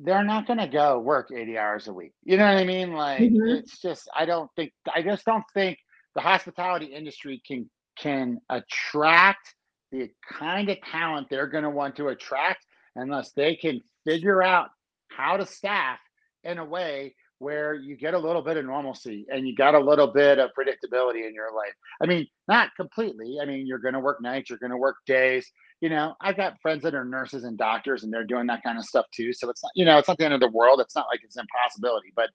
they're 0.04 0.24
not 0.24 0.48
going 0.48 0.60
to 0.60 0.68
go 0.68 1.00
work 1.00 1.30
80 1.36 1.58
hours 1.58 1.88
a 1.88 1.94
week. 1.94 2.14
You 2.24 2.38
know 2.38 2.46
what 2.46 2.58
I 2.58 2.64
mean? 2.64 2.94
Like, 2.94 3.22
mm-hmm. 3.22 3.48
it's 3.48 3.80
just 3.80 4.10
I 4.16 4.26
don't 4.26 4.50
think 4.56 4.72
I 4.94 5.04
just 5.04 5.24
don't 5.26 5.44
think 5.54 5.78
the 6.16 6.22
hospitality 6.22 6.88
industry 6.88 7.42
can 7.48 7.70
can 7.98 8.40
attract 8.50 9.54
the 9.92 10.10
kind 10.30 10.70
of 10.70 10.78
talent 10.82 11.28
they're 11.30 11.48
going 11.48 11.64
to 11.64 11.70
want 11.70 11.96
to 11.98 12.10
attract 12.10 12.66
unless 12.96 13.32
they 13.34 13.56
can 13.56 13.82
figure 14.06 14.42
out 14.42 14.70
how 15.10 15.38
to 15.38 15.46
staff 15.46 16.00
in 16.44 16.58
a 16.58 16.66
way 16.66 17.16
where 17.40 17.74
you 17.74 17.98
get 17.98 18.14
a 18.14 18.20
little 18.20 18.42
bit 18.44 18.56
of 18.56 18.66
normalcy 18.66 19.26
and 19.32 19.48
you 19.48 19.56
got 19.56 19.74
a 19.74 19.80
little 19.80 20.06
bit 20.06 20.38
of 20.38 20.52
predictability 20.58 21.28
in 21.28 21.34
your 21.34 21.52
life. 21.56 21.74
I 22.02 22.06
mean, 22.06 22.28
not 22.48 22.70
completely. 22.76 23.38
I 23.42 23.46
mean, 23.46 23.66
you're 23.66 23.80
going 23.80 23.96
to 23.96 24.00
work 24.00 24.22
nights, 24.22 24.50
you're 24.50 24.60
going 24.60 24.72
to 24.72 24.78
work 24.78 24.98
days. 25.08 25.52
You 25.82 25.90
know, 25.90 26.14
I've 26.22 26.38
got 26.38 26.62
friends 26.62 26.84
that 26.84 26.94
are 26.94 27.04
nurses 27.04 27.44
and 27.44 27.58
doctors 27.58 28.04
and 28.04 28.14
they're 28.14 28.24
doing 28.24 28.46
that 28.48 28.62
kind 28.62 28.78
of 28.78 28.86
stuff 28.86 29.08
too. 29.12 29.34
So 29.34 29.50
it's 29.50 29.64
not, 29.64 29.72
you 29.74 29.86
know, 29.86 29.98
it's 29.98 30.08
not 30.08 30.20
the 30.20 30.26
end 30.26 30.36
of 30.36 30.40
the 30.40 30.50
world. 30.50 30.80
It's 30.80 30.96
not 30.96 31.08
like 31.12 31.22
it's 31.24 31.36
an 31.36 31.46
impossibility, 31.52 32.14
but 32.16 32.30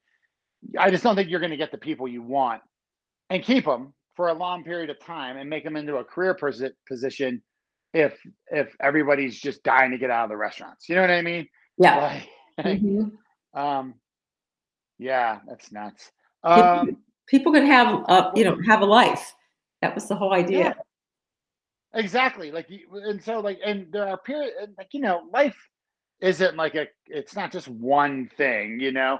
I 0.77 0.90
just 0.90 1.05
don't 1.05 1.14
think 1.14 1.31
you're 1.31 1.40
going 1.40 1.51
to 1.51 1.57
get 1.57 1.71
the 1.71 1.79
people 1.79 2.09
you 2.09 2.23
want 2.23 2.62
and 3.31 3.45
keep 3.45 3.64
them 3.64 3.95
for 4.16 4.29
a 4.29 4.35
long 4.35 4.64
period 4.64 4.90
of 4.90 4.98
time 4.98 5.37
and 5.37 5.48
make 5.48 5.62
them 5.62 5.76
into 5.76 5.96
a 5.96 6.05
career 6.05 6.37
position 6.88 7.42
if 7.92 8.18
if 8.50 8.74
everybody's 8.81 9.38
just 9.38 9.62
dying 9.62 9.90
to 9.90 9.98
get 9.98 10.11
out 10.11 10.24
of 10.24 10.31
the 10.31 10.37
restaurants. 10.37 10.88
You 10.88 10.96
know 10.96 11.02
what 11.02 11.11
I 11.11 11.22
mean? 11.22 11.48
Yeah. 11.79 12.20
Like, 12.64 12.81
mm-hmm. 12.81 13.61
um, 13.61 13.96
yeah, 14.98 15.40
that's 15.46 15.70
nuts. 15.70 16.11
Um, 16.42 16.87
people, 16.87 17.00
people 17.26 17.52
could 17.52 17.64
have 17.64 18.02
a 18.09 18.33
you 18.35 18.44
know 18.44 18.57
have 18.66 18.81
a 18.81 18.87
life. 18.87 19.35
That 19.83 19.94
was 19.94 20.09
the 20.09 20.16
whole 20.16 20.33
idea. 20.33 20.59
Yeah. 20.59 20.72
Exactly. 22.00 22.50
Like, 22.50 22.68
and 22.90 23.22
so 23.22 23.40
like, 23.40 23.59
and 23.62 23.92
there 23.92 24.09
are 24.09 24.16
periods 24.16 24.55
like 24.79 24.88
you 24.92 25.00
know, 25.00 25.29
life 25.35 25.57
isn't 26.22 26.57
like 26.57 26.76
a. 26.76 26.87
It's 27.07 27.37
not 27.37 27.52
just 27.52 27.68
one 27.68 28.31
thing. 28.38 28.81
You 28.81 28.92
know, 28.92 29.18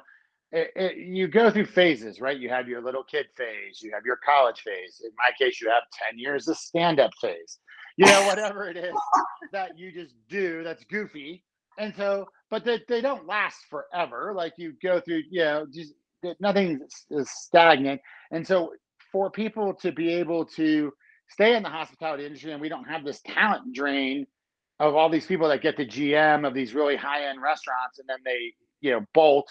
it, 0.57 0.73
it, 0.75 0.97
you 0.97 1.29
go 1.29 1.51
through 1.51 1.67
phases, 1.67 2.19
right? 2.19 2.39
You 2.39 2.49
have 2.49 2.67
your 2.67 2.81
little 2.81 3.05
kid 3.05 3.27
phase, 3.37 3.83
you 3.83 3.91
have 3.93 4.07
your 4.07 4.17
college 4.25 4.61
phase. 4.61 5.03
In 5.05 5.11
my 5.19 5.31
case, 5.39 5.61
you 5.61 5.69
have 5.69 5.83
10 6.11 6.19
years 6.19 6.49
of 6.49 6.57
stand 6.57 6.99
up 6.99 7.11
phase, 7.21 7.59
you 7.99 8.07
know, 8.07 8.27
whatever 8.27 8.67
it 8.71 8.79
is 8.79 8.95
that 9.53 9.79
you 9.79 9.93
just 9.93 10.15
do 10.31 10.65
that's 10.65 10.83
goofy. 10.85 11.45
And 11.79 11.95
so, 11.95 12.27
but 12.51 12.65
they, 12.65 12.81
they 12.89 13.03
don't 13.03 13.27
last 13.27 13.59
forever. 13.69 14.33
Like 14.35 14.55
you 14.57 14.73
go 14.83 14.99
through, 14.99 15.25
you 15.31 15.41
know, 15.41 15.67
just 15.71 15.93
eh, 16.25 16.33
nothing 16.41 16.81
is 17.11 17.31
stagnant. 17.31 18.01
And 18.31 18.47
so, 18.47 18.73
for 19.13 19.31
people 19.31 19.75
to 19.75 19.93
be 19.93 20.13
able 20.15 20.45
to 20.45 20.91
stay 21.29 21.55
in 21.55 21.63
the 21.63 21.69
hospitality 21.69 22.25
industry 22.25 22.53
and 22.53 22.61
we 22.61 22.69
don't 22.69 22.89
have 22.89 23.05
this 23.05 23.21
talent 23.27 23.75
drain 23.75 24.27
of 24.81 24.95
all 24.95 25.11
these 25.11 25.27
people 25.27 25.49
that 25.49 25.63
get 25.63 25.77
the 25.77 25.87
GM 25.87 26.47
of 26.47 26.55
these 26.55 26.75
really 26.75 26.97
high 26.97 27.29
end 27.29 27.43
restaurants 27.43 27.99
and 27.99 28.09
then 28.09 28.19
they, 28.25 28.55
you 28.81 28.91
know, 28.91 29.05
bolt 29.13 29.47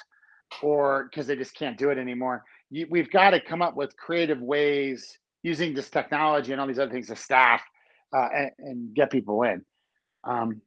or 0.62 1.08
because 1.10 1.28
they 1.28 1.36
just 1.36 1.56
can't 1.56 1.78
do 1.78 1.90
it 1.90 1.98
anymore. 1.98 2.44
You, 2.70 2.88
we've 2.90 3.12
got 3.12 3.32
to 3.32 3.40
come 3.40 3.62
up 3.62 3.76
with 3.76 3.96
creative 3.98 4.42
ways 4.42 5.18
using 5.44 5.74
this 5.74 5.90
technology 5.90 6.52
and 6.52 6.62
all 6.62 6.68
these 6.68 6.80
other 6.80 6.92
things 6.92 7.08
to 7.08 7.16
staff 7.16 7.62
uh, 8.16 8.28
and, 8.36 8.52
and, 8.60 8.96
get 8.96 9.12
people 9.12 9.44
in. 9.44 9.64
Um, 10.24 10.62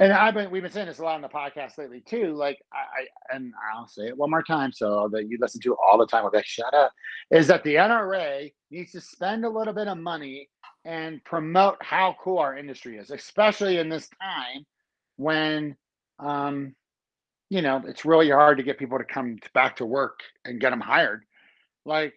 and 0.00 0.12
I've 0.12 0.34
been 0.34 0.50
we've 0.50 0.62
been 0.62 0.70
saying 0.70 0.86
this 0.86 1.00
a 1.00 1.02
lot 1.02 1.16
on 1.16 1.22
the 1.22 1.28
podcast 1.28 1.76
lately 1.76 2.00
too. 2.00 2.34
Like 2.34 2.58
I, 2.72 2.76
I 2.76 3.36
and 3.36 3.52
I'll 3.74 3.88
say 3.88 4.06
it 4.06 4.16
one 4.16 4.30
more 4.30 4.44
time 4.44 4.72
so 4.72 5.08
that 5.12 5.28
you 5.28 5.38
listen 5.40 5.60
to 5.62 5.76
all 5.76 5.98
the 5.98 6.06
time. 6.06 6.24
That, 6.32 6.46
shut 6.46 6.72
up. 6.72 6.92
Is 7.32 7.48
that 7.48 7.64
the 7.64 7.74
NRA 7.74 8.52
needs 8.70 8.92
to 8.92 9.00
spend 9.00 9.44
a 9.44 9.50
little 9.50 9.74
bit 9.74 9.88
of 9.88 9.98
money 9.98 10.48
and 10.84 11.22
promote 11.24 11.76
how 11.80 12.14
cool 12.22 12.38
our 12.38 12.56
industry 12.56 12.96
is, 12.96 13.10
especially 13.10 13.78
in 13.78 13.88
this 13.88 14.08
time 14.22 14.64
when 15.16 15.76
um, 16.20 16.74
you 17.50 17.62
know, 17.62 17.82
it's 17.86 18.04
really 18.04 18.30
hard 18.30 18.58
to 18.58 18.62
get 18.62 18.78
people 18.78 18.98
to 18.98 19.04
come 19.04 19.38
back 19.54 19.76
to 19.76 19.86
work 19.86 20.20
and 20.44 20.60
get 20.60 20.70
them 20.70 20.80
hired. 20.80 21.24
Like 21.84 22.14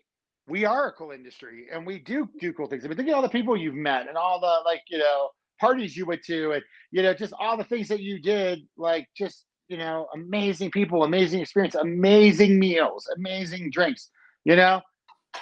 we 0.48 0.66
are 0.66 0.88
a 0.88 0.92
cool 0.92 1.12
industry 1.12 1.68
and 1.72 1.86
we 1.86 2.00
do 2.00 2.28
do 2.40 2.52
cool 2.54 2.68
things. 2.68 2.84
I 2.84 2.88
mean, 2.88 2.98
think 2.98 3.10
of 3.10 3.16
all 3.16 3.22
the 3.22 3.30
people 3.30 3.56
you've 3.56 3.76
met 3.76 4.08
and 4.08 4.18
all 4.18 4.40
the 4.40 4.60
like, 4.66 4.82
you 4.90 4.98
know, 4.98 5.30
parties 5.60 5.96
you 5.96 6.06
went 6.06 6.24
to 6.24 6.52
and 6.52 6.64
you 6.92 7.02
know, 7.02 7.14
just 7.14 7.34
all 7.40 7.56
the 7.56 7.64
things 7.64 7.88
that 7.88 8.02
you 8.02 8.20
did, 8.20 8.60
like 8.78 9.08
just, 9.18 9.46
you 9.70 9.78
know, 9.78 10.08
amazing 10.14 10.72
people, 10.72 11.04
amazing 11.06 11.40
experience, 11.40 11.76
amazing 11.76 12.60
meals, 12.60 13.10
amazing 13.16 13.70
drinks, 13.72 14.10
you 14.44 14.56
know? 14.56 14.82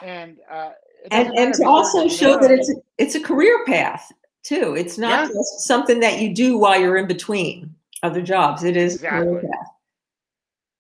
And 0.04 0.38
uh 0.52 0.72
and, 1.12 1.30
and 1.36 1.54
to 1.56 1.66
also 1.66 2.08
show 2.08 2.38
that 2.40 2.52
it's 2.52 2.70
a, 2.70 2.76
it's 2.98 3.16
a 3.16 3.22
career 3.22 3.64
path 3.66 4.12
too. 4.44 4.76
It's 4.78 4.98
not 4.98 5.30
yeah. 5.30 5.34
just 5.34 5.62
something 5.62 6.00
that 6.02 6.20
you 6.20 6.36
do 6.36 6.58
while 6.58 6.80
you're 6.80 6.98
in 6.98 7.08
between 7.08 7.74
other 8.04 8.22
jobs. 8.22 8.64
It 8.64 8.78
is 8.78 8.96
exactly. 8.96 9.42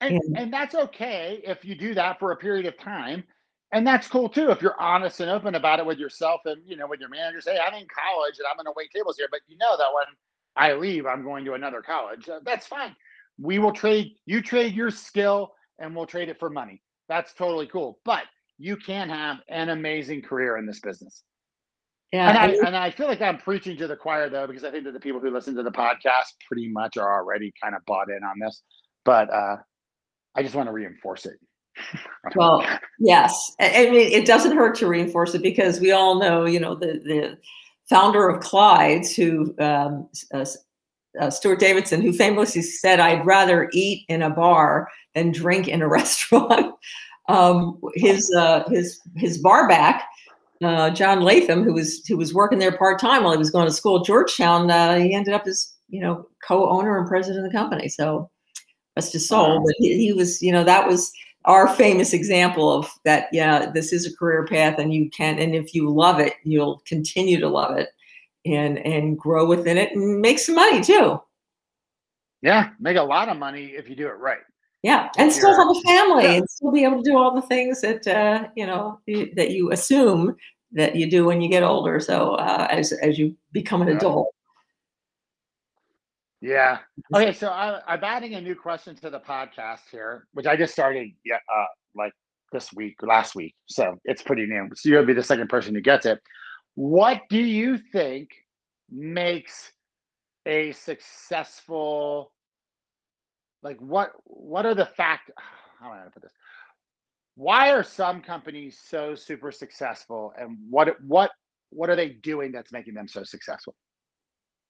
And, 0.01 0.21
and 0.37 0.53
that's 0.53 0.75
okay 0.75 1.41
if 1.43 1.65
you 1.65 1.75
do 1.75 1.93
that 1.93 2.19
for 2.19 2.31
a 2.31 2.35
period 2.37 2.65
of 2.65 2.77
time. 2.79 3.23
And 3.71 3.85
that's 3.85 4.07
cool 4.07 4.29
too 4.29 4.49
if 4.49 4.61
you're 4.61 4.79
honest 4.81 5.19
and 5.19 5.29
open 5.29 5.55
about 5.55 5.79
it 5.79 5.85
with 5.85 5.99
yourself 5.99 6.41
and 6.45 6.61
you 6.65 6.75
know 6.75 6.87
with 6.87 6.99
your 6.99 7.09
manager. 7.09 7.41
Say, 7.41 7.59
I'm 7.59 7.73
in 7.73 7.85
college 7.87 8.35
and 8.39 8.47
I'm 8.49 8.57
going 8.57 8.65
to 8.65 8.73
wait 8.75 8.89
tables 8.95 9.17
here, 9.17 9.27
but 9.29 9.41
you 9.47 9.57
know 9.57 9.77
that 9.77 9.87
when 9.93 10.05
I 10.55 10.73
leave, 10.73 11.05
I'm 11.05 11.23
going 11.23 11.45
to 11.45 11.53
another 11.53 11.81
college. 11.81 12.27
Uh, 12.27 12.39
that's 12.43 12.65
fine. 12.65 12.95
We 13.39 13.59
will 13.59 13.71
trade. 13.71 14.15
You 14.25 14.41
trade 14.41 14.73
your 14.73 14.89
skill, 14.89 15.53
and 15.77 15.95
we'll 15.95 16.07
trade 16.07 16.29
it 16.29 16.39
for 16.39 16.49
money. 16.49 16.81
That's 17.07 17.33
totally 17.33 17.67
cool. 17.67 17.99
But 18.05 18.23
you 18.57 18.75
can 18.75 19.09
have 19.09 19.37
an 19.47 19.69
amazing 19.69 20.23
career 20.23 20.57
in 20.57 20.65
this 20.65 20.79
business. 20.79 21.23
Yeah, 22.11 22.29
and 22.29 22.37
I, 22.37 22.67
and 22.67 22.75
I 22.75 22.89
feel 22.89 23.07
like 23.07 23.21
I'm 23.21 23.37
preaching 23.37 23.77
to 23.77 23.87
the 23.87 23.95
choir 23.95 24.29
though, 24.29 24.47
because 24.47 24.63
I 24.63 24.71
think 24.71 24.83
that 24.85 24.93
the 24.93 24.99
people 24.99 25.19
who 25.19 25.29
listen 25.29 25.55
to 25.55 25.63
the 25.63 25.71
podcast 25.71 26.33
pretty 26.47 26.67
much 26.67 26.97
are 26.97 27.19
already 27.19 27.53
kind 27.61 27.75
of 27.75 27.85
bought 27.85 28.09
in 28.09 28.23
on 28.23 28.39
this. 28.39 28.63
But 29.05 29.31
uh, 29.31 29.57
I 30.39 30.43
just 30.43 30.55
want 30.55 30.67
to 30.67 30.73
reinforce 30.73 31.25
it. 31.25 31.37
well, 32.35 32.65
Yes, 32.99 33.55
I 33.59 33.89
mean 33.89 34.11
it 34.11 34.25
doesn't 34.25 34.55
hurt 34.55 34.75
to 34.77 34.87
reinforce 34.87 35.33
it 35.33 35.41
because 35.41 35.79
we 35.79 35.91
all 35.91 36.19
know, 36.19 36.45
you 36.45 36.59
know, 36.59 36.75
the 36.75 36.99
the 37.05 37.37
founder 37.89 38.27
of 38.27 38.41
Clyde's, 38.41 39.15
who 39.15 39.55
um, 39.59 40.09
uh, 40.33 40.45
uh, 41.19 41.29
Stuart 41.29 41.59
Davidson, 41.59 42.01
who 42.01 42.11
famously 42.11 42.61
said, 42.61 42.99
"I'd 42.99 43.25
rather 43.25 43.69
eat 43.73 44.05
in 44.09 44.21
a 44.21 44.29
bar 44.29 44.89
than 45.15 45.31
drink 45.31 45.67
in 45.67 45.81
a 45.81 45.87
restaurant." 45.99 46.75
um, 47.29 47.79
his 47.95 48.29
uh, 48.35 48.67
his 48.69 48.99
his 49.15 49.37
bar 49.37 49.67
back, 49.67 50.05
uh, 50.63 50.89
John 50.89 51.21
Laytham, 51.21 51.63
who 51.63 51.73
was 51.73 52.05
who 52.07 52.17
was 52.17 52.33
working 52.33 52.59
there 52.59 52.77
part 52.77 52.99
time 52.99 53.23
while 53.23 53.31
he 53.33 53.37
was 53.37 53.51
going 53.51 53.67
to 53.67 53.73
school 53.73 53.99
at 53.99 54.05
Georgetown, 54.05 54.69
uh, 54.69 54.95
he 54.95 55.13
ended 55.13 55.33
up 55.33 55.47
as 55.47 55.73
you 55.87 56.01
know 56.01 56.27
co-owner 56.45 56.97
and 56.97 57.07
president 57.07 57.45
of 57.45 57.51
the 57.51 57.57
company. 57.57 57.87
So 57.87 58.29
rest 58.99 59.13
his 59.13 59.27
soul, 59.27 59.63
but 59.65 59.73
he, 59.77 59.97
he 59.97 60.13
was 60.13 60.41
you 60.41 60.51
know 60.51 60.63
that 60.63 60.87
was 60.87 61.11
our 61.45 61.67
famous 61.75 62.13
example 62.13 62.71
of 62.71 62.91
that 63.05 63.27
yeah 63.31 63.71
this 63.71 63.93
is 63.93 64.05
a 64.05 64.15
career 64.15 64.45
path 64.45 64.77
and 64.77 64.93
you 64.93 65.09
can 65.09 65.39
and 65.39 65.55
if 65.55 65.73
you 65.73 65.89
love 65.89 66.19
it 66.19 66.33
you'll 66.43 66.81
continue 66.85 67.39
to 67.39 67.47
love 67.47 67.77
it 67.77 67.89
and 68.45 68.77
and 68.79 69.17
grow 69.17 69.45
within 69.45 69.77
it 69.77 69.91
and 69.93 70.21
make 70.21 70.39
some 70.39 70.55
money 70.55 70.81
too 70.81 71.19
yeah 72.41 72.69
make 72.79 72.97
a 72.97 73.01
lot 73.01 73.29
of 73.29 73.37
money 73.37 73.67
if 73.67 73.89
you 73.89 73.95
do 73.95 74.07
it 74.07 74.17
right 74.19 74.39
yeah 74.83 75.09
and 75.17 75.31
still 75.31 75.55
have 75.55 75.69
a 75.69 75.81
family 75.81 76.23
yeah. 76.23 76.33
and 76.33 76.49
still 76.49 76.71
be 76.71 76.83
able 76.83 77.01
to 77.01 77.09
do 77.09 77.17
all 77.17 77.33
the 77.33 77.47
things 77.47 77.81
that 77.81 78.05
uh, 78.07 78.47
you 78.55 78.65
know 78.65 78.99
that 79.07 79.51
you 79.51 79.71
assume 79.71 80.35
that 80.71 80.95
you 80.95 81.09
do 81.09 81.25
when 81.25 81.41
you 81.41 81.49
get 81.49 81.63
older 81.63 81.99
so 81.99 82.35
uh, 82.35 82.67
as 82.69 82.91
as 82.91 83.17
you 83.17 83.35
become 83.53 83.81
an 83.81 83.87
yeah. 83.87 83.95
adult 83.95 84.33
yeah. 86.41 86.79
Okay. 87.13 87.33
So 87.33 87.49
I, 87.49 87.81
I'm 87.87 88.03
adding 88.03 88.35
a 88.35 88.41
new 88.41 88.55
question 88.55 88.95
to 88.97 89.09
the 89.09 89.19
podcast 89.19 89.81
here, 89.91 90.27
which 90.33 90.45
I 90.45 90.55
just 90.55 90.73
started 90.73 91.09
yeah, 91.25 91.35
uh, 91.35 91.65
like 91.95 92.13
this 92.51 92.71
week, 92.73 92.95
last 93.01 93.35
week. 93.35 93.55
So 93.67 93.99
it's 94.05 94.21
pretty 94.21 94.45
new. 94.45 94.69
So 94.75 94.89
you'll 94.89 95.05
be 95.05 95.13
the 95.13 95.23
second 95.23 95.49
person 95.49 95.75
who 95.75 95.81
gets 95.81 96.05
it. 96.05 96.19
What 96.75 97.21
do 97.29 97.39
you 97.39 97.77
think 97.77 98.29
makes 98.89 99.71
a 100.45 100.71
successful 100.71 102.31
like 103.61 103.77
what 103.79 104.11
what 104.23 104.65
are 104.65 104.73
the 104.73 104.85
fact 104.85 105.29
how 105.79 105.87
am 105.87 105.93
I 105.93 105.97
gonna 105.97 106.11
put 106.11 106.23
this? 106.23 106.31
Why 107.35 107.71
are 107.71 107.83
some 107.83 108.21
companies 108.21 108.79
so 108.83 109.15
super 109.15 109.51
successful 109.51 110.33
and 110.37 110.57
what 110.69 110.95
what 111.01 111.31
what 111.69 111.89
are 111.89 111.95
they 111.95 112.09
doing 112.09 112.51
that's 112.51 112.71
making 112.71 112.93
them 112.93 113.07
so 113.07 113.23
successful? 113.23 113.75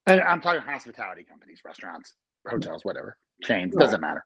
And 0.10 0.22
I'm 0.22 0.42
talking 0.42 0.62
hospitality 0.62 1.24
companies, 1.24 1.60
restaurants, 1.66 2.14
hotels, 2.48 2.84
whatever, 2.84 3.18
chains, 3.44 3.74
right. 3.74 3.84
doesn't 3.84 4.02
matter. 4.02 4.26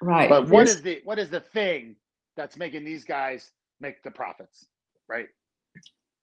Right. 0.00 0.28
But 0.28 0.48
what 0.48 0.68
is 0.68 0.82
the 0.82 1.00
what 1.04 1.18
is 1.18 1.30
the 1.30 1.40
thing 1.40 1.96
that's 2.36 2.56
making 2.56 2.84
these 2.84 3.04
guys 3.04 3.50
make 3.80 4.02
the 4.02 4.10
profits? 4.10 4.66
Right. 5.08 5.26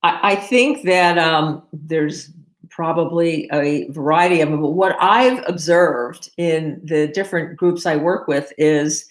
I, 0.03 0.31
I 0.31 0.35
think 0.35 0.83
that 0.85 1.17
um, 1.17 1.63
there's 1.71 2.31
probably 2.69 3.49
a 3.51 3.89
variety 3.91 4.41
of 4.41 4.49
them. 4.49 4.61
But 4.61 4.69
what 4.69 4.95
I've 4.99 5.43
observed 5.47 6.29
in 6.37 6.81
the 6.83 7.07
different 7.07 7.57
groups 7.57 7.85
I 7.85 7.95
work 7.95 8.27
with 8.27 8.51
is 8.57 9.05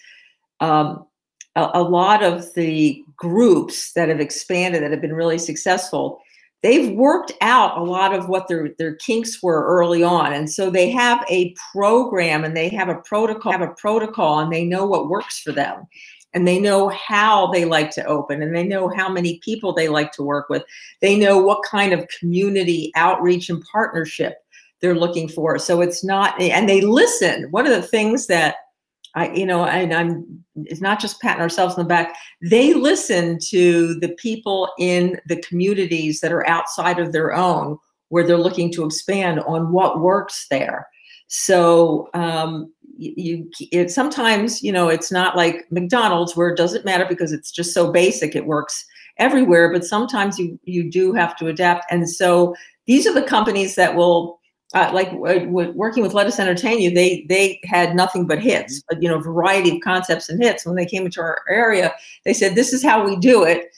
um, 0.59 1.05
a, 1.55 1.69
a 1.75 1.83
lot 1.83 2.23
of 2.23 2.53
the 2.53 3.03
groups 3.15 3.93
that 3.93 4.09
have 4.09 4.19
expanded 4.19 4.83
that 4.83 4.91
have 4.91 5.01
been 5.01 5.13
really 5.13 5.37
successful 5.37 6.21
they've 6.61 6.91
worked 6.95 7.31
out 7.41 7.77
a 7.77 7.83
lot 7.83 8.13
of 8.13 8.27
what 8.27 8.47
their 8.47 8.69
their 8.77 8.95
kinks 8.95 9.41
were 9.41 9.65
early 9.65 10.03
on. 10.03 10.33
And 10.33 10.49
so 10.49 10.69
they 10.69 10.89
have 10.91 11.23
a 11.29 11.55
program 11.71 12.43
and 12.43 12.55
they 12.55 12.69
have 12.69 12.89
a 12.89 12.95
protocol 12.95 13.51
have 13.51 13.61
a 13.61 13.73
protocol 13.73 14.39
and 14.39 14.51
they 14.51 14.65
know 14.65 14.85
what 14.85 15.09
works 15.09 15.39
for 15.39 15.51
them. 15.51 15.87
And 16.33 16.47
they 16.47 16.59
know 16.59 16.89
how 16.89 17.47
they 17.47 17.65
like 17.65 17.89
to 17.91 18.05
open 18.05 18.43
and 18.43 18.55
they 18.55 18.63
know 18.63 18.87
how 18.87 19.09
many 19.09 19.39
people 19.39 19.73
they 19.73 19.89
like 19.89 20.11
to 20.13 20.23
work 20.23 20.47
with. 20.47 20.63
They 21.01 21.17
know 21.17 21.39
what 21.39 21.63
kind 21.63 21.91
of 21.91 22.07
community 22.19 22.91
outreach 22.95 23.49
and 23.49 23.63
partnership 23.71 24.35
they're 24.79 24.95
looking 24.95 25.27
for. 25.27 25.57
So 25.57 25.81
it's 25.81 26.03
not 26.03 26.39
and 26.39 26.69
they 26.69 26.81
listen. 26.81 27.47
One 27.51 27.65
of 27.65 27.73
the 27.73 27.81
things 27.81 28.27
that 28.27 28.55
I, 29.15 29.31
you 29.31 29.45
know, 29.45 29.65
and 29.65 29.93
I'm, 29.93 30.43
it's 30.65 30.81
not 30.81 30.99
just 30.99 31.19
patting 31.21 31.41
ourselves 31.41 31.75
on 31.75 31.83
the 31.83 31.87
back. 31.87 32.15
They 32.41 32.73
listen 32.73 33.39
to 33.49 33.99
the 33.99 34.09
people 34.09 34.69
in 34.77 35.19
the 35.27 35.41
communities 35.41 36.21
that 36.21 36.31
are 36.31 36.47
outside 36.47 36.99
of 36.99 37.11
their 37.11 37.33
own, 37.33 37.77
where 38.09 38.25
they're 38.25 38.37
looking 38.37 38.71
to 38.73 38.85
expand 38.85 39.39
on 39.41 39.71
what 39.71 39.99
works 39.99 40.47
there. 40.49 40.87
So 41.27 42.09
um, 42.13 42.71
you, 42.97 43.49
it, 43.71 43.91
sometimes, 43.91 44.63
you 44.63 44.71
know, 44.71 44.89
it's 44.89 45.11
not 45.11 45.37
like 45.37 45.65
McDonald's 45.71 46.35
where 46.35 46.49
it 46.49 46.57
doesn't 46.57 46.85
matter 46.85 47.05
because 47.07 47.31
it's 47.31 47.51
just 47.51 47.73
so 47.73 47.91
basic. 47.91 48.35
It 48.35 48.45
works 48.45 48.85
everywhere, 49.17 49.71
but 49.71 49.85
sometimes 49.85 50.39
you 50.39 50.59
you 50.63 50.89
do 50.89 51.13
have 51.13 51.35
to 51.37 51.47
adapt. 51.47 51.85
And 51.91 52.09
so 52.09 52.55
these 52.87 53.05
are 53.05 53.13
the 53.13 53.21
companies 53.21 53.75
that 53.75 53.95
will 53.95 54.38
uh, 54.73 54.91
like 54.93 55.09
uh, 55.09 55.45
working 55.47 56.03
with 56.03 56.13
Lettuce 56.13 56.39
Entertain 56.39 56.79
You, 56.79 56.91
they 56.91 57.25
they 57.27 57.59
had 57.63 57.95
nothing 57.95 58.27
but 58.27 58.39
hits, 58.41 58.83
mm-hmm. 58.83 59.01
you 59.01 59.09
know, 59.09 59.19
variety 59.19 59.75
of 59.75 59.81
concepts 59.81 60.29
and 60.29 60.41
hits. 60.41 60.65
When 60.65 60.75
they 60.75 60.85
came 60.85 61.05
into 61.05 61.21
our 61.21 61.41
area, 61.49 61.93
they 62.23 62.33
said, 62.33 62.55
"This 62.55 62.71
is 62.73 62.83
how 62.83 63.03
we 63.03 63.15
do 63.15 63.43
it. 63.43 63.73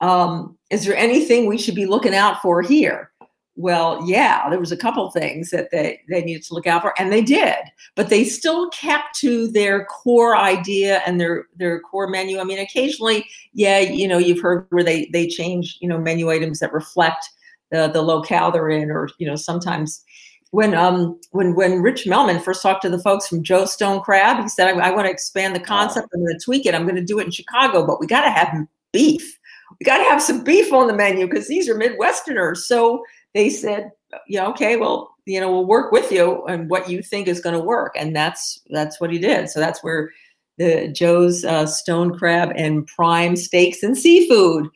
Um, 0.00 0.56
is 0.70 0.84
there 0.84 0.96
anything 0.96 1.46
we 1.46 1.58
should 1.58 1.74
be 1.74 1.86
looking 1.86 2.14
out 2.14 2.40
for 2.40 2.62
here?" 2.62 3.10
Well, 3.56 4.04
yeah, 4.06 4.48
there 4.48 4.60
was 4.60 4.70
a 4.70 4.76
couple 4.76 5.10
things 5.10 5.50
that 5.50 5.72
they 5.72 6.00
they 6.08 6.22
needed 6.22 6.44
to 6.44 6.54
look 6.54 6.68
out 6.68 6.82
for, 6.82 6.94
and 7.00 7.10
they 7.10 7.22
did, 7.22 7.56
but 7.96 8.08
they 8.08 8.22
still 8.22 8.70
kept 8.70 9.18
to 9.18 9.48
their 9.48 9.86
core 9.86 10.36
idea 10.36 11.02
and 11.04 11.20
their 11.20 11.46
their 11.56 11.80
core 11.80 12.06
menu. 12.06 12.38
I 12.38 12.44
mean, 12.44 12.60
occasionally, 12.60 13.26
yeah, 13.54 13.80
you 13.80 14.06
know, 14.06 14.18
you've 14.18 14.40
heard 14.40 14.68
where 14.70 14.84
they 14.84 15.10
they 15.12 15.26
change, 15.26 15.78
you 15.80 15.88
know, 15.88 15.98
menu 15.98 16.30
items 16.30 16.60
that 16.60 16.72
reflect 16.72 17.28
the 17.72 17.88
the 17.88 18.02
locale 18.02 18.52
they're 18.52 18.70
in, 18.70 18.92
or 18.92 19.08
you 19.18 19.26
know, 19.26 19.34
sometimes 19.34 20.04
when 20.50 20.74
um 20.74 21.18
when 21.32 21.54
when 21.54 21.82
Rich 21.82 22.04
Melman 22.04 22.40
first 22.40 22.62
talked 22.62 22.82
to 22.82 22.88
the 22.88 22.98
folks 22.98 23.28
from 23.28 23.42
Joe's 23.42 23.72
Stone 23.72 24.00
Crab, 24.00 24.42
he 24.42 24.48
said, 24.48 24.68
"I, 24.68 24.88
I 24.88 24.90
want 24.90 25.06
to 25.06 25.10
expand 25.12 25.54
the 25.54 25.60
concept. 25.60 26.08
I'm 26.14 26.24
going 26.24 26.38
to 26.38 26.44
tweak 26.44 26.66
it. 26.66 26.74
I'm 26.74 26.84
going 26.84 26.96
to 26.96 27.04
do 27.04 27.18
it 27.18 27.26
in 27.26 27.30
Chicago, 27.30 27.86
but 27.86 28.00
we 28.00 28.06
got 28.06 28.22
to 28.22 28.30
have 28.30 28.54
beef. 28.92 29.38
We 29.78 29.84
got 29.84 29.98
to 29.98 30.04
have 30.04 30.22
some 30.22 30.42
beef 30.42 30.72
on 30.72 30.86
the 30.86 30.94
menu 30.94 31.26
because 31.26 31.48
these 31.48 31.68
are 31.68 31.74
Midwesterners." 31.74 32.58
So 32.58 33.04
they 33.34 33.50
said, 33.50 33.90
"Yeah, 34.26 34.46
okay, 34.48 34.76
well, 34.76 35.14
you 35.26 35.40
know, 35.40 35.52
we'll 35.52 35.66
work 35.66 35.92
with 35.92 36.10
you 36.10 36.44
and 36.46 36.70
what 36.70 36.88
you 36.88 37.02
think 37.02 37.28
is 37.28 37.40
going 37.40 37.58
to 37.58 37.64
work." 37.64 37.94
And 37.96 38.16
that's 38.16 38.60
that's 38.70 39.00
what 39.00 39.12
he 39.12 39.18
did. 39.18 39.50
So 39.50 39.60
that's 39.60 39.82
where 39.82 40.10
the 40.56 40.88
Joe's 40.88 41.44
uh, 41.44 41.66
Stone 41.66 42.16
Crab 42.18 42.52
and 42.56 42.86
Prime 42.86 43.36
Steaks 43.36 43.82
and 43.82 43.96
Seafood 43.96 44.68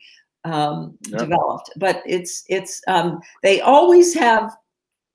um, 0.45 0.97
yep. 1.07 1.19
developed. 1.19 1.71
But 1.77 2.03
it's 2.05 2.43
it's 2.47 2.81
um, 2.87 3.21
they 3.41 3.59
always 3.61 4.13
have 4.13 4.51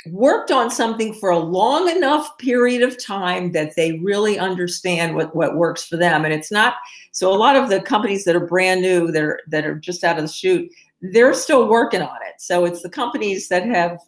worked 0.07 0.51
on 0.51 0.71
something 0.71 1.13
for 1.15 1.31
a 1.31 1.39
long 1.39 1.89
enough 1.89 2.37
period 2.39 2.83
of 2.83 3.03
time 3.03 3.53
that 3.53 3.75
they 3.77 3.99
really 3.99 4.39
understand 4.39 5.15
what, 5.15 5.35
what 5.35 5.57
works 5.57 5.85
for 5.85 5.97
them. 5.97 6.25
And 6.25 6.33
it's 6.33 6.53
not 6.53 6.75
so 7.13 7.33
a 7.33 7.37
lot 7.37 7.57
of 7.57 7.69
the 7.69 7.81
companies 7.81 8.25
that 8.25 8.37
are 8.37 8.47
brand 8.47 8.81
new 8.81 9.11
that 9.11 9.23
are 9.23 9.41
that 9.49 9.67
are 9.67 9.75
just 9.75 10.05
out 10.05 10.17
of 10.17 10.23
the 10.23 10.33
chute, 10.33 10.71
they're 11.01 11.35
still 11.35 11.69
working 11.69 12.03
on 12.03 12.17
it. 12.29 12.41
So 12.41 12.65
it's 12.65 12.83
the 12.83 12.91
companies 12.91 13.49
that 13.49 13.67
have 13.67 13.99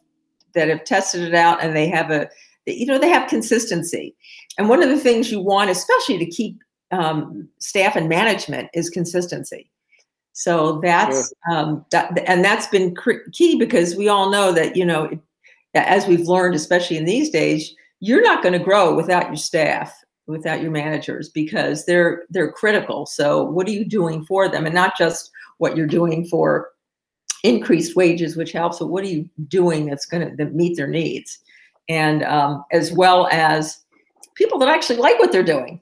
that 0.54 0.68
have 0.68 0.84
tested 0.84 1.22
it 1.22 1.34
out 1.34 1.62
and 1.62 1.74
they 1.74 1.88
have 1.88 2.10
a 2.10 2.28
you 2.66 2.86
know 2.86 2.98
they 2.98 3.08
have 3.08 3.28
consistency. 3.28 4.14
And 4.58 4.68
one 4.68 4.82
of 4.82 4.90
the 4.90 4.98
things 4.98 5.32
you 5.32 5.40
want, 5.40 5.70
especially 5.70 6.18
to 6.18 6.26
keep 6.26 6.62
um, 6.92 7.48
staff 7.58 7.96
and 7.96 8.08
management, 8.08 8.70
is 8.74 8.90
consistency. 8.90 9.70
So 10.32 10.80
that's 10.80 11.32
um, 11.50 11.84
that, 11.90 12.16
and 12.26 12.44
that's 12.44 12.68
been 12.68 12.94
key 13.32 13.58
because 13.58 13.96
we 13.96 14.08
all 14.08 14.30
know 14.30 14.52
that 14.52 14.76
you 14.76 14.84
know 14.84 15.10
as 15.74 16.06
we've 16.06 16.26
learned, 16.28 16.54
especially 16.54 16.96
in 16.96 17.04
these 17.04 17.30
days, 17.30 17.74
you're 18.00 18.22
not 18.22 18.42
going 18.42 18.52
to 18.52 18.64
grow 18.64 18.94
without 18.94 19.26
your 19.26 19.36
staff, 19.36 19.94
without 20.26 20.62
your 20.62 20.70
managers, 20.70 21.28
because 21.28 21.86
they're 21.86 22.24
they're 22.30 22.52
critical. 22.52 23.06
So 23.06 23.44
what 23.44 23.66
are 23.68 23.72
you 23.72 23.84
doing 23.84 24.24
for 24.24 24.48
them, 24.48 24.66
and 24.66 24.74
not 24.74 24.96
just 24.96 25.30
what 25.58 25.76
you're 25.76 25.86
doing 25.86 26.26
for 26.26 26.70
increased 27.44 27.96
wages, 27.96 28.36
which 28.36 28.52
helps, 28.52 28.78
but 28.78 28.88
what 28.88 29.04
are 29.04 29.08
you 29.08 29.28
doing 29.48 29.86
that's 29.86 30.06
going 30.06 30.36
to 30.36 30.44
meet 30.46 30.76
their 30.76 30.86
needs, 30.86 31.38
and 31.88 32.22
um, 32.24 32.64
as 32.72 32.92
well 32.92 33.28
as 33.30 33.78
people 34.34 34.58
that 34.58 34.68
actually 34.68 34.96
like 34.96 35.18
what 35.18 35.32
they're 35.32 35.42
doing. 35.42 35.80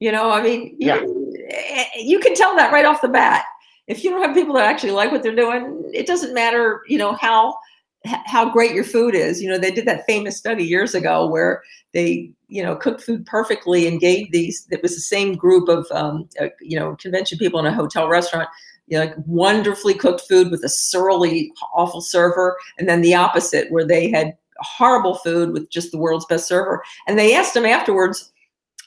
You 0.00 0.12
know, 0.12 0.30
I 0.30 0.42
mean, 0.42 0.76
yeah. 0.78 1.00
you, 1.02 1.86
you 1.96 2.18
can 2.20 2.34
tell 2.34 2.56
that 2.56 2.72
right 2.72 2.86
off 2.86 3.02
the 3.02 3.08
bat. 3.08 3.44
If 3.86 4.02
you 4.02 4.10
don't 4.10 4.22
have 4.22 4.34
people 4.34 4.54
that 4.54 4.64
actually 4.64 4.92
like 4.92 5.12
what 5.12 5.22
they're 5.22 5.34
doing, 5.36 5.90
it 5.92 6.06
doesn't 6.06 6.32
matter, 6.32 6.82
you 6.88 6.96
know, 6.96 7.12
how 7.14 7.58
how 8.06 8.50
great 8.50 8.74
your 8.74 8.84
food 8.84 9.14
is. 9.14 9.42
You 9.42 9.48
know, 9.48 9.58
they 9.58 9.70
did 9.70 9.86
that 9.86 10.06
famous 10.06 10.36
study 10.36 10.64
years 10.64 10.94
ago 10.94 11.26
where 11.26 11.62
they, 11.92 12.30
you 12.48 12.62
know, 12.62 12.76
cooked 12.76 13.02
food 13.02 13.26
perfectly 13.26 13.86
and 13.86 14.00
gave 14.00 14.32
these. 14.32 14.66
It 14.70 14.82
was 14.82 14.94
the 14.94 15.00
same 15.00 15.34
group 15.34 15.68
of, 15.68 15.86
um, 15.90 16.28
uh, 16.40 16.48
you 16.60 16.78
know, 16.78 16.96
convention 16.96 17.38
people 17.38 17.60
in 17.60 17.66
a 17.66 17.74
hotel 17.74 18.08
restaurant. 18.08 18.48
You 18.86 18.98
know, 18.98 19.04
like 19.04 19.14
wonderfully 19.26 19.94
cooked 19.94 20.22
food 20.22 20.50
with 20.50 20.64
a 20.64 20.68
surly, 20.68 21.52
awful 21.74 22.00
server, 22.00 22.56
and 22.78 22.88
then 22.88 23.02
the 23.02 23.14
opposite 23.14 23.70
where 23.70 23.86
they 23.86 24.10
had 24.10 24.36
horrible 24.58 25.14
food 25.16 25.52
with 25.52 25.70
just 25.70 25.92
the 25.92 25.98
world's 25.98 26.26
best 26.26 26.48
server. 26.48 26.82
And 27.06 27.16
they 27.16 27.34
asked 27.34 27.54
them 27.54 27.66
afterwards, 27.66 28.32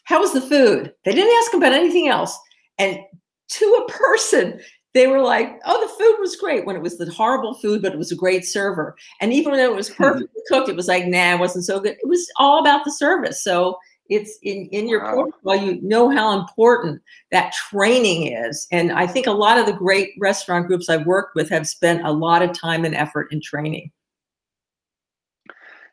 "How 0.04 0.20
was 0.20 0.34
the 0.34 0.42
food?" 0.42 0.94
They 1.06 1.14
didn't 1.14 1.38
ask 1.44 1.54
about 1.54 1.72
anything 1.72 2.10
else. 2.10 2.38
And 2.78 3.00
to 3.48 3.86
a 3.88 3.92
person 3.92 4.60
they 4.94 5.08
were 5.08 5.22
like, 5.22 5.60
"Oh, 5.66 5.82
the 5.82 6.04
food 6.04 6.18
was 6.20 6.36
great." 6.36 6.66
When 6.66 6.76
it 6.76 6.82
was 6.82 6.98
the 6.98 7.12
horrible 7.12 7.56
food, 7.56 7.82
but 7.82 7.94
it 7.94 7.98
was 7.98 8.12
a 8.12 8.16
great 8.16 8.46
server. 8.46 8.96
And 9.22 9.34
even 9.34 9.54
though 9.54 9.72
it 9.72 9.76
was 9.76 9.90
perfectly 9.90 10.42
cooked, 10.48 10.70
it 10.70 10.76
was 10.76 10.88
like, 10.88 11.08
"Nah, 11.08 11.34
it 11.34 11.40
wasn't 11.40 11.66
so 11.66 11.80
good." 11.80 11.98
It 12.02 12.08
was 12.08 12.30
all 12.38 12.60
about 12.60 12.86
the 12.86 12.92
service. 12.92 13.44
So 13.44 13.78
it's 14.10 14.38
in 14.44 14.68
in 14.72 14.88
your 14.88 15.02
wow. 15.04 15.14
protocol. 15.14 15.56
You 15.56 15.82
know 15.82 16.10
how 16.10 16.40
important 16.40 17.02
that 17.32 17.54
training 17.54 18.34
is, 18.34 18.68
and 18.72 18.92
I 18.92 19.08
think 19.08 19.28
a 19.28 19.32
lot 19.32 19.58
of 19.58 19.66
the 19.66 19.74
great 19.74 20.12
restaurant 20.20 20.68
groups 20.68 20.90
I've 20.90 21.06
worked 21.06 21.36
with 21.36 21.50
have 21.50 21.68
spent 21.68 22.06
a 22.06 22.12
lot 22.12 22.42
of 22.42 22.54
time 22.54 22.86
and 22.86 22.96
effort 22.96 23.32
in 23.32 23.42
training. 23.42 23.92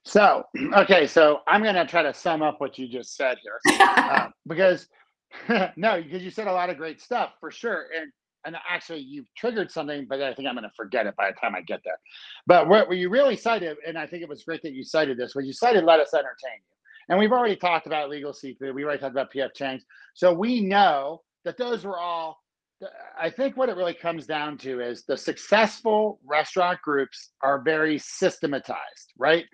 So, 0.04 0.44
okay, 0.76 1.06
so 1.06 1.40
I'm 1.46 1.62
going 1.62 1.74
to 1.74 1.86
try 1.86 2.02
to 2.02 2.14
sum 2.14 2.42
up 2.42 2.60
what 2.60 2.78
you 2.78 2.88
just 2.88 3.16
said 3.16 3.38
here, 3.42 3.60
uh, 3.80 4.28
because 4.48 4.88
no, 5.76 6.02
because 6.02 6.22
you 6.22 6.30
said 6.30 6.46
a 6.48 6.52
lot 6.52 6.70
of 6.70 6.76
great 6.76 7.00
stuff 7.00 7.34
for 7.40 7.50
sure, 7.50 7.86
and 7.98 8.10
and 8.44 8.56
actually 8.68 9.00
you've 9.00 9.32
triggered 9.36 9.70
something, 9.70 10.06
but 10.08 10.20
I 10.22 10.34
think 10.34 10.48
I'm 10.48 10.54
going 10.54 10.64
to 10.64 10.72
forget 10.76 11.06
it 11.06 11.16
by 11.16 11.30
the 11.30 11.36
time 11.36 11.54
I 11.54 11.62
get 11.62 11.80
there. 11.84 11.98
But 12.46 12.68
what, 12.68 12.88
what 12.88 12.96
you 12.96 13.10
really 13.10 13.36
cited, 13.36 13.76
and 13.86 13.98
I 13.98 14.06
think 14.06 14.22
it 14.22 14.28
was 14.28 14.44
great 14.44 14.62
that 14.62 14.72
you 14.72 14.84
cited 14.84 15.18
this, 15.18 15.34
was 15.34 15.46
you 15.46 15.52
cited 15.52 15.84
"Lettuce 15.84 16.14
Entertain 16.14 16.58
You," 16.58 16.76
and 17.08 17.18
we've 17.18 17.32
already 17.32 17.56
talked 17.56 17.86
about 17.86 18.10
legal 18.10 18.32
seafood. 18.32 18.74
We 18.74 18.84
already 18.84 19.00
talked 19.00 19.14
about 19.14 19.32
PF 19.32 19.54
Chang's, 19.54 19.84
so 20.14 20.32
we 20.32 20.60
know 20.60 21.22
that 21.44 21.56
those 21.56 21.84
were 21.84 21.98
all. 21.98 22.38
I 23.20 23.28
think 23.28 23.58
what 23.58 23.68
it 23.68 23.76
really 23.76 23.92
comes 23.92 24.26
down 24.26 24.56
to 24.58 24.80
is 24.80 25.04
the 25.04 25.16
successful 25.16 26.18
restaurant 26.24 26.80
groups 26.80 27.32
are 27.42 27.60
very 27.60 27.98
systematized, 27.98 29.12
right? 29.18 29.44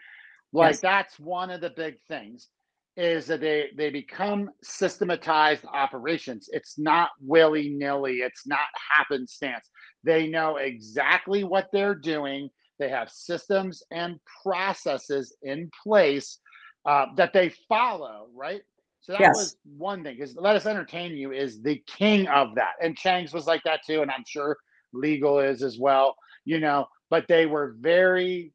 Like 0.53 0.75
yes. 0.75 0.81
that's 0.81 1.19
one 1.19 1.51
of 1.51 1.61
the 1.61 1.71
big 1.71 1.97
things 2.07 2.49
is 2.97 3.27
that 3.27 3.41
they 3.41 3.69
they 3.77 3.91
become 3.91 4.51
systematized 4.63 5.65
operations. 5.67 6.49
It's 6.53 6.79
not 6.79 7.11
willy 7.21 7.69
nilly. 7.71 8.17
It's 8.17 8.47
not 8.47 8.61
happenstance. 8.97 9.69
They 10.05 10.27
know 10.27 10.57
exactly 10.57 11.45
what 11.45 11.69
they're 11.73 11.95
doing. 11.95 12.49
They 12.79 12.89
have 12.89 13.11
systems 13.11 13.83
and 13.91 14.19
processes 14.43 15.35
in 15.43 15.71
place 15.83 16.39
uh, 16.87 17.07
that 17.17 17.33
they 17.33 17.51
follow. 17.69 18.29
Right. 18.35 18.63
So 19.01 19.13
that 19.13 19.21
yes. 19.21 19.37
was 19.37 19.57
one 19.77 20.03
thing. 20.03 20.17
Because 20.17 20.35
Lettuce 20.37 20.67
Entertain 20.67 21.13
You 21.13 21.33
is 21.33 21.63
the 21.63 21.83
king 21.87 22.27
of 22.29 22.55
that, 22.55 22.73
and 22.83 22.97
Chang's 22.97 23.33
was 23.33 23.47
like 23.47 23.63
that 23.65 23.81
too, 23.87 24.03
and 24.03 24.11
I'm 24.11 24.25
sure 24.27 24.57
legal 24.93 25.39
is 25.39 25.63
as 25.63 25.79
well. 25.79 26.17
You 26.45 26.61
know, 26.61 26.87
but 27.11 27.27
they 27.29 27.45
were 27.45 27.77
very 27.79 28.53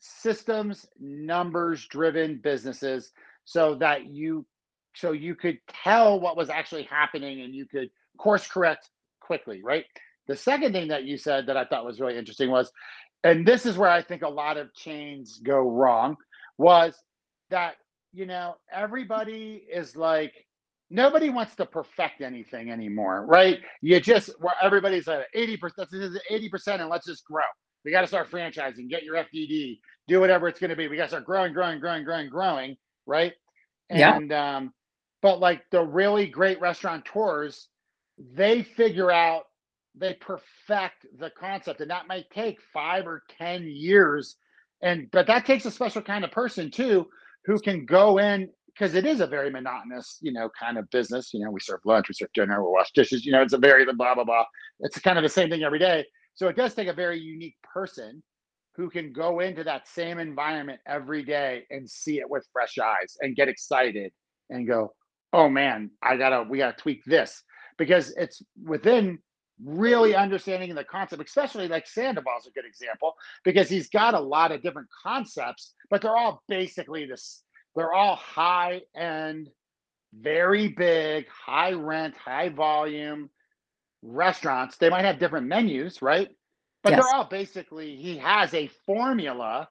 systems 0.00 0.86
numbers 0.98 1.86
driven 1.86 2.40
businesses 2.42 3.12
so 3.44 3.74
that 3.76 4.06
you 4.06 4.46
so 4.94 5.12
you 5.12 5.34
could 5.34 5.58
tell 5.68 6.20
what 6.20 6.36
was 6.36 6.50
actually 6.50 6.84
happening 6.84 7.40
and 7.42 7.54
you 7.54 7.66
could 7.66 7.88
course 8.18 8.46
correct 8.46 8.88
quickly 9.20 9.60
right? 9.62 9.84
The 10.28 10.36
second 10.36 10.72
thing 10.72 10.88
that 10.88 11.04
you 11.04 11.18
said 11.18 11.46
that 11.46 11.56
i 11.56 11.64
thought 11.64 11.84
was 11.84 12.00
really 12.00 12.16
interesting 12.16 12.50
was 12.50 12.70
and 13.24 13.46
this 13.46 13.66
is 13.66 13.76
where 13.76 13.90
i 13.90 14.00
think 14.02 14.22
a 14.22 14.28
lot 14.28 14.56
of 14.56 14.72
chains 14.74 15.40
go 15.42 15.58
wrong 15.58 16.16
was 16.58 16.94
that 17.50 17.74
you 18.12 18.26
know 18.26 18.54
everybody 18.72 19.64
is 19.70 19.96
like 19.96 20.32
nobody 20.90 21.30
wants 21.30 21.56
to 21.56 21.66
perfect 21.66 22.20
anything 22.20 22.70
anymore 22.70 23.24
right? 23.26 23.60
You 23.80 23.98
just 24.00 24.30
where 24.38 24.54
everybody's 24.62 25.08
at 25.08 25.26
80% 25.34 25.70
80% 26.30 26.80
and 26.80 26.88
let's 26.88 27.06
just 27.06 27.24
grow. 27.24 27.42
We 27.84 27.90
got 27.90 28.02
to 28.02 28.06
start 28.06 28.30
franchising, 28.30 28.88
get 28.88 29.02
your 29.02 29.16
FDD, 29.16 29.80
do 30.06 30.20
whatever 30.20 30.48
it's 30.48 30.60
going 30.60 30.70
to 30.70 30.76
be. 30.76 30.88
We 30.88 30.96
got 30.96 31.04
to 31.04 31.08
start 31.08 31.24
growing, 31.24 31.52
growing, 31.52 31.80
growing, 31.80 32.04
growing, 32.04 32.28
growing, 32.28 32.76
right? 33.06 33.32
And 33.90 34.30
yeah. 34.30 34.56
um, 34.56 34.72
but 35.20 35.40
like 35.40 35.62
the 35.70 35.82
really 35.82 36.26
great 36.26 36.60
restaurateurs, 36.60 37.68
they 38.34 38.62
figure 38.62 39.10
out, 39.10 39.44
they 39.94 40.14
perfect 40.14 41.06
the 41.18 41.30
concept, 41.38 41.80
and 41.80 41.90
that 41.90 42.08
might 42.08 42.30
take 42.30 42.58
five 42.72 43.06
or 43.06 43.22
ten 43.38 43.64
years. 43.64 44.36
And 44.82 45.08
but 45.12 45.26
that 45.26 45.46
takes 45.46 45.64
a 45.64 45.70
special 45.70 46.02
kind 46.02 46.24
of 46.24 46.30
person 46.30 46.70
too, 46.70 47.06
who 47.44 47.58
can 47.58 47.84
go 47.84 48.18
in 48.18 48.48
because 48.66 48.94
it 48.94 49.04
is 49.04 49.20
a 49.20 49.26
very 49.26 49.50
monotonous, 49.50 50.18
you 50.22 50.32
know, 50.32 50.48
kind 50.58 50.78
of 50.78 50.88
business. 50.90 51.34
You 51.34 51.44
know, 51.44 51.50
we 51.50 51.60
serve 51.60 51.80
lunch, 51.84 52.08
we 52.08 52.14
serve 52.14 52.32
dinner, 52.32 52.62
we 52.64 52.70
wash 52.70 52.90
dishes. 52.92 53.24
You 53.24 53.32
know, 53.32 53.42
it's 53.42 53.52
a 53.52 53.58
very 53.58 53.84
blah 53.84 54.14
blah 54.14 54.24
blah. 54.24 54.44
It's 54.80 54.98
kind 54.98 55.18
of 55.18 55.22
the 55.22 55.28
same 55.28 55.50
thing 55.50 55.62
every 55.62 55.78
day. 55.78 56.04
So 56.34 56.48
it 56.48 56.56
does 56.56 56.74
take 56.74 56.88
a 56.88 56.94
very 56.94 57.20
unique 57.20 57.56
person 57.62 58.22
who 58.76 58.88
can 58.88 59.12
go 59.12 59.40
into 59.40 59.64
that 59.64 59.86
same 59.88 60.18
environment 60.18 60.80
every 60.86 61.24
day 61.24 61.64
and 61.70 61.88
see 61.88 62.18
it 62.18 62.28
with 62.28 62.46
fresh 62.52 62.78
eyes 62.78 63.16
and 63.20 63.36
get 63.36 63.48
excited 63.48 64.12
and 64.50 64.66
go, 64.66 64.92
oh 65.32 65.48
man, 65.48 65.90
I 66.02 66.16
gotta, 66.16 66.46
we 66.48 66.58
gotta 66.58 66.76
tweak 66.76 67.04
this 67.04 67.42
because 67.78 68.12
it's 68.16 68.42
within 68.64 69.18
really 69.64 70.14
understanding 70.14 70.74
the 70.74 70.84
concept, 70.84 71.22
especially 71.22 71.68
like 71.68 71.86
Sandoval's 71.86 72.46
a 72.46 72.50
good 72.50 72.64
example 72.64 73.14
because 73.44 73.68
he's 73.68 73.88
got 73.88 74.14
a 74.14 74.20
lot 74.20 74.52
of 74.52 74.62
different 74.62 74.88
concepts, 75.02 75.74
but 75.90 76.02
they're 76.02 76.16
all 76.16 76.42
basically 76.48 77.06
this, 77.06 77.42
they're 77.76 77.92
all 77.92 78.16
high 78.16 78.80
end, 78.96 79.48
very 80.14 80.68
big, 80.68 81.26
high 81.28 81.72
rent, 81.72 82.14
high 82.16 82.48
volume 82.48 83.30
restaurants. 84.02 84.76
They 84.76 84.90
might 84.90 85.04
have 85.04 85.18
different 85.18 85.46
menus, 85.46 86.02
right? 86.02 86.28
But 86.82 86.92
yes. 86.92 87.04
they're 87.04 87.14
all 87.14 87.24
basically, 87.24 87.96
he 87.96 88.18
has 88.18 88.54
a 88.54 88.68
formula 88.86 89.68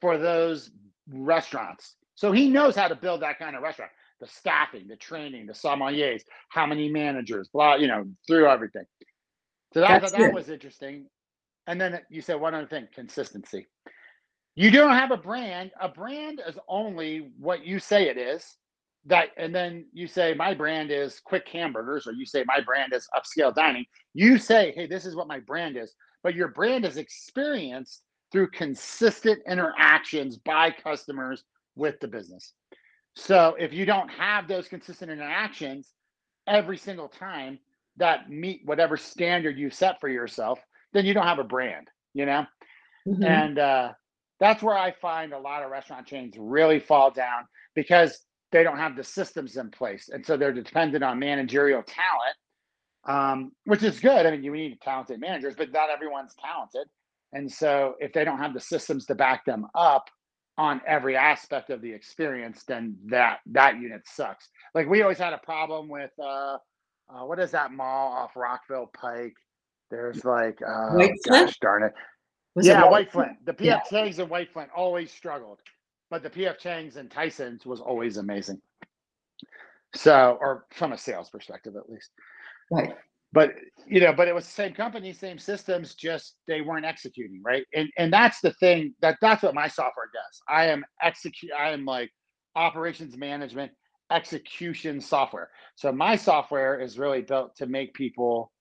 for 0.00 0.18
those 0.18 0.70
restaurants. 1.08 1.96
So 2.14 2.30
he 2.30 2.48
knows 2.48 2.76
how 2.76 2.88
to 2.88 2.94
build 2.94 3.22
that 3.22 3.38
kind 3.38 3.56
of 3.56 3.62
restaurant. 3.62 3.90
The 4.20 4.28
staffing, 4.28 4.86
the 4.86 4.96
training, 4.96 5.46
the 5.46 5.52
sommeliers, 5.52 6.22
how 6.48 6.66
many 6.66 6.88
managers, 6.88 7.48
blah, 7.52 7.74
you 7.74 7.88
know, 7.88 8.04
through 8.26 8.46
everything. 8.46 8.84
So 9.72 9.80
that, 9.80 10.02
that, 10.02 10.12
that 10.12 10.32
was 10.32 10.48
interesting. 10.48 11.06
And 11.66 11.80
then 11.80 12.00
you 12.08 12.20
said 12.20 12.40
one 12.40 12.54
other 12.54 12.66
thing 12.66 12.86
consistency. 12.94 13.66
You 14.54 14.70
don't 14.70 14.92
have 14.92 15.10
a 15.10 15.16
brand. 15.16 15.72
A 15.80 15.88
brand 15.88 16.40
is 16.46 16.56
only 16.68 17.32
what 17.38 17.66
you 17.66 17.80
say 17.80 18.08
it 18.08 18.16
is. 18.16 18.56
That 19.06 19.30
and 19.36 19.54
then 19.54 19.86
you 19.92 20.06
say 20.06 20.32
my 20.32 20.54
brand 20.54 20.90
is 20.90 21.20
quick 21.20 21.46
hamburgers, 21.48 22.06
or 22.06 22.12
you 22.12 22.24
say 22.24 22.44
my 22.46 22.60
brand 22.60 22.94
is 22.94 23.06
upscale 23.14 23.54
dining. 23.54 23.84
You 24.14 24.38
say, 24.38 24.72
hey, 24.74 24.86
this 24.86 25.04
is 25.04 25.14
what 25.14 25.26
my 25.26 25.40
brand 25.40 25.76
is 25.76 25.92
but 26.24 26.34
your 26.34 26.48
brand 26.48 26.84
is 26.84 26.96
experienced 26.96 28.02
through 28.32 28.50
consistent 28.50 29.40
interactions 29.46 30.38
by 30.38 30.72
customers 30.72 31.44
with 31.76 32.00
the 32.00 32.08
business. 32.08 32.54
So 33.14 33.54
if 33.60 33.72
you 33.72 33.86
don't 33.86 34.08
have 34.08 34.48
those 34.48 34.66
consistent 34.66 35.12
interactions 35.12 35.92
every 36.48 36.78
single 36.78 37.06
time 37.06 37.60
that 37.96 38.28
meet 38.28 38.62
whatever 38.64 38.96
standard 38.96 39.56
you 39.56 39.70
set 39.70 40.00
for 40.00 40.08
yourself, 40.08 40.58
then 40.92 41.04
you 41.04 41.14
don't 41.14 41.26
have 41.26 41.38
a 41.38 41.44
brand, 41.44 41.86
you 42.12 42.26
know? 42.26 42.44
Mm-hmm. 43.06 43.22
And 43.22 43.58
uh, 43.58 43.92
that's 44.40 44.62
where 44.62 44.76
I 44.76 44.92
find 45.00 45.32
a 45.32 45.38
lot 45.38 45.62
of 45.62 45.70
restaurant 45.70 46.06
chains 46.06 46.34
really 46.38 46.80
fall 46.80 47.10
down 47.12 47.44
because 47.74 48.18
they 48.50 48.64
don't 48.64 48.78
have 48.78 48.96
the 48.96 49.04
systems 49.04 49.56
in 49.56 49.70
place. 49.70 50.08
And 50.12 50.24
so 50.24 50.36
they're 50.36 50.52
dependent 50.52 51.04
on 51.04 51.18
managerial 51.18 51.82
talent 51.82 52.36
um, 53.06 53.52
which 53.64 53.82
is 53.82 54.00
good. 54.00 54.26
I 54.26 54.30
mean, 54.30 54.42
you 54.42 54.52
need 54.52 54.80
talented 54.80 55.20
managers, 55.20 55.54
but 55.56 55.72
not 55.72 55.90
everyone's 55.90 56.34
talented. 56.42 56.88
And 57.32 57.50
so 57.50 57.96
if 57.98 58.12
they 58.12 58.24
don't 58.24 58.38
have 58.38 58.54
the 58.54 58.60
systems 58.60 59.06
to 59.06 59.14
back 59.14 59.44
them 59.44 59.66
up 59.74 60.08
on 60.56 60.80
every 60.86 61.16
aspect 61.16 61.70
of 61.70 61.80
the 61.82 61.92
experience, 61.92 62.62
then 62.66 62.96
that 63.06 63.38
that 63.46 63.80
unit 63.80 64.02
sucks. 64.06 64.48
Like 64.74 64.88
we 64.88 65.02
always 65.02 65.18
had 65.18 65.32
a 65.32 65.38
problem 65.38 65.88
with 65.88 66.12
uh, 66.18 66.58
uh 67.08 67.24
what 67.24 67.40
is 67.40 67.50
that 67.50 67.72
mall 67.72 68.12
off 68.12 68.36
Rockville 68.36 68.90
Pike? 68.94 69.34
There's 69.90 70.24
like 70.24 70.60
uh, 70.62 70.90
White 70.90 71.12
Flint? 71.26 71.48
gosh 71.48 71.58
darn 71.58 71.82
it. 71.82 71.92
Was 72.54 72.66
yeah, 72.66 72.84
it 72.84 72.90
White 72.90 73.10
Flint. 73.10 73.44
The 73.44 73.52
PF 73.52 73.64
yeah. 73.64 73.80
Chang's 73.90 74.20
and 74.20 74.30
White 74.30 74.52
Flint 74.52 74.70
always 74.74 75.10
struggled, 75.10 75.58
but 76.08 76.22
the 76.22 76.30
PF 76.30 76.58
Chang's 76.58 76.96
and 76.96 77.10
Tyson's 77.10 77.66
was 77.66 77.80
always 77.80 78.16
amazing. 78.16 78.62
So, 79.96 80.38
or 80.40 80.66
from 80.72 80.92
a 80.92 80.98
sales 80.98 81.30
perspective, 81.30 81.74
at 81.76 81.90
least. 81.90 82.10
Right. 82.70 82.94
But 83.32 83.50
you 83.86 84.00
know, 84.00 84.12
but 84.12 84.28
it 84.28 84.34
was 84.34 84.44
the 84.46 84.52
same 84.52 84.72
company, 84.72 85.12
same 85.12 85.38
systems, 85.38 85.94
just 85.94 86.36
they 86.46 86.60
weren't 86.60 86.86
executing, 86.86 87.42
right? 87.44 87.64
And 87.74 87.88
and 87.98 88.12
that's 88.12 88.40
the 88.40 88.52
thing 88.54 88.94
that 89.00 89.18
that's 89.20 89.42
what 89.42 89.54
my 89.54 89.68
software 89.68 90.10
does. 90.12 90.40
I 90.48 90.66
am 90.66 90.84
execute 91.02 91.52
I 91.52 91.70
am 91.70 91.84
like 91.84 92.10
operations 92.56 93.16
management 93.16 93.72
execution 94.12 95.00
software. 95.00 95.50
So 95.74 95.90
my 95.92 96.16
software 96.16 96.80
is 96.80 96.98
really 96.98 97.22
built 97.22 97.56
to 97.56 97.66
make 97.66 97.92
people 97.94 98.52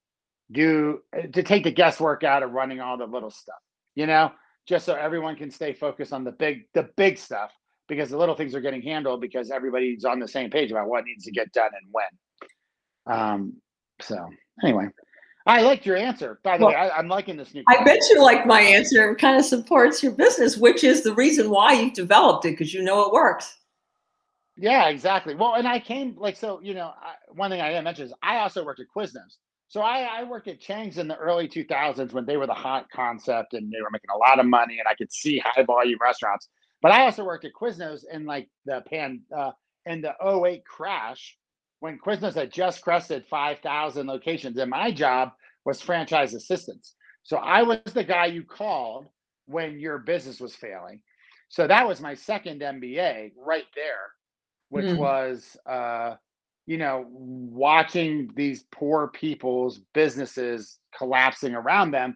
do 0.51 1.01
to 1.33 1.43
take 1.43 1.63
the 1.63 1.71
guesswork 1.71 2.23
out 2.23 2.43
of 2.43 2.51
running 2.51 2.79
all 2.79 2.97
the 2.97 3.05
little 3.05 3.31
stuff, 3.31 3.55
you 3.95 4.07
know, 4.07 4.31
just 4.67 4.85
so 4.85 4.93
everyone 4.95 5.35
can 5.35 5.51
stay 5.51 5.73
focused 5.73 6.13
on 6.13 6.23
the 6.23 6.31
big 6.31 6.63
the 6.73 6.89
big 6.97 7.17
stuff 7.17 7.51
because 7.87 8.09
the 8.09 8.17
little 8.17 8.35
things 8.35 8.55
are 8.55 8.61
getting 8.61 8.81
handled 8.81 9.21
because 9.21 9.51
everybody's 9.51 10.05
on 10.05 10.19
the 10.19 10.27
same 10.27 10.49
page 10.49 10.71
about 10.71 10.87
what 10.87 11.05
needs 11.05 11.25
to 11.25 11.31
get 11.31 11.51
done 11.53 11.69
and 11.79 11.91
when. 11.91 13.15
Um, 13.19 13.53
so 14.05 14.29
anyway, 14.63 14.87
I 15.45 15.61
liked 15.61 15.85
your 15.85 15.97
answer. 15.97 16.39
By 16.43 16.57
the 16.57 16.65
well, 16.65 16.73
way, 16.73 16.79
I, 16.79 16.99
am 16.99 17.07
liking 17.07 17.37
this 17.37 17.53
new. 17.53 17.63
I 17.67 17.83
bet 17.83 17.99
you 18.09 18.21
like 18.21 18.45
my 18.45 18.61
answer. 18.61 19.11
It 19.11 19.17
kind 19.17 19.37
of 19.37 19.45
supports 19.45 20.01
your 20.01 20.13
business, 20.13 20.57
which 20.57 20.83
is 20.83 21.03
the 21.03 21.13
reason 21.13 21.49
why 21.49 21.73
you've 21.73 21.93
developed 21.93 22.45
it 22.45 22.51
because 22.51 22.73
you 22.73 22.81
know 22.81 23.05
it 23.05 23.13
works. 23.13 23.57
Yeah, 24.55 24.87
exactly. 24.89 25.35
Well, 25.35 25.55
and 25.55 25.67
I 25.67 25.79
came 25.79 26.15
like 26.17 26.37
so. 26.37 26.61
You 26.61 26.75
know, 26.75 26.93
I, 27.01 27.15
one 27.33 27.49
thing 27.49 27.61
I 27.61 27.69
didn't 27.69 27.83
mention 27.83 28.05
is 28.05 28.13
I 28.21 28.37
also 28.37 28.63
worked 28.63 28.79
at 28.79 28.87
Quiznos. 28.95 29.37
So 29.67 29.81
I, 29.81 30.19
I 30.19 30.23
worked 30.23 30.47
at 30.47 30.59
Chang's 30.59 30.99
in 30.99 31.07
the 31.07 31.17
early 31.17 31.47
2000s 31.47 32.13
when 32.13 32.27
they 32.27 32.37
were 32.37 32.45
the 32.45 32.53
hot 32.53 32.85
concept 32.91 33.55
and 33.55 33.71
they 33.71 33.81
were 33.81 33.89
making 33.89 34.11
a 34.13 34.17
lot 34.17 34.39
of 34.39 34.45
money 34.45 34.77
and 34.77 34.87
I 34.87 34.93
could 34.93 35.11
see 35.11 35.39
high 35.39 35.63
volume 35.63 35.97
restaurants. 35.99 36.49
But 36.83 36.91
I 36.91 37.05
also 37.05 37.23
worked 37.23 37.43
at 37.43 37.53
Quiznos 37.59 38.03
in 38.11 38.25
like 38.25 38.49
the 38.65 38.83
pan 38.87 39.23
uh, 39.35 39.49
in 39.87 40.01
the 40.01 40.13
08 40.23 40.63
crash 40.63 41.35
when 41.83 41.99
Quiznos 41.99 42.33
had 42.33 42.49
just 42.49 42.81
crested 42.81 43.25
5,000 43.29 44.07
locations. 44.07 44.57
And 44.57 44.71
my 44.71 44.89
job 44.89 45.33
was 45.65 45.81
franchise 45.81 46.33
assistance. 46.33 46.95
So 47.23 47.35
I 47.35 47.61
was 47.63 47.79
the 47.93 48.05
guy 48.05 48.27
you 48.27 48.43
called 48.43 49.07
when 49.47 49.77
your 49.77 49.97
business 49.97 50.39
was 50.39 50.55
failing. 50.55 51.01
So 51.49 51.67
that 51.67 51.85
was 51.85 51.99
my 51.99 52.13
second 52.13 52.61
MBA 52.61 53.33
right 53.37 53.65
there, 53.75 54.11
which 54.69 54.85
mm. 54.85 54.97
was 54.97 55.57
uh, 55.65 56.15
you 56.67 56.77
know, 56.77 57.05
watching 57.09 58.31
these 58.33 58.63
poor 58.71 59.09
people's 59.09 59.79
businesses 59.93 60.77
collapsing 60.97 61.53
around 61.53 61.91
them. 61.91 62.15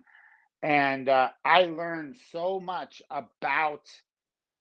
And 0.64 1.10
uh, 1.10 1.32
I 1.44 1.64
learned 1.64 2.16
so 2.32 2.62
much 2.62 3.02
about 3.12 3.82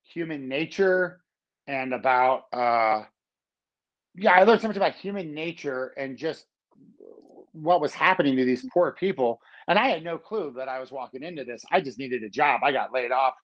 human 0.03 0.49
nature 0.49 1.21
and 1.69 1.95
about, 1.95 2.47
uh, 2.53 3.05
yeah, 4.17 4.33
I 4.33 4.45
learned 4.45 4.63
so 4.63 4.69
much 4.69 4.77
about 4.77 4.95
human 4.95 5.35
nature 5.35 5.93
and 5.97 6.17
just 6.17 6.47
what 7.53 7.81
was 7.81 7.93
happening 7.95 8.37
to 8.37 8.45
these 8.45 8.67
poor 8.73 8.93
people. 8.93 9.41
And 9.69 9.79
I 9.79 9.89
had 9.89 10.05
no 10.05 10.19
clue 10.19 10.53
that 10.57 10.69
I 10.69 10.79
was 10.79 10.93
walking 10.93 11.23
into 11.23 11.45
this. 11.45 11.65
I 11.73 11.81
just 11.81 11.99
needed 11.99 12.23
a 12.23 12.29
job. 12.29 12.61
I 12.65 12.73
got 12.73 12.93
laid 12.93 13.13
off. 13.13 13.35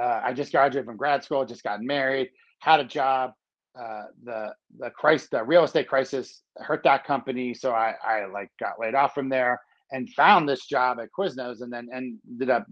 Uh, 0.00 0.20
I 0.24 0.32
just 0.32 0.52
graduated 0.52 0.86
from 0.86 0.96
grad 0.96 1.22
school, 1.22 1.44
just 1.44 1.62
got 1.62 1.82
married, 1.82 2.30
had 2.60 2.80
a 2.80 2.84
job, 2.84 3.32
uh, 3.78 4.04
the 4.24 4.54
the 4.78 4.90
crisis, 4.90 5.28
the 5.30 5.42
real 5.44 5.64
estate 5.64 5.88
crisis 5.88 6.42
hurt 6.58 6.82
that 6.84 7.04
company. 7.04 7.54
So 7.54 7.72
I, 7.72 7.94
I 8.04 8.26
like 8.26 8.50
got 8.58 8.80
laid 8.80 8.94
off 8.94 9.14
from 9.14 9.28
there 9.28 9.60
and 9.92 10.10
found 10.14 10.48
this 10.48 10.66
job 10.66 10.98
at 11.00 11.10
Quiznos 11.16 11.60
and 11.60 11.72
then 11.72 11.88
ended 11.94 12.50
up 12.50 12.66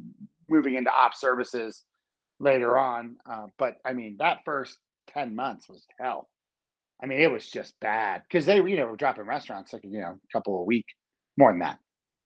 moving 0.49 0.77
into 0.77 0.91
op 0.91 1.15
services 1.15 1.85
later 2.41 2.79
on. 2.79 3.17
Uh, 3.31 3.47
but 3.59 3.77
I 3.85 3.93
mean, 3.93 4.17
that 4.19 4.41
first 4.45 4.79
10 5.15 5.37
months 5.37 5.69
was 5.69 5.87
hell. 6.01 6.30
I 7.03 7.07
mean, 7.07 7.21
it 7.21 7.31
was 7.31 7.49
just 7.49 7.75
bad 7.81 8.23
because 8.29 8.47
they, 8.47 8.57
you 8.57 8.77
know, 8.77 8.87
were 8.87 8.97
dropping 8.97 9.25
restaurants 9.25 9.73
like, 9.73 9.85
you 9.85 10.01
know, 10.01 10.19
a 10.23 10.33
couple 10.33 10.61
a 10.61 10.65
week, 10.65 10.85
more 11.37 11.51
than 11.53 11.61
that, 11.61 11.79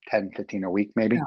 10, 0.09 0.33
15 0.37 0.65
a 0.65 0.71
week, 0.71 0.91
maybe. 0.97 1.19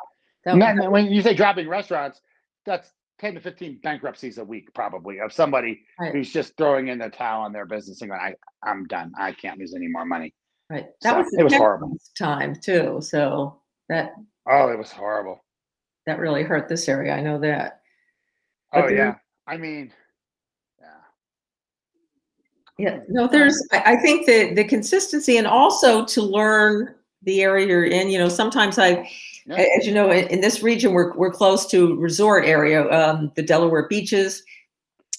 Yeah, 0.45 0.87
when 0.87 1.07
you 1.07 1.21
say 1.21 1.33
dropping 1.33 1.67
restaurants, 1.67 2.21
that's 2.65 2.91
10 3.19 3.35
to 3.35 3.41
15 3.41 3.79
bankruptcies 3.81 4.37
a 4.37 4.43
week 4.43 4.73
probably 4.73 5.19
of 5.19 5.33
somebody 5.33 5.81
right. 5.99 6.13
who's 6.13 6.31
just 6.31 6.55
throwing 6.57 6.87
in 6.89 6.99
the 6.99 7.09
towel 7.09 7.43
on 7.43 7.51
their 7.51 7.65
business 7.65 8.01
and 8.01 8.11
going 8.11 8.21
I, 8.21 8.35
i'm 8.63 8.85
done. 8.85 9.11
I 9.17 9.31
can't 9.31 9.59
lose 9.59 9.73
any 9.75 9.87
more 9.87 10.05
money. 10.05 10.33
Right. 10.69 10.87
That 11.01 11.11
so 11.11 11.17
was 11.17 11.33
it 11.37 11.43
was 11.43 11.53
horrible. 11.53 11.97
time 12.17 12.55
too 12.55 12.99
so 13.01 13.61
that 13.89 14.11
oh 14.47 14.69
it 14.69 14.77
was 14.77 14.91
horrible. 14.91 15.43
That 16.05 16.19
really 16.19 16.43
hurt 16.43 16.69
this 16.69 16.87
area 16.87 17.13
i 17.13 17.21
know 17.21 17.39
that. 17.39 17.81
But 18.71 18.85
oh 18.85 18.87
yeah. 18.89 19.15
I 19.47 19.57
mean 19.57 19.91
yeah 22.77 22.99
no 23.09 23.27
there's 23.27 23.61
i 23.71 23.95
think 23.95 24.25
that 24.25 24.55
the 24.55 24.63
consistency 24.63 25.37
and 25.37 25.47
also 25.47 26.05
to 26.05 26.21
learn 26.21 26.93
the 27.23 27.41
area 27.41 27.67
you're 27.67 27.85
in 27.85 28.09
you 28.09 28.17
know 28.17 28.29
sometimes 28.29 28.77
i 28.77 29.09
yeah. 29.47 29.65
As 29.77 29.87
you 29.87 29.93
know, 29.93 30.11
in, 30.11 30.41
this 30.41 30.61
region, 30.61 30.91
we're, 30.91 31.15
we're 31.15 31.31
close 31.31 31.65
to 31.67 31.95
resort 31.95 32.45
area, 32.45 32.89
um, 32.91 33.31
the 33.35 33.41
Delaware 33.41 33.87
beaches. 33.87 34.43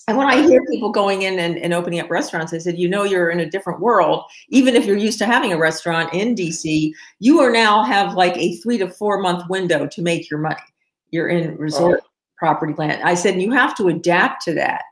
And 0.07 0.19
when 0.19 0.27
I 0.27 0.47
hear 0.47 0.63
people 0.71 0.91
going 0.91 1.23
in 1.23 1.39
and, 1.39 1.57
and 1.59 1.73
opening 1.73 2.01
up 2.01 2.11
restaurants, 2.11 2.53
I 2.53 2.59
said, 2.59 2.79
you 2.79 2.89
know, 2.89 3.05
you're 3.05 3.31
in 3.31 3.41
a 3.41 3.49
different 3.49 3.81
world. 3.81 4.25
Even 4.51 4.75
if 4.75 4.85
you're 4.85 4.99
used 4.99 5.19
to 5.21 5.27
having 5.27 5.53
a 5.53 5.59
restaurant 5.59 6.13
in 6.13 6.35
DC, 6.35 6.93
you 7.21 7.41
are 7.41 7.51
now 7.51 7.83
have 7.83 8.15
like 8.15 8.37
a 8.37 8.57
three 8.57 8.77
to 8.79 8.89
four 8.89 9.21
month 9.21 9.49
window 9.49 9.87
to 9.87 10.03
make 10.03 10.31
your 10.31 10.41
money. 10.41 10.57
You're 11.11 11.29
in 11.29 11.57
resort 11.57 12.01
oh. 12.03 12.09
property 12.39 12.75
land. 12.75 13.03
I 13.03 13.15
said, 13.15 13.41
you 13.41 13.51
have 13.53 13.75
to 13.77 13.89
adapt 13.89 14.43
to 14.45 14.55
that. 14.55 14.83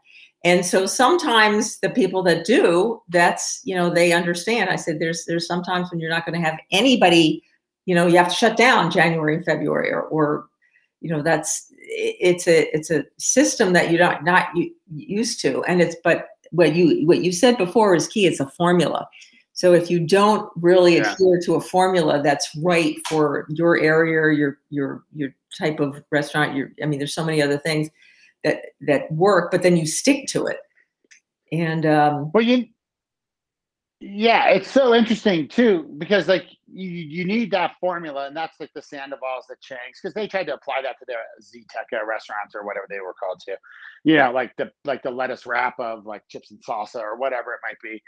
And 0.47 0.65
so 0.65 0.87
sometimes 0.87 1.79
the 1.81 1.91
people 1.91 2.23
that 2.23 2.47
do, 2.47 3.03
that's, 3.09 3.61
you 3.65 3.75
know, 3.75 3.91
they 3.91 4.13
understand. 4.13 4.71
I 4.71 4.77
said, 4.77 5.01
there's, 5.01 5.25
there's 5.27 5.47
sometimes 5.47 5.91
when 5.91 5.99
you're 5.99 6.11
not 6.11 6.25
going 6.25 6.41
to 6.41 6.47
have 6.47 6.59
anybody 6.71 7.43
you 7.87 7.95
know 7.95 8.07
you 8.07 8.19
have 8.19 8.29
to 8.29 8.35
shut 8.35 8.57
down 8.57 8.91
january 8.91 9.35
and 9.37 9.45
february 9.45 9.91
or, 9.91 10.03
or 10.03 10.49
you 11.01 11.09
know 11.09 11.23
that's 11.23 11.73
it's 11.89 12.47
a 12.47 12.75
it's 12.77 12.91
a 12.91 13.05
system 13.17 13.73
that 13.73 13.91
you're 13.91 14.01
not 14.01 14.25
not 14.25 14.49
used 14.91 15.41
to 15.41 15.63
and 15.65 15.81
it's 15.81 15.97
but 16.05 16.27
what 16.51 16.75
you 16.75 17.07
what 17.07 17.23
you 17.23 17.33
said 17.33 17.57
before 17.57 17.95
is 17.95 18.07
key 18.09 18.27
it's 18.27 18.41
a 18.41 18.51
formula 18.51 19.09
so 19.53 19.73
if 19.73 19.91
you 19.91 20.01
don't 20.01 20.51
really 20.57 20.97
yeah. 20.97 21.13
adhere 21.13 21.41
to 21.41 21.55
a 21.55 21.61
formula 21.61 22.21
that's 22.23 22.51
right 22.63 22.97
for 23.09 23.47
your 23.49 23.79
area 23.79 24.37
your 24.37 24.59
your 24.69 25.05
your 25.15 25.31
type 25.57 25.81
of 25.81 26.03
restaurant 26.11 26.55
your 26.55 26.73
i 26.83 26.87
mean 26.87 26.99
there's 26.99 27.15
so 27.15 27.25
many 27.25 27.41
other 27.41 27.59
things 27.59 27.89
that 28.47 28.61
that 28.87 29.13
work 29.13 29.51
but 29.51 29.63
then 29.63 29.77
you 29.77 29.87
stick 29.87 30.27
to 30.27 30.47
it 30.47 30.59
and 31.53 31.85
um 31.85 32.31
well 32.33 32.43
you 32.43 32.67
yeah, 34.01 34.51
it's 34.51 34.71
so 34.71 34.95
interesting 34.95 35.49
too 35.49 35.95
because 35.97 36.29
like 36.29 36.45
you, 36.71 36.89
you 36.89 37.25
need 37.25 37.51
that 37.53 37.73
formula, 37.81 38.27
and 38.27 38.37
that's 38.37 38.61
like 38.61 38.71
the 38.75 38.83
Sandoval's, 38.83 39.47
the 39.49 39.57
Chang's, 39.63 40.01
because 40.01 40.13
they 40.13 40.29
tried 40.29 40.45
to 40.45 40.55
apply 40.55 40.83
that 40.83 40.99
to 40.99 41.07
their 41.09 41.23
Zteca 41.43 42.07
restaurants 42.07 42.55
or 42.55 42.67
whatever 42.67 42.87
they 42.91 43.01
were 43.01 43.15
called 43.15 43.41
too. 43.45 43.55
You 44.05 44.17
know, 44.17 44.33
like 44.33 44.53
the 44.59 44.71
like 44.85 45.03
the 45.03 45.11
lettuce 45.11 45.47
wrap 45.47 45.81
of 45.81 46.05
like 46.05 46.23
chips 46.29 46.51
and 46.51 46.63
salsa 46.63 47.01
or 47.01 47.17
whatever 47.17 47.55
it 47.55 47.61
might 47.63 47.81
be. 47.83 48.03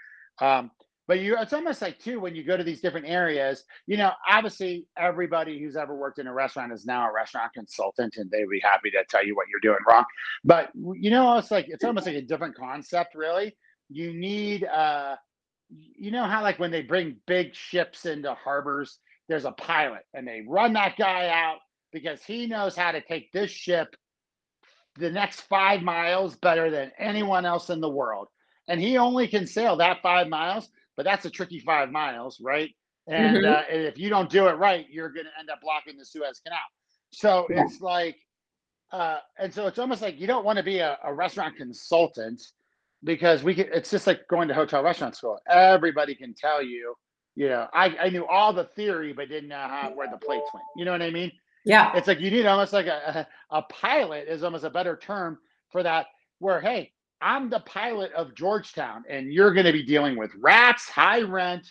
Um, 0.45 0.71
but 1.09 1.19
you 1.19 1.37
it's 1.39 1.53
almost 1.53 1.83
like 1.83 1.99
too 1.99 2.21
when 2.21 2.37
you 2.37 2.45
go 2.45 2.57
to 2.57 2.63
these 2.63 2.81
different 2.81 3.07
areas 3.07 3.65
you 3.87 3.97
know 3.97 4.13
obviously 4.29 4.87
everybody 4.97 5.59
who's 5.59 5.75
ever 5.75 5.97
worked 5.97 6.21
in 6.21 6.29
a 6.29 6.33
restaurant 6.33 6.73
is 6.73 6.87
now 6.87 7.09
a 7.09 7.13
restaurant 7.13 7.53
consultant 7.53 8.15
and 8.17 8.31
they'd 8.31 8.49
be 8.49 8.61
happy 8.61 8.91
to 8.91 9.03
tell 9.11 9.27
you 9.27 9.35
what 9.35 9.47
you're 9.49 9.61
doing 9.61 9.83
wrong 9.89 10.05
but 10.45 10.71
you 10.95 11.11
know 11.11 11.37
it's 11.37 11.51
like 11.51 11.67
it's 11.69 11.83
almost 11.83 12.07
like 12.07 12.15
a 12.15 12.23
different 12.23 12.55
concept 12.55 13.17
really 13.17 13.57
you 13.89 14.13
need 14.13 14.65
uh 14.65 15.17
you 15.71 16.11
know 16.11 16.25
how 16.25 16.43
like 16.43 16.59
when 16.59 16.71
they 16.71 16.83
bring 16.83 17.17
big 17.27 17.55
ships 17.55 18.07
into 18.07 18.35
harbors, 18.35 18.99
there's 19.29 19.45
a 19.45 19.53
pilot 19.53 20.03
and 20.15 20.27
they 20.27 20.43
run 20.47 20.73
that 20.75 20.97
guy 20.97 21.29
out 21.29 21.59
because 21.93 22.23
he 22.23 22.47
knows 22.47 22.77
how 22.77 22.93
to 22.93 23.01
take 23.01 23.31
this 23.33 23.51
ship 23.51 23.95
the 24.97 25.11
next 25.11 25.43
five 25.43 25.83
miles 25.83 26.37
better 26.37 26.71
than 26.71 26.91
anyone 26.99 27.45
else 27.45 27.71
in 27.71 27.81
the 27.81 27.89
world. 27.89 28.29
And 28.67 28.81
he 28.81 28.99
only 28.99 29.29
can 29.29 29.47
sail 29.47 29.77
that 29.77 30.03
five 30.03 30.29
miles, 30.29 30.69
but 30.99 31.05
that's 31.05 31.25
a 31.25 31.31
tricky 31.31 31.61
five 31.61 31.93
miles, 31.93 32.41
right? 32.43 32.71
And, 33.07 33.39
mm-hmm. 33.39 33.53
uh, 33.53 33.63
and 33.73 33.85
if 33.85 33.97
you 33.97 34.11
don't 34.11 34.29
do 34.29 34.49
it 34.49 34.55
right, 34.55 34.85
you're 34.91 35.11
going 35.11 35.27
to 35.27 35.39
end 35.39 35.49
up 35.49 35.61
blocking 35.63 35.97
the 35.97 36.05
Suez 36.05 36.41
Canal. 36.45 36.59
So 37.13 37.47
yeah. 37.49 37.65
it's 37.65 37.81
like, 37.81 38.17
uh, 38.91 39.19
and 39.39 39.55
so 39.55 39.69
it's 39.69 39.79
almost 39.79 40.03
like 40.03 40.19
you 40.19 40.27
don't 40.27 40.45
want 40.45 40.59
to 40.59 40.65
be 40.65 40.81
a, 40.81 40.99
a 41.05 41.15
restaurant 41.15 41.57
consultant 41.57 42.43
because 43.05 43.45
we 43.45 43.55
can 43.55 43.67
it's 43.73 43.93
just 43.93 44.09
like 44.09 44.27
going 44.27 44.49
to 44.49 44.55
hotel 44.55 44.83
restaurant 44.83 45.15
school 45.15 45.39
everybody 45.49 46.17
can 46.17 46.35
tell 46.35 46.61
you 46.61 46.95
you 47.37 47.49
know 47.49 47.69
i, 47.73 47.97
I 47.97 48.09
knew 48.09 48.27
all 48.27 48.53
the 48.53 48.65
theory 48.75 49.13
but 49.13 49.29
didn't 49.29 49.51
know 49.51 49.57
how 49.57 49.93
where 49.95 50.09
the 50.11 50.17
plates 50.17 50.51
went 50.53 50.65
you 50.77 50.85
know 50.85 50.91
what 50.91 51.03
i 51.03 51.11
mean 51.11 51.31
yeah 51.65 51.95
it's 51.95 52.09
like 52.09 52.19
you 52.19 52.29
need 52.29 52.45
almost 52.45 52.73
like 52.73 52.87
a, 52.87 53.25
a, 53.51 53.59
a 53.59 53.63
pilot 53.63 54.27
is 54.27 54.43
almost 54.43 54.65
a 54.65 54.71
better 54.71 54.97
term 54.97 55.39
for 55.71 55.85
that 55.85 56.07
where 56.41 56.61
hey 56.61 56.91
i'm 57.21 57.51
the 57.51 57.61
pilot 57.61 58.13
of 58.13 58.35
georgetown 58.35 59.03
and 59.09 59.33
you're 59.33 59.53
going 59.53 59.67
to 59.67 59.73
be 59.73 59.85
dealing 59.85 60.17
with 60.17 60.31
rats 60.41 60.89
high 60.89 61.23
rent 61.23 61.71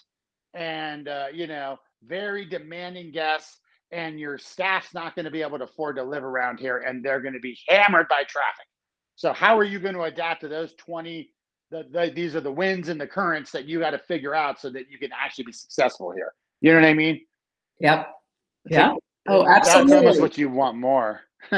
and 0.54 1.08
uh, 1.08 1.28
you 1.34 1.48
know 1.48 1.78
very 2.04 2.46
demanding 2.46 3.12
guests 3.12 3.60
and 3.92 4.20
your 4.20 4.38
staff's 4.38 4.94
not 4.94 5.16
going 5.16 5.26
to 5.26 5.32
be 5.32 5.42
able 5.42 5.58
to 5.58 5.64
afford 5.64 5.96
to 5.96 6.04
live 6.04 6.24
around 6.24 6.60
here 6.60 6.80
and 6.80 7.04
they're 7.04 7.22
going 7.22 7.34
to 7.34 7.40
be 7.40 7.58
hammered 7.68 8.08
by 8.10 8.24
traffic 8.24 8.68
so 9.18 9.34
how 9.34 9.58
are 9.58 9.64
you 9.64 9.80
going 9.80 9.96
to 9.96 10.04
adapt 10.04 10.42
to 10.42 10.48
those 10.48 10.74
20? 10.76 11.30
The, 11.72 11.86
the, 11.92 12.12
these 12.16 12.36
are 12.36 12.40
the 12.40 12.52
winds 12.52 12.88
and 12.88 13.02
the 13.02 13.08
currents 13.08 13.52
that 13.52 13.66
you 13.66 13.80
got 13.80 13.90
to 13.90 13.98
figure 13.98 14.36
out 14.36 14.62
so 14.62 14.70
that 14.70 14.90
you 14.92 15.00
can 15.00 15.10
actually 15.12 15.46
be 15.46 15.52
successful 15.52 16.12
here. 16.12 16.34
You 16.62 16.72
know 16.72 16.80
what 16.80 16.88
I 16.88 16.94
mean? 16.94 17.22
Yep. 17.82 18.14
Yeah. 18.70 18.94
oh, 19.28 19.48
absolutely. 19.48 19.92
That's 19.92 20.06
almost 20.06 20.22
what 20.22 20.38
you 20.38 20.50
want 20.50 20.78
more. 20.78 21.22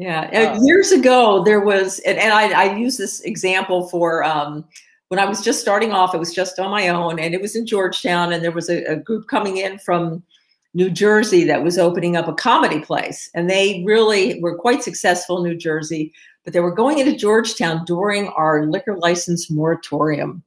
yeah. 0.00 0.54
Uh, 0.56 0.60
Years 0.62 0.92
ago, 0.92 1.42
there 1.44 1.60
was, 1.60 1.98
and, 2.00 2.18
and 2.18 2.32
I, 2.32 2.50
I 2.50 2.76
use 2.76 2.96
this 2.96 3.20
example 3.20 3.88
for 3.88 4.24
um, 4.24 4.64
when 5.08 5.20
I 5.20 5.24
was 5.24 5.42
just 5.42 5.60
starting 5.60 5.92
off, 5.92 6.14
it 6.14 6.18
was 6.18 6.34
just 6.34 6.58
on 6.58 6.70
my 6.70 6.88
own 6.88 7.18
and 7.18 7.34
it 7.34 7.40
was 7.40 7.56
in 7.56 7.66
Georgetown 7.66 8.32
and 8.32 8.42
there 8.42 8.52
was 8.52 8.70
a, 8.70 8.84
a 8.84 8.96
group 8.96 9.26
coming 9.28 9.58
in 9.58 9.78
from 9.78 10.22
New 10.72 10.88
Jersey 10.88 11.44
that 11.44 11.64
was 11.64 11.78
opening 11.78 12.16
up 12.16 12.28
a 12.28 12.32
comedy 12.32 12.80
place. 12.80 13.28
And 13.34 13.50
they 13.50 13.82
really 13.84 14.40
were 14.40 14.56
quite 14.56 14.84
successful 14.84 15.38
in 15.38 15.50
New 15.50 15.56
Jersey 15.56 16.12
but 16.44 16.52
they 16.52 16.60
were 16.60 16.74
going 16.74 16.98
into 16.98 17.16
Georgetown 17.16 17.84
during 17.84 18.28
our 18.28 18.66
liquor 18.66 18.96
license 18.96 19.50
moratorium. 19.50 20.42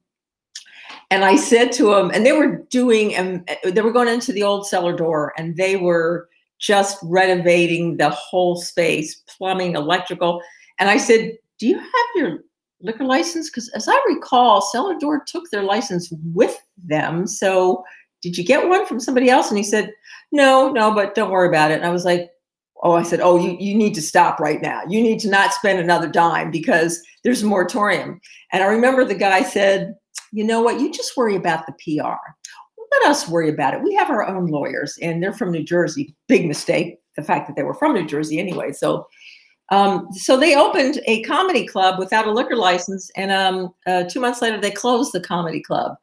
And 1.10 1.24
I 1.24 1.36
said 1.36 1.70
to 1.72 1.94
them, 1.94 2.10
and 2.12 2.26
they 2.26 2.32
were 2.32 2.56
doing, 2.70 3.14
and 3.14 3.48
um, 3.64 3.72
they 3.72 3.82
were 3.82 3.92
going 3.92 4.08
into 4.08 4.32
the 4.32 4.42
old 4.42 4.66
cellar 4.66 4.96
door, 4.96 5.32
and 5.38 5.56
they 5.56 5.76
were 5.76 6.28
just 6.64 6.98
renovating 7.02 7.96
the 7.96 8.10
whole 8.10 8.56
space, 8.56 9.22
plumbing, 9.28 9.74
electrical. 9.74 10.40
And 10.78 10.88
I 10.88 10.96
said, 10.96 11.32
"Do 11.58 11.66
you 11.66 11.78
have 11.78 12.06
your 12.16 12.38
liquor 12.80 13.04
license? 13.04 13.50
Because 13.50 13.68
as 13.70 13.88
I 13.88 14.00
recall, 14.06 14.60
Cellar 14.60 14.96
Door 14.98 15.24
took 15.26 15.50
their 15.50 15.62
license 15.62 16.12
with 16.32 16.56
them. 16.76 17.26
So 17.26 17.84
did 18.22 18.38
you 18.38 18.44
get 18.44 18.68
one 18.68 18.86
from 18.86 19.00
somebody 19.00 19.30
else? 19.30 19.48
And 19.48 19.58
he 19.58 19.64
said, 19.64 19.92
no, 20.30 20.70
no, 20.70 20.94
but 20.94 21.14
don't 21.14 21.30
worry 21.30 21.48
about 21.48 21.70
it. 21.70 21.74
And 21.74 21.86
I 21.86 21.90
was 21.90 22.04
like, 22.04 22.30
oh, 22.82 22.92
I 22.92 23.02
said, 23.02 23.20
oh, 23.20 23.38
you, 23.38 23.56
you 23.58 23.74
need 23.74 23.94
to 23.94 24.02
stop 24.02 24.40
right 24.40 24.60
now. 24.60 24.82
You 24.88 25.02
need 25.02 25.18
to 25.20 25.30
not 25.30 25.54
spend 25.54 25.78
another 25.78 26.08
dime 26.08 26.50
because 26.50 27.02
there's 27.22 27.42
a 27.42 27.46
moratorium. 27.46 28.20
And 28.52 28.62
I 28.62 28.66
remember 28.66 29.04
the 29.04 29.14
guy 29.14 29.42
said, 29.42 29.94
you 30.32 30.44
know 30.44 30.60
what, 30.60 30.80
you 30.80 30.92
just 30.92 31.16
worry 31.16 31.36
about 31.36 31.64
the 31.66 31.72
PR. 31.72 32.16
Let 33.02 33.10
us 33.10 33.28
worry 33.28 33.48
about 33.48 33.74
it. 33.74 33.82
We 33.82 33.94
have 33.94 34.10
our 34.10 34.26
own 34.26 34.46
lawyers 34.46 34.98
and 35.02 35.22
they're 35.22 35.32
from 35.32 35.50
New 35.52 35.64
Jersey. 35.64 36.14
Big 36.28 36.46
mistake, 36.46 36.98
the 37.16 37.22
fact 37.22 37.48
that 37.48 37.56
they 37.56 37.62
were 37.62 37.74
from 37.74 37.94
New 37.94 38.06
Jersey 38.06 38.38
anyway. 38.38 38.72
So 38.72 39.06
um, 39.70 40.08
so 40.12 40.36
they 40.36 40.56
opened 40.56 41.00
a 41.06 41.22
comedy 41.22 41.66
club 41.66 41.98
without 41.98 42.26
a 42.26 42.32
liquor 42.32 42.56
license, 42.56 43.10
and 43.16 43.32
um, 43.32 43.74
uh, 43.86 44.04
two 44.04 44.20
months 44.20 44.42
later 44.42 44.60
they 44.60 44.70
closed 44.70 45.12
the 45.12 45.20
comedy 45.20 45.62
club 45.62 45.96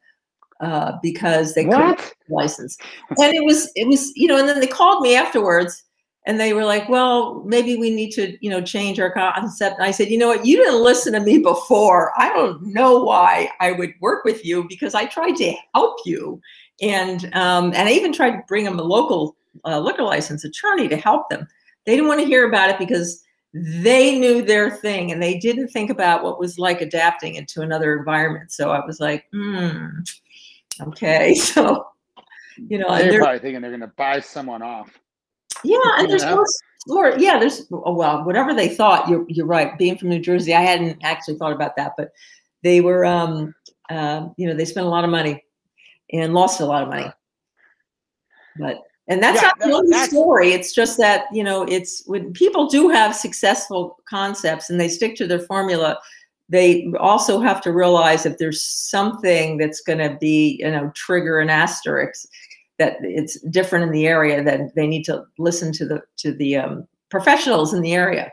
uh, 0.60 0.92
because 1.02 1.54
they 1.54 1.64
couldn't 1.64 2.14
license. 2.28 2.76
And 3.18 3.34
it 3.34 3.44
was 3.44 3.70
it 3.76 3.86
was 3.86 4.12
you 4.16 4.26
know, 4.26 4.36
and 4.36 4.48
then 4.48 4.58
they 4.58 4.66
called 4.66 5.02
me 5.02 5.14
afterwards, 5.14 5.84
and 6.26 6.40
they 6.40 6.54
were 6.54 6.64
like, 6.64 6.88
"Well, 6.88 7.44
maybe 7.44 7.76
we 7.76 7.90
need 7.90 8.10
to 8.12 8.36
you 8.40 8.50
know 8.50 8.60
change 8.60 8.98
our 8.98 9.12
concept." 9.12 9.76
And 9.76 9.84
I 9.84 9.92
said, 9.92 10.08
"You 10.08 10.18
know 10.18 10.28
what? 10.28 10.44
You 10.44 10.56
didn't 10.56 10.82
listen 10.82 11.12
to 11.12 11.20
me 11.20 11.38
before. 11.38 12.12
I 12.20 12.30
don't 12.30 12.62
know 12.62 13.04
why 13.04 13.48
I 13.60 13.72
would 13.72 13.94
work 14.00 14.24
with 14.24 14.44
you 14.44 14.66
because 14.68 14.94
I 14.94 15.04
tried 15.06 15.36
to 15.36 15.54
help 15.72 15.98
you, 16.04 16.40
and 16.82 17.24
um, 17.34 17.66
and 17.74 17.88
I 17.88 17.92
even 17.92 18.12
tried 18.12 18.32
to 18.32 18.42
bring 18.46 18.64
them 18.64 18.78
a 18.78 18.82
local 18.82 19.36
uh, 19.64 19.78
liquor 19.78 20.02
license 20.02 20.44
attorney 20.44 20.88
to 20.88 20.96
help 20.96 21.30
them. 21.30 21.46
They 21.86 21.92
didn't 21.94 22.08
want 22.08 22.20
to 22.20 22.26
hear 22.26 22.48
about 22.48 22.70
it 22.70 22.78
because." 22.78 23.22
they 23.54 24.18
knew 24.18 24.40
their 24.42 24.70
thing 24.70 25.12
and 25.12 25.22
they 25.22 25.38
didn't 25.38 25.68
think 25.68 25.90
about 25.90 26.22
what 26.22 26.40
was 26.40 26.58
like 26.58 26.80
adapting 26.80 27.34
into 27.34 27.60
another 27.60 27.96
environment. 27.98 28.50
So 28.50 28.70
I 28.70 28.84
was 28.84 28.98
like, 28.98 29.26
hmm, 29.32 29.88
okay. 30.80 31.34
So, 31.52 31.86
you 32.56 32.78
know, 32.78 32.88
they're, 32.88 33.10
they're 33.10 33.20
probably 33.20 33.40
thinking 33.40 33.60
they're 33.60 33.70
going 33.70 33.80
to 33.80 33.92
buy 33.96 34.20
someone 34.20 34.62
off. 34.62 34.98
Yeah. 35.64 35.78
And 35.98 36.10
there's 36.10 36.24
more, 36.24 36.46
more, 36.88 37.14
yeah, 37.18 37.38
there's, 37.38 37.66
well, 37.70 38.24
whatever 38.24 38.54
they 38.54 38.68
thought, 38.68 39.08
you're, 39.08 39.24
you're 39.28 39.46
right. 39.46 39.76
Being 39.76 39.98
from 39.98 40.08
New 40.08 40.20
Jersey, 40.20 40.54
I 40.54 40.62
hadn't 40.62 40.98
actually 41.02 41.36
thought 41.36 41.52
about 41.52 41.76
that, 41.76 41.92
but 41.96 42.12
they 42.62 42.80
were, 42.80 43.04
um, 43.04 43.54
uh, 43.90 44.28
you 44.38 44.46
know, 44.46 44.54
they 44.54 44.64
spent 44.64 44.86
a 44.86 44.90
lot 44.90 45.04
of 45.04 45.10
money 45.10 45.44
and 46.12 46.34
lost 46.34 46.60
a 46.60 46.66
lot 46.66 46.82
of 46.82 46.88
money. 46.88 47.10
But 48.58 48.82
and 49.08 49.22
that's 49.22 49.42
yeah, 49.42 49.48
not 49.48 49.58
the 49.58 49.72
only 49.72 49.98
story. 49.98 50.52
It's 50.52 50.72
just 50.72 50.96
that, 50.98 51.24
you 51.32 51.42
know, 51.42 51.64
it's 51.64 52.02
when 52.06 52.32
people 52.32 52.68
do 52.68 52.88
have 52.88 53.16
successful 53.16 53.98
concepts 54.08 54.70
and 54.70 54.80
they 54.80 54.88
stick 54.88 55.16
to 55.16 55.26
their 55.26 55.40
formula, 55.40 55.98
they 56.48 56.92
also 57.00 57.40
have 57.40 57.60
to 57.62 57.72
realize 57.72 58.24
if 58.26 58.38
there's 58.38 58.62
something 58.62 59.56
that's 59.56 59.80
going 59.80 59.98
to 59.98 60.16
be, 60.20 60.58
you 60.60 60.70
know, 60.70 60.92
trigger 60.94 61.40
an 61.40 61.50
asterisk 61.50 62.28
that 62.78 62.96
it's 63.00 63.40
different 63.50 63.84
in 63.84 63.92
the 63.92 64.06
area, 64.06 64.42
that 64.42 64.74
they 64.74 64.86
need 64.86 65.04
to 65.04 65.24
listen 65.38 65.72
to 65.72 65.86
the 65.86 66.02
to 66.18 66.32
the 66.32 66.56
um, 66.56 66.86
professionals 67.10 67.74
in 67.74 67.80
the 67.80 67.94
area. 67.94 68.30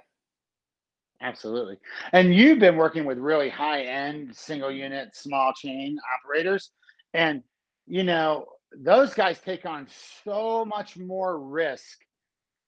Absolutely. 1.21 1.77
And 2.13 2.33
you've 2.33 2.59
been 2.59 2.77
working 2.77 3.03
with 3.05 3.17
really 3.17 3.49
high 3.49 3.81
end 3.83 4.35
single 4.35 4.71
unit, 4.71 5.15
small 5.15 5.51
chain 5.53 5.97
operators. 6.17 6.71
And, 7.13 7.43
you 7.89 8.03
know, 8.03 8.45
those 8.71 9.13
guys 9.13 9.39
take 9.39 9.65
on 9.65 9.87
so 10.23 10.63
much 10.63 10.95
more 10.95 11.39
risk 11.39 11.97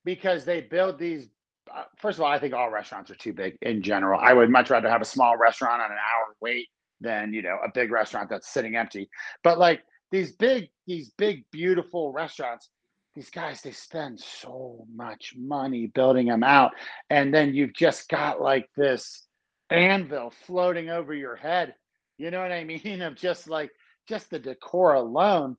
because 0.04 0.44
they 0.44 0.62
build 0.62 0.98
these 0.98 1.28
uh, 1.74 1.84
first 1.96 2.18
of 2.18 2.24
all 2.24 2.32
i 2.32 2.40
think 2.40 2.56
all 2.56 2.72
restaurants 2.72 3.12
are 3.12 3.16
too 3.16 3.32
big 3.32 3.56
in 3.62 3.84
general. 3.84 4.20
I 4.20 4.34
would 4.34 4.50
much 4.50 4.72
rather 4.72 4.90
have 4.90 5.02
a 5.02 5.06
small 5.06 5.38
restaurant 5.38 5.82
on 5.82 5.92
an 5.92 5.98
hour 5.98 6.36
wait 6.42 6.68
than 7.00 7.34
you 7.34 7.44
know 7.44 7.58
a 7.64 7.70
big 7.72 7.92
restaurant 7.92 8.30
that's 8.30 8.52
sitting 8.52 8.76
empty. 8.76 9.10
But 9.44 9.60
like 9.60 9.84
these 10.12 10.34
big 10.36 10.70
these 10.88 11.12
big 11.18 11.46
beautiful 11.52 12.12
restaurants 12.12 12.70
these 13.14 13.30
guys 13.30 13.62
they 13.62 13.72
spend 13.72 14.20
so 14.20 14.86
much 14.94 15.34
money 15.38 15.88
building 15.88 16.28
them 16.28 16.44
out. 16.44 16.72
And 17.10 17.34
then 17.34 17.54
you've 17.54 17.74
just 17.74 18.10
got 18.10 18.42
like 18.42 18.68
this 18.76 19.28
anvil 19.70 20.32
floating 20.46 20.90
over 20.90 21.14
your 21.14 21.36
head. 21.36 21.76
You 22.18 22.32
know 22.32 22.42
what 22.42 22.52
i 22.52 22.64
mean? 22.84 23.02
Of 23.02 23.16
just 23.16 23.50
like 23.50 23.70
just 24.08 24.30
the 24.30 24.40
decor 24.40 24.96
alone 24.96 25.58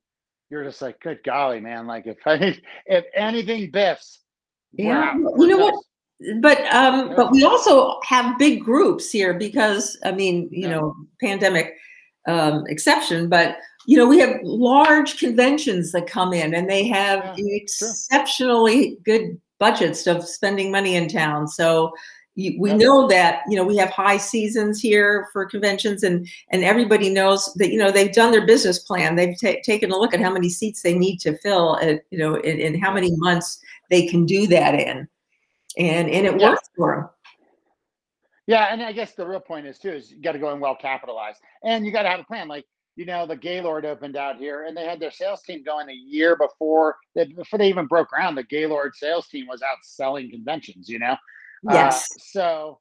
you're 0.53 0.63
just 0.63 0.83
like, 0.83 0.99
good 0.99 1.19
golly, 1.25 1.59
man. 1.59 1.87
Like 1.87 2.05
if 2.05 2.17
I, 2.27 2.55
if 2.85 3.05
anything 3.15 3.71
biffs, 3.71 4.19
yeah, 4.71 5.15
wow, 5.15 5.33
you 5.37 5.47
know 5.47 5.57
what? 5.57 5.75
But 6.41 6.59
um, 6.73 7.09
yeah. 7.09 7.13
but 7.15 7.31
we 7.31 7.43
also 7.43 7.99
have 8.03 8.37
big 8.37 8.63
groups 8.63 9.11
here 9.11 9.33
because 9.33 9.97
I 10.05 10.11
mean, 10.11 10.47
you 10.51 10.67
yeah. 10.67 10.75
know, 10.75 10.95
pandemic 11.19 11.73
um, 12.27 12.65
exception, 12.67 13.29
but 13.29 13.57
you 13.87 13.97
know, 13.97 14.07
we 14.07 14.19
have 14.19 14.39
large 14.43 15.17
conventions 15.17 15.91
that 15.91 16.07
come 16.07 16.33
in 16.33 16.53
and 16.53 16.69
they 16.69 16.87
have 16.87 17.33
yeah, 17.35 17.55
exceptionally 17.55 18.99
good 19.03 19.41
budgets 19.59 20.05
of 20.05 20.23
spending 20.23 20.71
money 20.71 20.95
in 20.95 21.09
town. 21.09 21.47
So 21.47 21.91
we 22.35 22.73
know 22.73 23.07
that 23.07 23.41
you 23.47 23.55
know 23.55 23.63
we 23.63 23.77
have 23.77 23.89
high 23.89 24.17
seasons 24.17 24.81
here 24.81 25.29
for 25.31 25.45
conventions 25.45 26.03
and 26.03 26.27
and 26.49 26.63
everybody 26.63 27.09
knows 27.09 27.53
that 27.55 27.71
you 27.71 27.77
know 27.77 27.91
they've 27.91 28.13
done 28.13 28.31
their 28.31 28.45
business 28.45 28.79
plan. 28.79 29.15
They've 29.15 29.39
ta- 29.39 29.61
taken 29.63 29.91
a 29.91 29.97
look 29.97 30.13
at 30.13 30.19
how 30.19 30.31
many 30.31 30.49
seats 30.49 30.81
they 30.81 30.97
need 30.97 31.19
to 31.21 31.37
fill 31.37 31.75
and 31.75 32.01
you 32.09 32.17
know 32.17 32.35
in, 32.35 32.59
in 32.59 32.81
how 32.81 32.91
many 32.91 33.11
months 33.17 33.59
they 33.89 34.07
can 34.07 34.25
do 34.25 34.47
that 34.47 34.73
in. 34.75 35.07
And 35.77 36.09
and 36.09 36.25
it 36.27 36.39
yeah. 36.39 36.49
works 36.49 36.69
for 36.75 36.95
them 36.95 37.09
yeah 38.45 38.73
and 38.73 38.81
i 38.83 38.91
guess 38.91 39.13
the 39.13 39.25
real 39.25 39.39
point 39.39 39.65
is 39.65 39.79
too 39.79 39.89
is 39.91 40.11
you 40.11 40.21
got 40.21 40.33
to 40.33 40.39
go 40.39 40.53
in 40.53 40.59
well 40.59 40.75
capitalized. 40.75 41.39
And 41.63 41.85
you 41.85 41.91
got 41.91 42.03
to 42.03 42.09
have 42.09 42.19
a 42.19 42.25
plan 42.25 42.47
like 42.47 42.65
you 42.95 43.05
know 43.05 43.25
the 43.25 43.35
gaylord 43.35 43.85
opened 43.85 44.15
out 44.15 44.37
here 44.37 44.65
and 44.65 44.75
they 44.75 44.85
had 44.85 44.99
their 44.99 45.11
sales 45.11 45.41
team 45.41 45.63
going 45.63 45.89
a 45.89 45.93
year 45.93 46.35
before 46.35 46.97
they, 47.15 47.25
before 47.25 47.57
they 47.57 47.69
even 47.69 47.87
broke 47.87 48.09
ground 48.09 48.37
the 48.37 48.43
gaylord 48.43 48.93
sales 48.95 49.27
team 49.27 49.47
was 49.47 49.61
out 49.61 49.77
selling 49.83 50.29
conventions 50.29 50.87
you 50.87 50.99
know 50.99 51.15
Yes. 51.63 52.03
Uh, 52.03 52.19
so, 52.19 52.79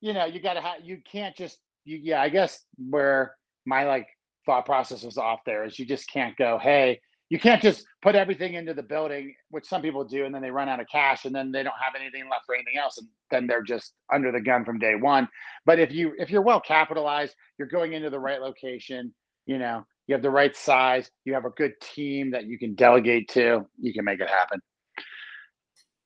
you 0.00 0.12
know, 0.12 0.24
you 0.24 0.40
got 0.40 0.54
to 0.54 0.60
have, 0.60 0.76
you 0.82 0.98
can't 1.10 1.36
just, 1.36 1.58
you, 1.84 1.98
yeah, 2.02 2.20
I 2.20 2.28
guess 2.28 2.60
where 2.76 3.34
my 3.66 3.84
like 3.84 4.08
thought 4.46 4.66
process 4.66 5.02
was 5.02 5.18
off 5.18 5.40
there 5.46 5.64
is 5.64 5.78
you 5.78 5.86
just 5.86 6.10
can't 6.10 6.36
go, 6.36 6.58
hey, 6.58 7.00
you 7.30 7.38
can't 7.40 7.62
just 7.62 7.84
put 8.02 8.14
everything 8.14 8.54
into 8.54 8.74
the 8.74 8.82
building, 8.82 9.34
which 9.50 9.66
some 9.66 9.80
people 9.80 10.04
do, 10.04 10.24
and 10.24 10.34
then 10.34 10.42
they 10.42 10.50
run 10.50 10.68
out 10.68 10.78
of 10.78 10.86
cash 10.92 11.24
and 11.24 11.34
then 11.34 11.50
they 11.50 11.62
don't 11.62 11.74
have 11.82 11.94
anything 11.98 12.28
left 12.30 12.44
for 12.44 12.54
anything 12.54 12.76
else. 12.78 12.98
And 12.98 13.08
then 13.30 13.46
they're 13.46 13.62
just 13.62 13.94
under 14.12 14.30
the 14.30 14.40
gun 14.40 14.64
from 14.64 14.78
day 14.78 14.94
one. 14.94 15.28
But 15.64 15.78
if 15.78 15.90
you, 15.90 16.12
if 16.18 16.30
you're 16.30 16.42
well 16.42 16.60
capitalized, 16.60 17.34
you're 17.58 17.68
going 17.68 17.94
into 17.94 18.10
the 18.10 18.20
right 18.20 18.40
location, 18.40 19.14
you 19.46 19.58
know, 19.58 19.84
you 20.06 20.14
have 20.14 20.22
the 20.22 20.30
right 20.30 20.54
size, 20.54 21.10
you 21.24 21.32
have 21.32 21.46
a 21.46 21.50
good 21.50 21.72
team 21.80 22.30
that 22.32 22.44
you 22.44 22.58
can 22.58 22.74
delegate 22.74 23.28
to, 23.30 23.66
you 23.80 23.94
can 23.94 24.04
make 24.04 24.20
it 24.20 24.28
happen. 24.28 24.60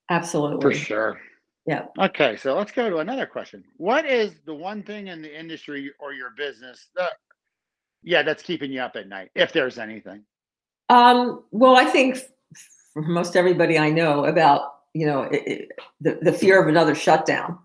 Absolutely. 0.08 0.60
For 0.60 0.72
sure. 0.72 1.20
Yeah. 1.68 1.84
Okay, 1.98 2.38
so 2.38 2.56
let's 2.56 2.72
go 2.72 2.88
to 2.88 2.96
another 2.96 3.26
question. 3.26 3.62
What 3.76 4.06
is 4.06 4.32
the 4.46 4.54
one 4.54 4.82
thing 4.82 5.08
in 5.08 5.20
the 5.20 5.38
industry 5.38 5.92
or 6.00 6.14
your 6.14 6.30
business 6.30 6.88
that, 6.96 7.12
yeah, 8.02 8.22
that's 8.22 8.42
keeping 8.42 8.72
you 8.72 8.80
up 8.80 8.96
at 8.96 9.06
night, 9.06 9.30
if 9.34 9.52
there's 9.52 9.76
anything? 9.76 10.22
Um, 10.88 11.44
well, 11.50 11.76
I 11.76 11.84
think 11.84 12.20
for 12.94 13.02
most 13.02 13.36
everybody 13.36 13.78
I 13.78 13.90
know 13.90 14.24
about, 14.24 14.76
you 14.94 15.04
know, 15.04 15.24
it, 15.24 15.42
it, 15.46 15.68
the, 16.00 16.18
the 16.22 16.32
fear 16.32 16.58
of 16.58 16.68
another 16.68 16.94
shutdown 16.94 17.58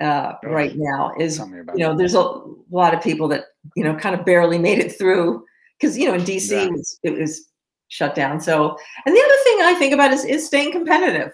uh, 0.00 0.34
oh, 0.44 0.48
right 0.48 0.76
now 0.76 1.10
is, 1.18 1.40
you 1.40 1.78
know, 1.78 1.96
there's 1.96 2.14
a 2.14 2.22
lot 2.70 2.94
of 2.94 3.02
people 3.02 3.26
that, 3.26 3.46
you 3.74 3.82
know, 3.82 3.96
kind 3.96 4.14
of 4.14 4.24
barely 4.24 4.58
made 4.58 4.78
it 4.78 4.96
through 4.96 5.44
because, 5.76 5.98
you 5.98 6.06
know, 6.06 6.14
in 6.14 6.20
DC 6.20 6.52
yeah. 6.52 6.66
it, 6.66 6.70
was, 6.70 7.00
it 7.02 7.18
was 7.18 7.50
shut 7.88 8.14
down. 8.14 8.40
So, 8.40 8.76
and 9.06 9.16
the 9.16 9.20
other 9.20 9.42
thing 9.42 9.58
I 9.62 9.74
think 9.76 9.92
about 9.92 10.12
is, 10.12 10.24
is 10.24 10.46
staying 10.46 10.70
competitive 10.70 11.32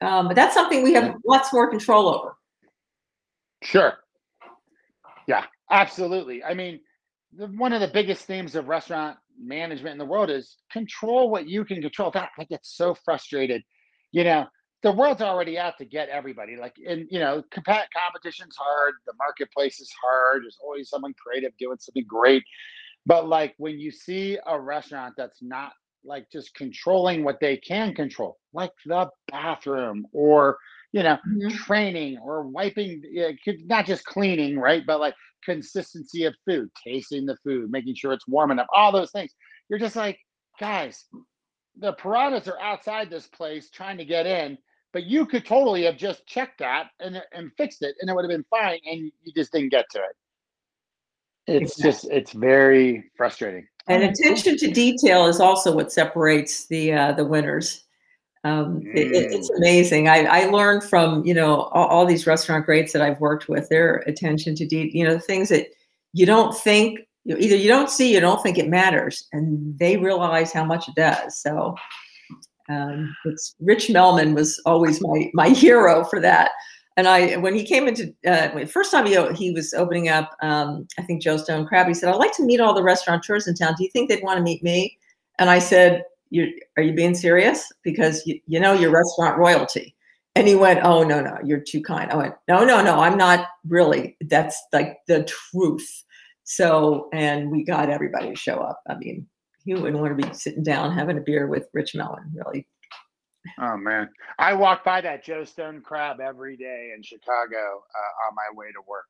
um, 0.00 0.28
but 0.28 0.34
that's 0.34 0.54
something 0.54 0.82
we 0.82 0.94
have 0.94 1.14
lots 1.26 1.52
more 1.52 1.70
control 1.70 2.08
over. 2.08 2.36
Sure. 3.62 3.94
Yeah, 5.26 5.44
absolutely. 5.70 6.42
I 6.42 6.54
mean, 6.54 6.80
the, 7.36 7.46
one 7.46 7.72
of 7.72 7.80
the 7.80 7.88
biggest 7.88 8.24
themes 8.24 8.54
of 8.54 8.68
restaurant 8.68 9.16
management 9.40 9.92
in 9.92 9.98
the 9.98 10.04
world 10.04 10.30
is 10.30 10.56
control 10.70 11.30
what 11.30 11.48
you 11.48 11.64
can 11.64 11.80
control. 11.80 12.10
That 12.10 12.30
I 12.38 12.44
get 12.44 12.60
so 12.62 12.94
frustrated. 12.94 13.62
You 14.10 14.24
know, 14.24 14.46
the 14.82 14.92
world's 14.92 15.22
already 15.22 15.58
out 15.58 15.78
to 15.78 15.84
get 15.84 16.08
everybody. 16.08 16.56
Like, 16.56 16.74
and 16.86 17.06
you 17.10 17.20
know, 17.20 17.42
comp- 17.50 17.88
competition's 17.96 18.56
hard. 18.56 18.94
The 19.06 19.14
marketplace 19.18 19.80
is 19.80 19.90
hard. 20.02 20.42
There's 20.42 20.58
always 20.62 20.88
someone 20.88 21.14
creative 21.14 21.56
doing 21.58 21.78
something 21.80 22.04
great. 22.06 22.42
But 23.06 23.28
like 23.28 23.54
when 23.58 23.78
you 23.78 23.90
see 23.90 24.38
a 24.46 24.60
restaurant 24.60 25.14
that's 25.16 25.42
not 25.42 25.72
like 26.04 26.30
just 26.30 26.54
controlling 26.54 27.24
what 27.24 27.40
they 27.40 27.56
can 27.56 27.94
control, 27.94 28.38
like 28.52 28.72
the 28.86 29.08
bathroom 29.30 30.06
or 30.12 30.58
you 30.92 31.02
know 31.02 31.16
mm-hmm. 31.26 31.48
training 31.48 32.18
or 32.18 32.42
wiping, 32.46 33.02
not 33.64 33.86
just 33.86 34.04
cleaning, 34.04 34.58
right? 34.58 34.84
But 34.86 35.00
like 35.00 35.14
consistency 35.44 36.24
of 36.24 36.34
food, 36.46 36.70
tasting 36.84 37.26
the 37.26 37.36
food, 37.44 37.70
making 37.70 37.94
sure 37.94 38.12
it's 38.12 38.28
warm 38.28 38.50
enough, 38.50 38.68
all 38.74 38.92
those 38.92 39.10
things. 39.10 39.32
You're 39.68 39.78
just 39.78 39.96
like, 39.96 40.18
guys, 40.60 41.04
the 41.78 41.92
piranhas 41.92 42.48
are 42.48 42.60
outside 42.60 43.10
this 43.10 43.26
place 43.28 43.70
trying 43.70 43.98
to 43.98 44.04
get 44.04 44.26
in, 44.26 44.58
but 44.92 45.04
you 45.04 45.26
could 45.26 45.46
totally 45.46 45.84
have 45.84 45.96
just 45.96 46.26
checked 46.26 46.58
that 46.58 46.88
and 47.00 47.22
and 47.32 47.50
fixed 47.56 47.82
it, 47.82 47.96
and 48.00 48.10
it 48.10 48.14
would 48.14 48.24
have 48.24 48.30
been 48.30 48.46
fine, 48.50 48.80
and 48.84 49.10
you 49.22 49.32
just 49.34 49.52
didn't 49.52 49.70
get 49.70 49.86
to 49.90 49.98
it. 49.98 50.16
It's 51.46 51.72
exactly. 51.72 51.90
just 51.90 52.04
it's 52.10 52.32
very 52.32 53.10
frustrating. 53.16 53.66
And 53.88 54.02
attention 54.04 54.56
to 54.58 54.70
detail 54.70 55.26
is 55.26 55.40
also 55.40 55.74
what 55.74 55.92
separates 55.92 56.66
the 56.66 56.92
uh, 56.92 57.12
the 57.12 57.24
winners. 57.24 57.84
Um, 58.44 58.80
mm. 58.80 58.94
it, 58.94 59.12
it's 59.12 59.50
amazing. 59.50 60.08
I, 60.08 60.24
I 60.24 60.44
learned 60.46 60.84
from 60.84 61.24
you 61.24 61.34
know 61.34 61.62
all, 61.62 61.86
all, 61.88 62.06
these 62.06 62.26
restaurant 62.26 62.66
greats 62.66 62.92
that 62.92 63.02
I've 63.02 63.20
worked 63.20 63.48
with. 63.48 63.68
Their 63.68 63.96
attention 64.06 64.54
to 64.56 64.66
detail, 64.66 64.90
you 64.94 65.04
know, 65.04 65.18
things 65.18 65.48
that 65.48 65.68
you 66.12 66.26
don't 66.26 66.56
think 66.56 67.00
you 67.24 67.34
know, 67.34 67.40
either 67.40 67.56
you 67.56 67.68
don't 67.68 67.90
see, 67.90 68.12
you 68.12 68.20
don't 68.20 68.42
think 68.42 68.58
it 68.58 68.68
matters, 68.68 69.28
and 69.32 69.78
they 69.78 69.96
realize 69.96 70.52
how 70.52 70.64
much 70.64 70.88
it 70.88 70.94
does. 70.94 71.40
So 71.40 71.74
um, 72.68 73.14
it's 73.24 73.54
Rich 73.60 73.88
Melman 73.88 74.34
was 74.34 74.60
always 74.64 75.00
my 75.00 75.30
my 75.34 75.48
hero 75.48 76.04
for 76.04 76.20
that. 76.20 76.50
And 76.96 77.08
I, 77.08 77.36
when 77.36 77.54
he 77.54 77.64
came 77.64 77.88
into 77.88 78.14
uh, 78.26 78.66
first 78.66 78.90
time 78.90 79.06
he 79.06 79.16
he 79.34 79.50
was 79.52 79.72
opening 79.72 80.08
up, 80.08 80.36
um, 80.42 80.86
I 80.98 81.02
think 81.02 81.22
Joe's 81.22 81.44
Stone 81.44 81.66
Crab. 81.66 81.88
He 81.88 81.94
said, 81.94 82.10
"I'd 82.10 82.16
like 82.16 82.36
to 82.36 82.44
meet 82.44 82.60
all 82.60 82.74
the 82.74 82.82
restaurateurs 82.82 83.48
in 83.48 83.54
town. 83.54 83.74
Do 83.76 83.84
you 83.84 83.90
think 83.90 84.08
they'd 84.08 84.22
want 84.22 84.36
to 84.38 84.42
meet 84.42 84.62
me?" 84.62 84.98
And 85.38 85.48
I 85.48 85.58
said, 85.58 86.04
"You 86.30 86.52
are 86.76 86.82
you 86.82 86.92
being 86.92 87.14
serious? 87.14 87.72
Because 87.82 88.26
you, 88.26 88.38
you 88.46 88.60
know 88.60 88.74
you're 88.74 88.90
restaurant 88.90 89.38
royalty." 89.38 89.94
And 90.34 90.46
he 90.46 90.54
went, 90.54 90.80
"Oh 90.82 91.02
no, 91.02 91.20
no, 91.22 91.38
you're 91.44 91.60
too 91.66 91.82
kind." 91.82 92.10
I 92.10 92.16
went, 92.16 92.34
"No, 92.48 92.64
no, 92.64 92.82
no, 92.82 93.00
I'm 93.00 93.16
not 93.16 93.46
really. 93.66 94.16
That's 94.28 94.60
like 94.72 94.98
the 95.08 95.24
truth." 95.24 96.04
So, 96.44 97.08
and 97.12 97.50
we 97.50 97.64
got 97.64 97.88
everybody 97.88 98.30
to 98.30 98.36
show 98.36 98.56
up. 98.56 98.80
I 98.88 98.96
mean, 98.96 99.26
he 99.64 99.74
wouldn't 99.74 99.98
want 99.98 100.18
to 100.18 100.26
be 100.26 100.34
sitting 100.34 100.62
down 100.62 100.92
having 100.92 101.16
a 101.18 101.20
beer 101.20 101.46
with 101.46 101.68
Rich 101.72 101.94
Melman, 101.94 102.30
really. 102.34 102.66
Oh 103.58 103.76
man, 103.76 104.08
I 104.38 104.54
walk 104.54 104.84
by 104.84 105.00
that 105.00 105.24
Joe's 105.24 105.50
Stone 105.50 105.82
Crab 105.82 106.20
every 106.20 106.56
day 106.56 106.92
in 106.96 107.02
Chicago 107.02 107.56
uh, 107.56 108.28
on 108.28 108.34
my 108.34 108.48
way 108.54 108.66
to 108.68 108.80
work 108.88 109.06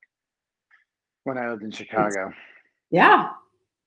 when 1.25 1.39
I 1.39 1.51
lived 1.51 1.63
in 1.63 1.71
Chicago. 1.71 2.33
Yeah, 2.91 3.31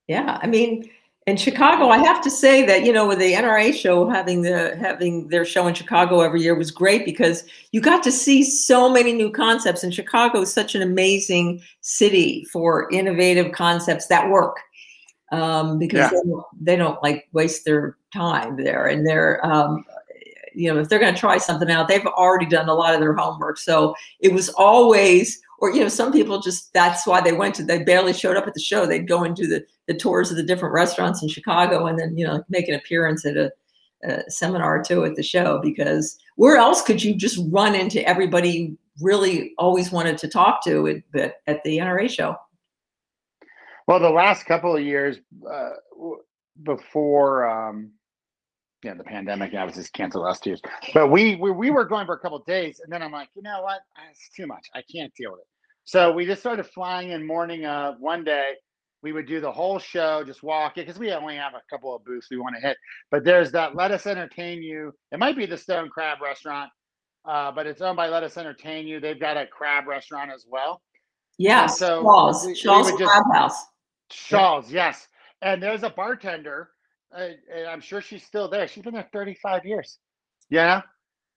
yeah. 0.07 0.39
I 0.41 0.47
mean, 0.47 0.89
in 1.27 1.37
Chicago, 1.37 1.89
I 1.89 1.97
have 1.97 2.21
to 2.23 2.29
say 2.29 2.63
that 2.67 2.85
you 2.85 2.93
know, 2.93 3.07
with 3.07 3.17
the 3.17 3.33
NRA 3.33 3.73
show 3.73 4.07
having 4.07 4.43
the 4.43 4.77
having 4.79 5.27
their 5.29 5.45
show 5.45 5.65
in 5.65 5.73
Chicago 5.73 6.21
every 6.21 6.41
year 6.41 6.55
was 6.55 6.69
great 6.69 7.05
because 7.05 7.43
you 7.71 7.81
got 7.81 8.03
to 8.03 8.11
see 8.11 8.43
so 8.43 8.89
many 8.89 9.13
new 9.13 9.31
concepts. 9.31 9.83
And 9.83 9.93
Chicago 9.93 10.41
is 10.41 10.53
such 10.53 10.75
an 10.75 10.83
amazing 10.83 11.61
city 11.81 12.45
for 12.51 12.87
innovative 12.91 13.51
concepts 13.53 14.05
that 14.07 14.29
work 14.29 14.57
um, 15.31 15.79
because 15.79 15.99
yeah. 15.99 16.09
they, 16.09 16.29
don't, 16.29 16.45
they, 16.61 16.75
don't, 16.75 17.03
like 17.03 17.27
waste 17.33 17.65
their 17.65 17.97
time 18.13 18.57
there. 18.57 18.85
And 18.85 19.05
they're, 19.07 19.43
um, 19.45 19.83
you 20.55 20.73
know, 20.73 20.79
if 20.79 20.89
they're 20.89 20.99
going 20.99 21.13
to 21.13 21.19
try 21.19 21.37
something 21.37 21.69
out, 21.69 21.87
they've 21.87 22.05
already 22.05 22.45
done 22.45 22.69
a 22.69 22.73
lot 22.73 22.93
of 22.93 22.99
their 22.99 23.13
homework. 23.13 23.57
So 23.57 23.95
it 24.19 24.33
was 24.33 24.49
always, 24.49 25.41
or 25.59 25.71
you 25.71 25.81
know, 25.81 25.89
some 25.89 26.11
people 26.11 26.39
just 26.39 26.73
that's 26.73 27.05
why 27.05 27.21
they 27.21 27.33
went 27.33 27.55
to. 27.55 27.63
They 27.63 27.83
barely 27.83 28.13
showed 28.13 28.37
up 28.37 28.47
at 28.47 28.53
the 28.53 28.59
show. 28.59 28.85
They'd 28.85 29.07
go 29.07 29.23
and 29.23 29.35
do 29.35 29.47
the 29.47 29.65
the 29.87 29.93
tours 29.93 30.31
of 30.31 30.37
the 30.37 30.43
different 30.43 30.73
restaurants 30.73 31.21
in 31.21 31.29
Chicago, 31.29 31.85
and 31.85 31.99
then 31.99 32.17
you 32.17 32.25
know, 32.25 32.43
make 32.49 32.67
an 32.67 32.75
appearance 32.75 33.25
at 33.25 33.37
a, 33.37 33.51
a 34.03 34.29
seminar 34.29 34.79
or 34.79 34.83
two 34.83 35.05
at 35.05 35.15
the 35.15 35.23
show. 35.23 35.59
Because 35.61 36.17
where 36.35 36.57
else 36.57 36.81
could 36.81 37.03
you 37.03 37.15
just 37.15 37.39
run 37.49 37.75
into 37.75 38.07
everybody 38.07 38.49
you 38.49 38.77
really 39.01 39.53
always 39.57 39.91
wanted 39.91 40.17
to 40.17 40.27
talk 40.27 40.63
to 40.63 40.87
at, 41.15 41.35
at 41.47 41.63
the 41.63 41.77
NRA 41.77 42.09
show? 42.09 42.35
Well, 43.87 43.99
the 43.99 44.09
last 44.09 44.45
couple 44.45 44.75
of 44.75 44.81
years 44.81 45.17
uh, 45.49 45.69
before, 46.63 47.47
um, 47.47 47.91
yeah, 48.85 48.93
the 48.93 49.03
pandemic, 49.03 49.55
I 49.55 49.65
was 49.65 49.73
just 49.73 49.91
canceled 49.93 50.25
last 50.25 50.45
year. 50.45 50.57
But 50.93 51.07
we, 51.07 51.35
we 51.35 51.49
we 51.49 51.71
were 51.71 51.85
going 51.85 52.05
for 52.05 52.13
a 52.13 52.19
couple 52.19 52.39
days, 52.45 52.79
and 52.83 52.93
then 52.93 53.01
I'm 53.01 53.11
like, 53.11 53.29
you 53.35 53.41
know 53.41 53.63
what? 53.63 53.79
It's 54.11 54.29
too 54.29 54.45
much. 54.45 54.67
I 54.75 54.83
can't 54.83 55.11
deal 55.15 55.31
with 55.31 55.41
it. 55.41 55.47
So 55.85 56.13
we 56.13 56.25
just 56.25 56.41
started 56.41 56.65
flying 56.67 57.09
in 57.09 57.25
morning 57.25 57.65
of 57.65 57.95
one 57.99 58.23
day. 58.23 58.53
We 59.01 59.11
would 59.11 59.27
do 59.27 59.41
the 59.41 59.51
whole 59.51 59.77
show, 59.77 60.23
just 60.23 60.41
walk 60.41 60.77
it 60.77 60.85
because 60.85 60.99
we 60.99 61.11
only 61.11 61.35
have 61.35 61.53
a 61.53 61.61
couple 61.69 61.95
of 61.95 62.03
booths 62.05 62.27
we 62.29 62.37
want 62.37 62.55
to 62.55 62.61
hit. 62.61 62.77
But 63.11 63.23
there's 63.23 63.51
that 63.51 63.75
Lettuce 63.75 64.07
Entertain 64.07 64.63
You. 64.63 64.93
It 65.11 65.19
might 65.19 65.35
be 65.35 65.45
the 65.45 65.57
Stone 65.57 65.89
Crab 65.89 66.21
Restaurant, 66.21 66.71
uh, 67.25 67.51
but 67.51 67.67
it's 67.67 67.81
owned 67.81 67.97
by 67.97 68.07
Lettuce 68.07 68.37
Entertain 68.37 68.87
You. 68.87 68.99
They've 68.99 69.19
got 69.19 69.37
a 69.37 69.47
crab 69.47 69.87
restaurant 69.87 70.31
as 70.31 70.45
well. 70.47 70.81
Yes, 71.37 71.77
so 71.77 72.01
Shaw's, 72.01 72.57
Shaw's 72.57 72.91
Crab 72.93 73.23
House. 73.33 73.65
Shaw's, 74.11 74.71
yes. 74.71 75.07
And 75.41 75.61
there's 75.61 75.83
a 75.83 75.89
bartender, 75.89 76.69
uh, 77.15 77.29
and 77.53 77.67
I'm 77.67 77.81
sure 77.81 78.01
she's 78.01 78.23
still 78.23 78.49
there. 78.49 78.67
She's 78.67 78.83
been 78.83 78.93
there 78.93 79.07
35 79.11 79.65
years. 79.65 79.97
Yeah. 80.49 80.81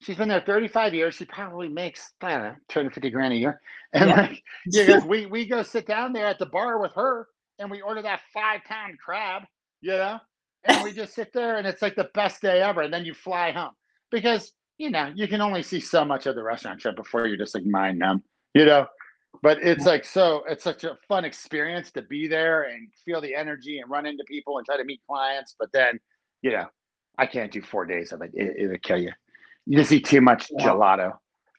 She's 0.00 0.16
been 0.16 0.28
there 0.28 0.42
35 0.44 0.94
years. 0.94 1.14
She 1.14 1.24
probably 1.24 1.68
makes, 1.68 2.12
I 2.20 2.30
don't 2.30 2.42
know, 2.42 2.54
250 2.68 3.10
grand 3.10 3.32
a 3.32 3.36
year. 3.36 3.60
And 3.92 4.10
yeah. 4.10 4.16
like, 4.16 4.42
because 4.70 5.04
we, 5.06 5.26
we 5.26 5.46
go 5.46 5.62
sit 5.62 5.86
down 5.86 6.12
there 6.12 6.26
at 6.26 6.38
the 6.38 6.46
bar 6.46 6.80
with 6.80 6.92
her 6.94 7.28
and 7.58 7.70
we 7.70 7.80
order 7.80 8.02
that 8.02 8.20
five 8.32 8.60
pound 8.64 8.98
crab, 9.04 9.42
you 9.80 9.92
know, 9.92 10.18
and 10.64 10.84
we 10.84 10.92
just 10.92 11.14
sit 11.14 11.32
there 11.32 11.56
and 11.56 11.66
it's 11.66 11.82
like 11.82 11.96
the 11.96 12.10
best 12.14 12.42
day 12.42 12.60
ever. 12.60 12.82
And 12.82 12.92
then 12.92 13.04
you 13.04 13.14
fly 13.14 13.50
home 13.50 13.72
because, 14.10 14.52
you 14.78 14.90
know, 14.90 15.12
you 15.14 15.26
can 15.26 15.40
only 15.40 15.62
see 15.62 15.80
so 15.80 16.04
much 16.04 16.26
of 16.26 16.36
the 16.36 16.42
restaurant 16.42 16.80
trip 16.80 16.96
before 16.96 17.26
you're 17.26 17.36
just 17.36 17.54
like 17.54 17.64
mind 17.64 17.98
numb, 17.98 18.22
you 18.54 18.64
know? 18.64 18.86
But 19.42 19.58
it's 19.62 19.84
like 19.84 20.04
so 20.04 20.42
it's 20.48 20.64
such 20.64 20.84
a 20.84 20.96
fun 21.06 21.24
experience 21.24 21.90
to 21.92 22.02
be 22.02 22.26
there 22.26 22.64
and 22.64 22.88
feel 23.04 23.20
the 23.20 23.34
energy 23.34 23.78
and 23.78 23.90
run 23.90 24.06
into 24.06 24.24
people 24.24 24.58
and 24.58 24.66
try 24.66 24.76
to 24.76 24.84
meet 24.84 25.00
clients 25.06 25.54
but 25.58 25.70
then 25.72 25.98
you 26.42 26.50
know 26.50 26.66
i 27.18 27.26
can't 27.26 27.52
do 27.52 27.62
four 27.62 27.84
days 27.84 28.12
of 28.12 28.22
it, 28.22 28.30
it 28.34 28.68
will 28.68 28.78
kill 28.82 28.98
you. 28.98 29.12
You 29.66 29.78
just 29.78 29.92
eat 29.92 30.06
too 30.06 30.22
much 30.22 30.50
yeah. 30.58 30.66
gelato. 30.66 31.12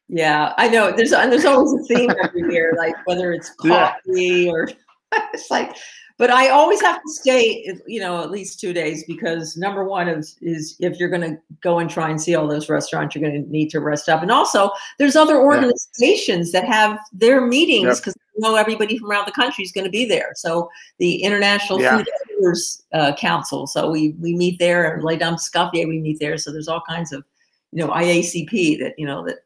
Yeah 0.08 0.54
i 0.58 0.68
know. 0.68 0.92
There's 0.92 1.12
there's 1.12 1.46
always 1.46 1.74
a 1.74 1.94
theme 1.94 2.12
every 2.24 2.52
year 2.52 2.76
like 2.78 2.96
whether 3.06 3.32
it's 3.32 3.50
coffee 3.62 4.46
yeah. 4.46 4.52
or 4.52 4.70
it's 5.34 5.52
like 5.52 5.76
but 6.20 6.30
I 6.30 6.50
always 6.50 6.82
have 6.82 7.02
to 7.02 7.12
stay, 7.14 7.66
you 7.88 8.02
know, 8.02 8.22
at 8.22 8.30
least 8.30 8.60
two 8.60 8.74
days 8.74 9.06
because 9.06 9.56
number 9.56 9.86
one 9.86 10.10
is 10.10 10.36
is 10.42 10.76
if 10.82 11.00
you're 11.00 11.10
going 11.10 11.22
to 11.22 11.38
go 11.62 11.80
and 11.80 11.90
try 11.90 12.10
and 12.10 12.22
see 12.22 12.36
all 12.36 12.46
those 12.46 12.68
restaurants, 12.68 13.16
you're 13.16 13.28
going 13.28 13.42
to 13.42 13.50
need 13.50 13.70
to 13.70 13.80
rest 13.80 14.10
up. 14.10 14.22
And 14.22 14.30
also, 14.30 14.70
there's 14.98 15.16
other 15.16 15.38
organizations 15.38 16.54
yeah. 16.54 16.60
that 16.60 16.68
have 16.68 17.00
their 17.14 17.40
meetings 17.48 18.02
because 18.02 18.16
yep. 18.36 18.44
know 18.44 18.56
everybody 18.58 18.98
from 18.98 19.10
around 19.10 19.28
the 19.28 19.32
country 19.32 19.64
is 19.64 19.72
going 19.72 19.86
to 19.86 19.90
be 19.90 20.04
there. 20.04 20.32
So 20.36 20.70
the 20.98 21.24
International 21.24 21.82
yeah. 21.82 21.98
Food 21.98 22.10
Editors 22.26 22.84
uh, 22.92 23.14
Council, 23.16 23.66
so 23.66 23.90
we 23.90 24.10
we 24.20 24.36
meet 24.36 24.60
there, 24.60 24.94
and 24.94 25.02
Les 25.02 25.16
Dames 25.16 25.50
Escoffier, 25.50 25.88
we 25.88 26.02
meet 26.02 26.20
there. 26.20 26.38
So 26.38 26.52
there's 26.52 26.68
all 26.68 26.84
kinds 26.86 27.14
of, 27.14 27.24
you 27.72 27.80
know, 27.80 27.94
IACP 27.94 28.78
that 28.80 28.94
you 28.98 29.06
know 29.06 29.26
that 29.26 29.38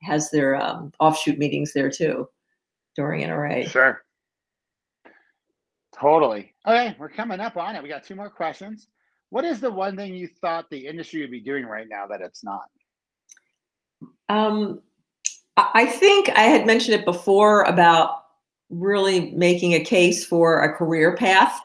has 0.00 0.30
their 0.30 0.56
um, 0.56 0.92
offshoot 0.98 1.36
meetings 1.36 1.74
there 1.74 1.90
too 1.90 2.26
during 2.96 3.20
NRA. 3.22 3.68
Sure. 3.68 4.02
Totally. 6.02 6.52
Okay, 6.66 6.96
we're 6.98 7.08
coming 7.08 7.38
up 7.38 7.56
on 7.56 7.76
it. 7.76 7.82
We 7.82 7.88
got 7.88 8.02
two 8.02 8.16
more 8.16 8.28
questions. 8.28 8.88
What 9.30 9.44
is 9.44 9.60
the 9.60 9.70
one 9.70 9.94
thing 9.94 10.14
you 10.14 10.26
thought 10.26 10.68
the 10.68 10.88
industry 10.88 11.20
would 11.20 11.30
be 11.30 11.40
doing 11.40 11.64
right 11.64 11.86
now 11.88 12.08
that 12.08 12.20
it's 12.20 12.42
not? 12.42 12.64
Um, 14.28 14.82
I 15.56 15.86
think 15.86 16.28
I 16.30 16.42
had 16.42 16.66
mentioned 16.66 16.98
it 16.98 17.04
before 17.04 17.62
about 17.62 18.16
really 18.68 19.30
making 19.30 19.74
a 19.74 19.84
case 19.84 20.24
for 20.24 20.62
a 20.62 20.74
career 20.74 21.14
path. 21.14 21.56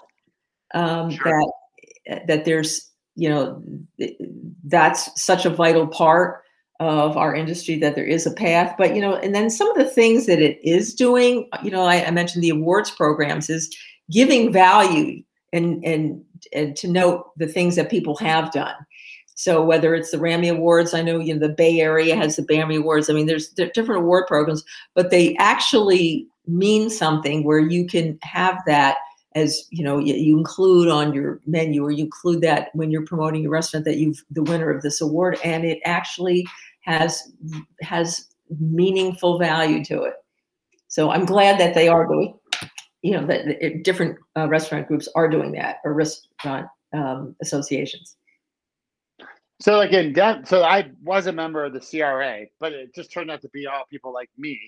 Um, 0.75 1.09
sure. 1.09 1.41
That 2.05 2.27
that 2.27 2.45
there's 2.45 2.91
you 3.15 3.29
know 3.29 3.63
that's 4.65 5.21
such 5.21 5.45
a 5.45 5.49
vital 5.49 5.87
part 5.87 6.43
of 6.79 7.17
our 7.17 7.35
industry 7.35 7.79
that 7.79 7.95
there 7.95 8.05
is 8.05 8.27
a 8.27 8.31
path 8.31 8.75
but 8.77 8.95
you 8.95 9.01
know 9.01 9.15
and 9.15 9.33
then 9.33 9.49
some 9.49 9.69
of 9.71 9.77
the 9.77 9.89
things 9.89 10.27
that 10.27 10.39
it 10.39 10.59
is 10.63 10.93
doing 10.93 11.49
you 11.63 11.71
know 11.71 11.83
I, 11.83 12.05
I 12.05 12.11
mentioned 12.11 12.43
the 12.43 12.51
awards 12.51 12.91
programs 12.91 13.49
is 13.49 13.75
giving 14.11 14.51
value 14.51 15.23
and 15.53 15.83
and 15.83 16.23
and 16.53 16.75
to 16.77 16.87
note 16.87 17.31
the 17.37 17.47
things 17.47 17.75
that 17.75 17.89
people 17.89 18.15
have 18.17 18.51
done. 18.51 18.75
So 19.35 19.63
whether 19.63 19.93
it's 19.93 20.11
the 20.11 20.19
Rammy 20.19 20.47
Awards, 20.47 20.93
I 20.93 21.01
know 21.01 21.19
you 21.19 21.33
know 21.33 21.39
the 21.39 21.53
Bay 21.53 21.79
Area 21.79 22.15
has 22.15 22.35
the 22.35 22.45
Rammy 22.49 22.77
Awards. 22.77 23.09
I 23.09 23.13
mean, 23.13 23.27
there's 23.27 23.49
different 23.49 24.01
award 24.01 24.27
programs, 24.27 24.63
but 24.95 25.11
they 25.11 25.35
actually 25.37 26.27
mean 26.47 26.89
something 26.89 27.43
where 27.43 27.59
you 27.59 27.85
can 27.85 28.17
have 28.23 28.57
that 28.65 28.97
as 29.35 29.67
you 29.69 29.83
know 29.83 29.99
you 29.99 30.37
include 30.37 30.89
on 30.89 31.13
your 31.13 31.39
menu 31.45 31.83
or 31.83 31.91
you 31.91 32.03
include 32.03 32.41
that 32.41 32.69
when 32.73 32.89
you're 32.89 33.05
promoting 33.05 33.43
your 33.43 33.51
restaurant 33.51 33.85
that 33.85 33.97
you've 33.97 34.23
the 34.31 34.43
winner 34.43 34.71
of 34.71 34.81
this 34.81 35.01
award 35.01 35.37
and 35.43 35.65
it 35.65 35.79
actually 35.85 36.47
has 36.81 37.31
has 37.81 38.27
meaningful 38.59 39.37
value 39.37 39.83
to 39.83 40.03
it 40.03 40.15
so 40.87 41.11
i'm 41.11 41.25
glad 41.25 41.59
that 41.59 41.75
they 41.75 41.87
are 41.87 42.07
doing 42.07 42.33
you 43.07 43.13
know, 43.13 43.25
that 43.25 43.83
different 43.83 44.17
uh, 44.35 44.49
restaurant 44.49 44.85
groups 44.85 45.07
are 45.15 45.29
doing 45.29 45.53
that 45.53 45.77
or 45.85 45.93
restaurant 45.93 46.67
um, 46.93 47.37
associations. 47.41 48.17
So 49.61 49.77
like 49.77 49.93
in 49.93 50.13
so 50.45 50.63
I 50.63 50.91
was 51.01 51.25
a 51.27 51.31
member 51.31 51.63
of 51.63 51.71
the 51.71 51.79
CRA, 51.79 52.47
but 52.59 52.73
it 52.73 52.93
just 52.93 53.13
turned 53.13 53.31
out 53.31 53.41
to 53.43 53.49
be 53.53 53.65
all 53.65 53.85
people 53.89 54.13
like 54.13 54.29
me. 54.37 54.59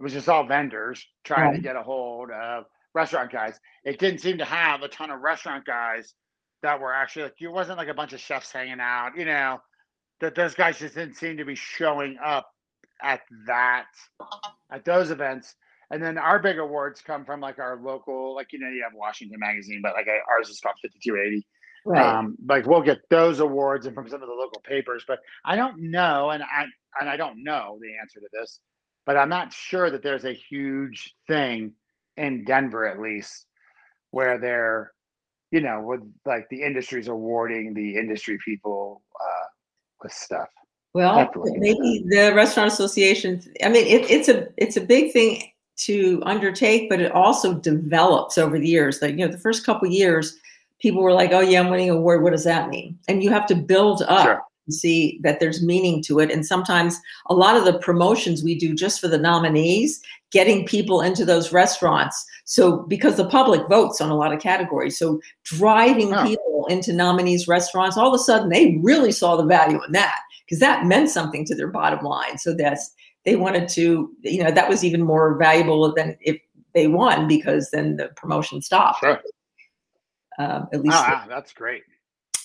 It 0.00 0.02
was 0.02 0.14
just 0.14 0.26
all 0.30 0.46
vendors 0.46 1.06
trying 1.22 1.50
right. 1.50 1.56
to 1.56 1.60
get 1.60 1.76
a 1.76 1.82
hold 1.82 2.30
of 2.30 2.64
restaurant 2.94 3.30
guys. 3.30 3.60
It 3.84 3.98
didn't 3.98 4.20
seem 4.20 4.38
to 4.38 4.46
have 4.46 4.80
a 4.80 4.88
ton 4.88 5.10
of 5.10 5.20
restaurant 5.20 5.66
guys 5.66 6.14
that 6.62 6.80
were 6.80 6.94
actually 6.94 7.24
like, 7.24 7.34
it 7.42 7.48
wasn't 7.48 7.76
like 7.76 7.88
a 7.88 7.94
bunch 7.94 8.14
of 8.14 8.20
chefs 8.20 8.50
hanging 8.50 8.80
out, 8.80 9.10
you 9.18 9.26
know, 9.26 9.60
that 10.20 10.34
those 10.34 10.54
guys 10.54 10.78
just 10.78 10.94
didn't 10.94 11.16
seem 11.16 11.36
to 11.36 11.44
be 11.44 11.54
showing 11.54 12.16
up 12.24 12.48
at 13.02 13.20
that, 13.46 13.84
at 14.72 14.82
those 14.86 15.10
events. 15.10 15.54
And 15.92 16.02
then 16.02 16.16
our 16.16 16.38
big 16.38 16.58
awards 16.58 17.02
come 17.02 17.26
from 17.26 17.40
like 17.40 17.58
our 17.58 17.78
local, 17.80 18.34
like 18.34 18.52
you 18.52 18.58
know, 18.58 18.68
you 18.68 18.82
have 18.82 18.94
Washington 18.94 19.38
Magazine, 19.38 19.80
but 19.82 19.92
like 19.92 20.06
ours 20.08 20.48
is 20.48 20.58
called 20.58 20.76
5280. 20.82 21.46
Right. 21.84 22.02
Um, 22.02 22.36
like 22.48 22.66
we'll 22.66 22.80
get 22.80 23.00
those 23.10 23.40
awards 23.40 23.84
and 23.84 23.94
from 23.94 24.08
some 24.08 24.22
of 24.22 24.28
the 24.28 24.34
local 24.34 24.62
papers, 24.62 25.04
but 25.06 25.18
I 25.44 25.54
don't 25.54 25.90
know, 25.90 26.30
and 26.30 26.42
I 26.42 26.64
and 26.98 27.10
I 27.10 27.16
don't 27.16 27.44
know 27.44 27.78
the 27.82 27.90
answer 28.00 28.20
to 28.20 28.26
this, 28.32 28.60
but 29.04 29.18
I'm 29.18 29.28
not 29.28 29.52
sure 29.52 29.90
that 29.90 30.02
there's 30.02 30.24
a 30.24 30.32
huge 30.32 31.14
thing 31.28 31.72
in 32.16 32.44
Denver, 32.44 32.86
at 32.86 33.00
least, 33.00 33.46
where 34.12 34.38
they're, 34.38 34.92
you 35.50 35.60
know, 35.60 35.82
with 35.82 36.00
like 36.24 36.48
the 36.50 36.62
industry's 36.62 37.08
awarding 37.08 37.74
the 37.74 37.96
industry 37.96 38.38
people 38.42 39.02
uh, 39.20 39.46
with 40.02 40.12
stuff. 40.12 40.48
Well, 40.94 41.30
maybe 41.56 42.04
the 42.06 42.32
restaurant 42.34 42.72
association. 42.72 43.42
I 43.64 43.68
mean, 43.70 43.86
it, 43.86 44.10
it's 44.10 44.28
a 44.28 44.48
it's 44.56 44.76
a 44.76 44.80
big 44.80 45.12
thing 45.12 45.51
to 45.76 46.22
undertake, 46.24 46.88
but 46.88 47.00
it 47.00 47.12
also 47.12 47.54
develops 47.54 48.38
over 48.38 48.58
the 48.58 48.68
years. 48.68 49.00
Like 49.00 49.12
you 49.12 49.26
know, 49.26 49.32
the 49.32 49.38
first 49.38 49.64
couple 49.64 49.88
years, 49.88 50.38
people 50.80 51.02
were 51.02 51.12
like, 51.12 51.32
"Oh 51.32 51.40
yeah, 51.40 51.60
I'm 51.60 51.70
winning 51.70 51.90
an 51.90 51.96
award. 51.96 52.22
What 52.22 52.32
does 52.32 52.44
that 52.44 52.68
mean?" 52.68 52.98
And 53.08 53.22
you 53.22 53.30
have 53.30 53.46
to 53.46 53.54
build 53.54 54.02
up. 54.02 54.24
Sure. 54.24 54.42
And 54.66 54.74
see 54.74 55.18
that 55.24 55.40
there's 55.40 55.60
meaning 55.60 56.04
to 56.04 56.20
it. 56.20 56.30
And 56.30 56.46
sometimes 56.46 57.00
a 57.26 57.34
lot 57.34 57.56
of 57.56 57.64
the 57.64 57.80
promotions 57.80 58.44
we 58.44 58.56
do 58.56 58.76
just 58.76 59.00
for 59.00 59.08
the 59.08 59.18
nominees, 59.18 60.00
getting 60.30 60.64
people 60.64 61.00
into 61.00 61.24
those 61.24 61.52
restaurants. 61.52 62.24
So 62.44 62.78
because 62.88 63.16
the 63.16 63.28
public 63.28 63.68
votes 63.68 64.00
on 64.00 64.10
a 64.10 64.16
lot 64.16 64.32
of 64.32 64.40
categories. 64.40 64.96
So 64.96 65.20
driving 65.42 66.14
oh. 66.14 66.24
people 66.24 66.66
into 66.68 66.92
nominees 66.92 67.48
restaurants, 67.48 67.96
all 67.96 68.14
of 68.14 68.20
a 68.20 68.22
sudden 68.22 68.50
they 68.50 68.78
really 68.84 69.10
saw 69.10 69.34
the 69.34 69.44
value 69.44 69.82
in 69.84 69.92
that 69.92 70.20
because 70.46 70.60
that 70.60 70.86
meant 70.86 71.10
something 71.10 71.44
to 71.46 71.54
their 71.54 71.68
bottom 71.68 72.04
line. 72.04 72.38
So 72.38 72.54
that's 72.54 72.92
they 73.24 73.36
wanted 73.36 73.68
to, 73.70 74.10
you 74.22 74.42
know, 74.42 74.50
that 74.50 74.68
was 74.68 74.84
even 74.84 75.02
more 75.02 75.36
valuable 75.36 75.92
than 75.94 76.16
if 76.20 76.40
they 76.74 76.86
won 76.86 77.28
because 77.28 77.70
then 77.70 77.96
the 77.96 78.08
promotion 78.16 78.62
stopped. 78.62 79.00
Sure. 79.00 79.20
Um, 80.38 80.68
at 80.72 80.82
least 80.82 80.96
ah, 80.96 81.26
that's 81.28 81.52
great. 81.52 81.82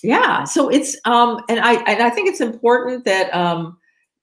Yeah. 0.02 0.44
So 0.44 0.68
it's 0.68 0.96
um, 1.04 1.40
and 1.48 1.60
I 1.60 1.74
and 1.90 2.02
I 2.02 2.10
think 2.10 2.28
it's 2.28 2.40
important 2.40 3.04
that 3.04 3.34
um, 3.34 3.78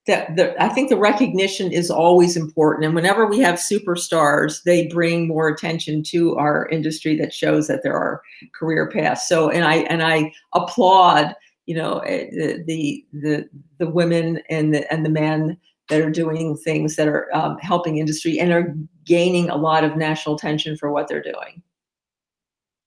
that 0.07 0.35
the 0.35 0.61
I 0.63 0.69
think 0.69 0.89
the 0.89 0.97
recognition 0.97 1.71
is 1.71 1.89
always 1.89 2.37
important. 2.37 2.85
And 2.85 2.95
whenever 2.95 3.25
we 3.25 3.39
have 3.39 3.55
superstars, 3.55 4.63
they 4.63 4.87
bring 4.87 5.27
more 5.27 5.49
attention 5.49 6.03
to 6.03 6.35
our 6.37 6.67
industry 6.69 7.17
that 7.17 7.33
shows 7.33 7.67
that 7.67 7.81
there 7.83 7.97
are 7.97 8.21
career 8.53 8.89
paths. 8.89 9.27
So 9.27 9.49
and 9.49 9.65
I 9.65 9.77
and 9.77 10.03
I 10.03 10.31
applaud 10.53 11.35
you 11.65 11.75
know 11.75 11.99
eh, 11.99 12.29
the 12.65 13.05
the 13.13 13.49
the 13.79 13.89
women 13.89 14.41
and 14.49 14.73
the 14.73 14.91
and 14.93 15.05
the 15.05 15.09
men 15.09 15.57
that 15.89 16.01
are 16.01 16.09
doing 16.09 16.55
things 16.57 16.95
that 16.95 17.07
are 17.07 17.33
um, 17.35 17.57
helping 17.59 17.97
industry 17.97 18.39
and 18.39 18.51
are 18.51 18.75
gaining 19.05 19.49
a 19.49 19.55
lot 19.55 19.83
of 19.83 19.95
national 19.95 20.35
attention 20.35 20.75
for 20.77 20.91
what 20.91 21.07
they're 21.07 21.21
doing. 21.21 21.61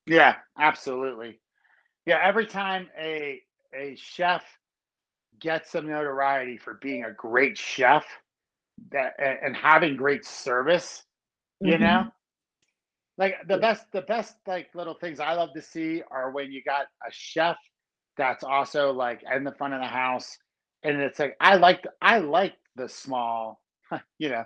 Yeah, 0.07 0.37
absolutely. 0.59 1.41
Yeah, 2.07 2.21
every 2.23 2.47
time 2.47 2.89
a 2.99 3.41
a 3.75 3.95
chef 3.97 4.43
gets 5.41 5.71
some 5.71 5.87
notoriety 5.87 6.57
for 6.57 6.75
being 6.81 7.05
a 7.05 7.13
great 7.13 7.57
chef 7.57 8.05
that 8.91 9.13
and 9.19 9.55
having 9.55 9.97
great 9.97 10.25
service, 10.25 11.05
you 11.61 11.75
mm-hmm. 11.75 11.83
know, 11.83 12.07
like 13.19 13.37
the 13.47 13.59
best 13.59 13.85
the 13.93 14.03
best 14.03 14.37
like 14.47 14.69
little 14.75 14.95
things 14.95 15.21
I 15.21 15.35
love 15.35 15.51
to 15.55 15.63
see 15.63 16.03
are 16.11 16.31
when 16.31 16.51
you 16.51 16.63
got 16.65 16.87
a 17.07 17.11
chef 17.11 17.57
that's 18.17 18.43
also 18.43 18.93
like 18.93 19.23
in 19.35 19.45
the 19.45 19.53
front 19.53 19.75
of 19.75 19.81
the 19.81 19.87
house 19.87 20.37
and 20.83 21.01
it's 21.01 21.19
like 21.19 21.37
i 21.41 21.57
like 21.57 21.85
i 22.03 22.19
like 22.19 22.55
the 22.79 22.89
small 22.89 23.61
you 24.19 24.29
know 24.29 24.45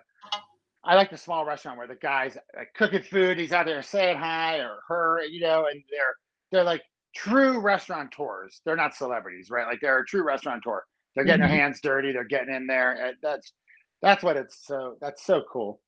i 0.85 0.95
like 0.95 1.11
the 1.11 1.17
small 1.17 1.45
restaurant 1.45 1.79
where 1.79 1.87
the 1.87 1.95
guy's 1.97 2.37
like 2.57 2.73
cooking 2.75 3.03
food 3.03 3.39
he's 3.39 3.53
out 3.53 3.67
there 3.67 3.83
saying 3.83 4.17
hi 4.17 4.59
or 4.59 4.79
her 4.89 5.23
you 5.25 5.41
know 5.41 5.67
and 5.71 5.83
they're 5.91 6.15
they're 6.51 6.65
like 6.65 6.83
true 7.15 7.61
restaurateurs. 7.61 8.61
They're 8.65 8.77
not 8.77 8.95
celebrities 8.95 9.51
right? 9.51 9.67
Like 9.67 9.81
they're 9.81 9.99
a 9.99 10.07
true 10.07 10.25
restaurateur. 10.25 10.83
They're 11.15 11.25
getting 11.25 11.43
mm-hmm. 11.43 11.51
their 11.51 11.61
hands 11.61 11.81
dirty 11.83 12.13
they're 12.13 12.25
getting 12.25 12.55
in 12.55 12.67
there 12.67 13.13
that's 13.23 13.53
that's 14.01 14.23
what 14.23 14.37
it's 14.37 14.67
so 14.67 14.97
that's 15.01 15.25
so 15.25 15.43
cool. 15.53 15.81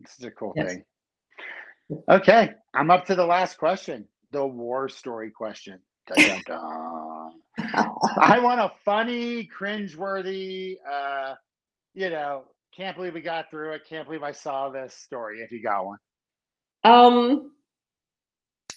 This 0.00 0.12
is 0.18 0.24
a 0.26 0.30
cool 0.30 0.52
yes. 0.56 0.68
thing. 0.68 2.02
Okay 2.08 2.50
i'm 2.76 2.90
up 2.90 3.06
to 3.06 3.14
the 3.14 3.24
last 3.24 3.56
question 3.56 4.06
the 4.32 4.44
war 4.44 4.88
story 4.88 5.30
question 5.30 5.80
Dun, 6.06 6.18
dun, 6.24 6.42
dun. 6.46 7.32
I 8.20 8.38
want 8.38 8.60
a 8.60 8.70
funny, 8.84 9.48
cringeworthy, 9.58 10.76
uh, 10.88 11.34
you 11.94 12.10
know, 12.10 12.44
can't 12.76 12.96
believe 12.96 13.14
we 13.14 13.22
got 13.22 13.50
through 13.50 13.72
it. 13.72 13.82
Can't 13.88 14.06
believe 14.06 14.22
I 14.22 14.32
saw 14.32 14.68
this 14.68 14.94
story. 14.94 15.40
If 15.40 15.50
you 15.50 15.62
got 15.62 15.86
one. 15.86 15.98
Um. 16.84 17.52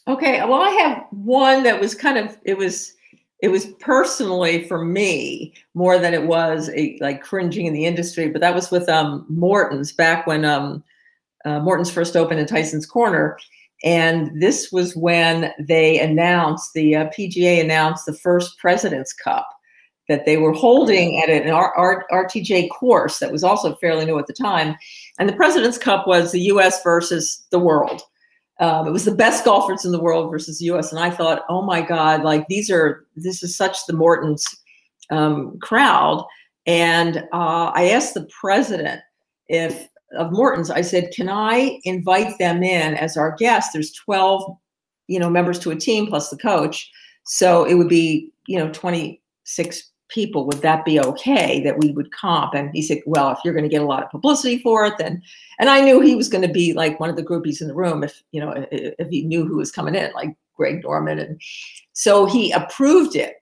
Okay. 0.08 0.40
Well, 0.40 0.62
I 0.62 0.70
have 0.70 1.06
one 1.12 1.64
that 1.64 1.80
was 1.80 1.94
kind 1.94 2.18
of 2.18 2.38
it 2.44 2.58
was 2.58 2.94
it 3.42 3.50
was 3.50 3.68
personally 3.80 4.68
for 4.68 4.84
me 4.84 5.54
more 5.74 6.00
than 6.00 6.14
it 6.14 6.24
was 6.24 6.70
a, 6.70 6.98
like 7.02 7.22
cringing 7.22 7.66
in 7.66 7.74
the 7.74 7.86
industry. 7.86 8.30
But 8.30 8.42
that 8.42 8.56
was 8.56 8.72
with 8.72 8.88
um 8.88 9.26
Morton's 9.28 9.92
back 9.92 10.26
when 10.26 10.46
um 10.46 10.82
uh, 11.44 11.60
Morton's 11.60 11.92
first 11.92 12.16
opened 12.16 12.40
in 12.40 12.48
Tyson's 12.48 12.86
Corner 12.86 13.38
and 13.84 14.42
this 14.42 14.72
was 14.72 14.96
when 14.96 15.54
they 15.60 16.00
announced, 16.00 16.74
the 16.74 16.96
uh, 16.96 17.10
PGA 17.10 17.62
announced 17.62 18.06
the 18.06 18.14
first 18.14 18.58
President's 18.58 19.14
Cup 19.14 19.48
that 20.10 20.26
they 20.26 20.38
were 20.38 20.52
holding 20.52 21.22
at 21.22 21.30
an 21.30 21.50
R- 21.50 21.74
R- 21.78 22.06
RTJ 22.12 22.70
course 22.72 23.20
that 23.20 23.32
was 23.32 23.44
also 23.44 23.76
fairly 23.76 24.06
new 24.06 24.18
at 24.18 24.28
the 24.28 24.34
time. 24.34 24.76
And 25.20 25.30
the 25.30 25.34
President's 25.34 25.78
Cup 25.78 26.08
was 26.08 26.32
the 26.32 26.42
US 26.42 26.84
versus 26.84 27.46
the 27.52 27.60
world. 27.60 28.02
Um, 28.60 28.88
it 28.88 28.92
was 28.92 29.06
the 29.06 29.16
best 29.16 29.46
golfers 29.46 29.86
in 29.86 29.94
the 29.94 30.02
world 30.02 30.30
versus 30.30 30.60
the 30.60 30.66
US. 30.66 30.92
And 30.92 31.00
I 31.00 31.10
thought, 31.10 31.44
oh 31.48 31.62
my 31.62 31.82
God, 31.82 32.24
like 32.24 32.48
these 32.48 32.70
are, 32.70 33.06
this 33.16 33.42
is 33.44 33.56
such 33.56 33.86
the 33.86 33.94
Morton's 33.94 34.46
um, 35.12 35.58
crowd. 35.60 36.26
And 36.66 37.20
uh, 37.32 37.72
I 37.74 37.90
asked 37.92 38.16
the 38.16 38.28
president 38.42 39.02
if 39.48 39.88
of 40.18 40.32
Morton's, 40.32 40.70
I 40.70 40.82
said, 40.82 41.12
"Can 41.12 41.30
I 41.30 41.80
invite 41.84 42.38
them 42.40 42.64
in 42.64 42.96
as 42.96 43.18
our 43.18 43.36
guests?" 43.36 43.74
There's 43.74 43.92
12, 43.92 44.58
you 45.08 45.20
know, 45.20 45.30
members 45.30 45.60
to 45.60 45.72
a 45.72 45.76
team 45.76 46.08
plus 46.08 46.30
the 46.30 46.38
coach, 46.38 46.90
so 47.26 47.66
it 47.66 47.76
would 47.76 47.90
be, 47.90 48.32
you 48.48 48.58
know, 48.58 48.70
26 48.72 49.92
people. 50.10 50.46
Would 50.48 50.62
that 50.62 50.86
be 50.86 51.00
okay 51.00 51.62
that 51.64 51.78
we 51.78 51.92
would 51.92 52.12
comp? 52.12 52.54
And 52.54 52.72
he 52.74 52.82
said, 52.82 53.00
"Well, 53.06 53.32
if 53.32 53.40
you're 53.44 53.54
going 53.54 53.64
to 53.64 53.70
get 53.70 53.82
a 53.82 53.86
lot 53.86 54.04
of 54.04 54.10
publicity 54.10 54.60
for 54.60 54.86
it, 54.86 54.96
then." 54.98 55.22
And 55.60 55.70
I 55.70 55.82
knew 55.82 56.02
he 56.02 56.16
was 56.16 56.30
going 56.30 56.46
to 56.46 56.54
be 56.54 56.74
like 56.74 57.00
one 57.00 57.10
of 57.10 57.16
the 57.16 57.24
groupies 57.24 57.62
in 57.62 57.68
the 57.68 57.76
room 57.76 58.04
if 58.04 58.22
you 58.32 58.42
know 58.42 58.66
if, 58.72 59.10
he 59.10 59.24
knew 59.24 59.46
who 59.46 59.58
was 59.58 59.72
coming 59.72 59.96
in, 59.96 60.12
like 60.14 60.36
Greg 60.56 60.84
Norman, 60.84 61.20
and 61.20 61.42
so 61.94 62.26
he 62.26 62.52
approved 62.52 63.16
it. 63.16 63.36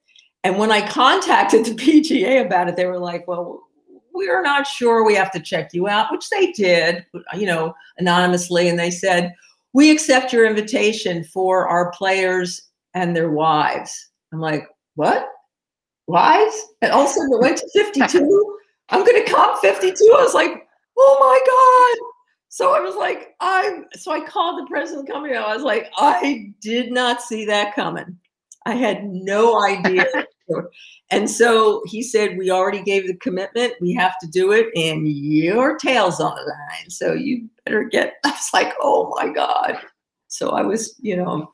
And 0.44 0.58
when 0.58 0.72
I 0.72 0.88
contacted 0.88 1.66
the 1.66 1.72
PGA 1.84 2.46
about 2.46 2.70
it, 2.70 2.76
they 2.76 2.86
were 2.86 3.00
like, 3.00 3.28
"Well, 3.28 3.67
we're 4.18 4.42
not 4.42 4.66
sure. 4.66 5.06
We 5.06 5.16
have 5.16 5.32
to 5.32 5.40
check 5.40 5.74
you 5.74 5.88
out, 5.88 6.12
which 6.12 6.30
they 6.30 6.52
did, 6.52 7.06
you 7.36 7.46
know, 7.46 7.74
anonymously. 7.98 8.68
And 8.68 8.78
they 8.78 8.92
said, 8.92 9.34
we 9.74 9.92
accept 9.92 10.34
your 10.34 10.48
invitation 10.48 11.24
for 11.24 11.68
our 11.68 11.92
players 11.92 12.64
and 12.94 13.16
their 13.16 13.30
wives. 13.30 14.10
I'm 14.34 14.40
like, 14.40 14.68
what? 14.96 15.30
Wives? 16.08 16.56
And 16.82 16.92
all 16.92 17.04
of 17.04 17.12
a 17.12 17.14
sudden 17.14 17.34
it 17.34 17.42
went 17.42 17.58
to 17.58 17.70
52. 17.74 18.58
I'm 18.90 19.06
going 19.06 19.24
to 19.24 19.32
come 19.32 19.58
52. 19.60 20.16
I 20.18 20.24
was 20.24 20.34
like, 20.34 20.68
oh 20.98 21.18
my 21.20 22.00
God. 22.00 22.08
So 22.50 22.74
I 22.74 22.80
was 22.80 22.96
like, 22.96 23.36
I'm, 23.40 23.86
so 23.94 24.12
I 24.12 24.22
called 24.22 24.60
the 24.60 24.68
president 24.68 25.08
company. 25.08 25.36
I 25.36 25.54
was 25.54 25.64
like, 25.64 25.92
I 25.98 26.54
did 26.60 26.92
not 26.92 27.22
see 27.22 27.46
that 27.46 27.76
coming. 27.76 28.18
I 28.66 28.74
had 28.74 29.06
no 29.06 29.64
idea. 29.64 30.06
and 31.12 31.30
so 31.30 31.82
he 31.86 32.02
said, 32.02 32.38
We 32.38 32.52
already 32.52 32.82
gave 32.82 33.08
the 33.08 33.16
commitment. 33.16 33.74
We 33.82 33.94
have 33.94 34.18
to 34.20 34.28
do 34.28 34.52
it, 34.52 34.68
and 34.76 35.08
your 35.08 35.78
tail's 35.78 36.20
on 36.20 36.36
the 36.36 36.42
line. 36.42 36.90
So 36.90 37.14
you 37.14 37.50
better 37.66 37.84
get. 37.84 38.14
I 38.26 38.32
was 38.32 38.50
like, 38.54 38.74
Oh 38.82 39.14
my 39.18 39.32
God. 39.32 39.78
So 40.28 40.52
I 40.52 40.62
was, 40.62 40.96
you 41.00 41.16
know, 41.16 41.54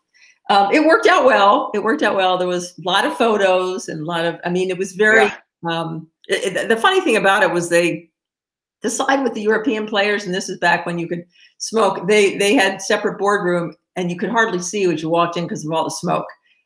um, 0.49 0.71
it 0.73 0.85
worked 0.85 1.07
out 1.07 1.25
well. 1.25 1.71
It 1.73 1.83
worked 1.83 2.01
out 2.01 2.15
well. 2.15 2.37
There 2.37 2.47
was 2.47 2.73
a 2.77 2.89
lot 2.89 3.05
of 3.05 3.15
photos 3.15 3.87
and 3.87 4.01
a 4.01 4.05
lot 4.05 4.25
of, 4.25 4.39
I 4.43 4.49
mean, 4.49 4.71
it 4.71 4.77
was 4.77 4.93
very, 4.93 5.25
yeah. 5.25 5.37
um, 5.69 6.07
it, 6.27 6.57
it, 6.57 6.69
the 6.69 6.75
funny 6.75 6.99
thing 6.99 7.15
about 7.15 7.43
it 7.43 7.51
was 7.51 7.69
they, 7.69 8.09
decided 8.83 9.23
with 9.23 9.33
the 9.33 9.41
European 9.41 9.87
players, 9.87 10.25
and 10.25 10.35
this 10.35 10.49
is 10.49 10.59
back 10.59 10.85
when 10.85 10.99
you 10.99 11.07
could 11.07 11.25
smoke. 11.57 12.07
They 12.07 12.37
they 12.37 12.53
had 12.53 12.81
separate 12.81 13.17
boardroom, 13.17 13.73
and 13.95 14.11
you 14.11 14.17
could 14.17 14.29
hardly 14.29 14.59
see 14.59 14.83
as 14.93 15.01
you 15.01 15.09
walked 15.09 15.37
in 15.37 15.45
because 15.45 15.65
of 15.65 15.71
all 15.71 15.85
the 15.85 15.89
smoke 15.89 16.25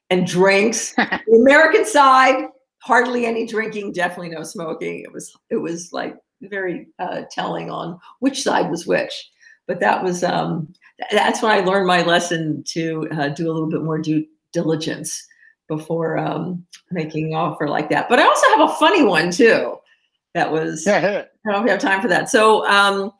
and 0.09 0.25
drinks. 0.25 0.93
the 0.95 1.39
American 1.39 1.85
side, 1.85 2.47
hardly 2.79 3.25
any 3.25 3.45
drinking, 3.45 3.93
definitely 3.93 4.29
no 4.29 4.43
smoking. 4.43 5.01
It 5.01 5.11
was 5.11 5.35
it 5.49 5.57
was 5.57 5.93
like 5.93 6.17
very 6.41 6.87
uh, 6.99 7.23
telling 7.31 7.69
on 7.69 7.99
which 8.19 8.43
side 8.43 8.69
was 8.69 8.87
which. 8.87 9.29
But 9.67 9.79
that 9.81 10.03
was 10.03 10.23
um, 10.23 10.73
that's 11.11 11.41
when 11.41 11.51
I 11.51 11.59
learned 11.59 11.87
my 11.87 12.03
lesson 12.03 12.63
to 12.67 13.07
uh, 13.11 13.29
do 13.29 13.49
a 13.49 13.53
little 13.53 13.69
bit 13.69 13.83
more 13.83 13.99
due 13.99 14.25
diligence 14.53 15.27
before 15.67 16.17
um, 16.17 16.65
making 16.91 17.27
an 17.27 17.33
offer 17.33 17.67
like 17.67 17.89
that. 17.89 18.07
But 18.07 18.19
I 18.19 18.23
also 18.23 18.47
have 18.55 18.69
a 18.69 18.73
funny 18.75 19.03
one 19.03 19.31
too. 19.31 19.77
That 20.33 20.51
was 20.51 20.85
I 21.45 21.51
don't 21.51 21.67
have 21.67 21.79
time 21.79 22.01
for 22.01 22.07
that. 22.07 22.29
So 22.29 22.65
um, 22.67 23.11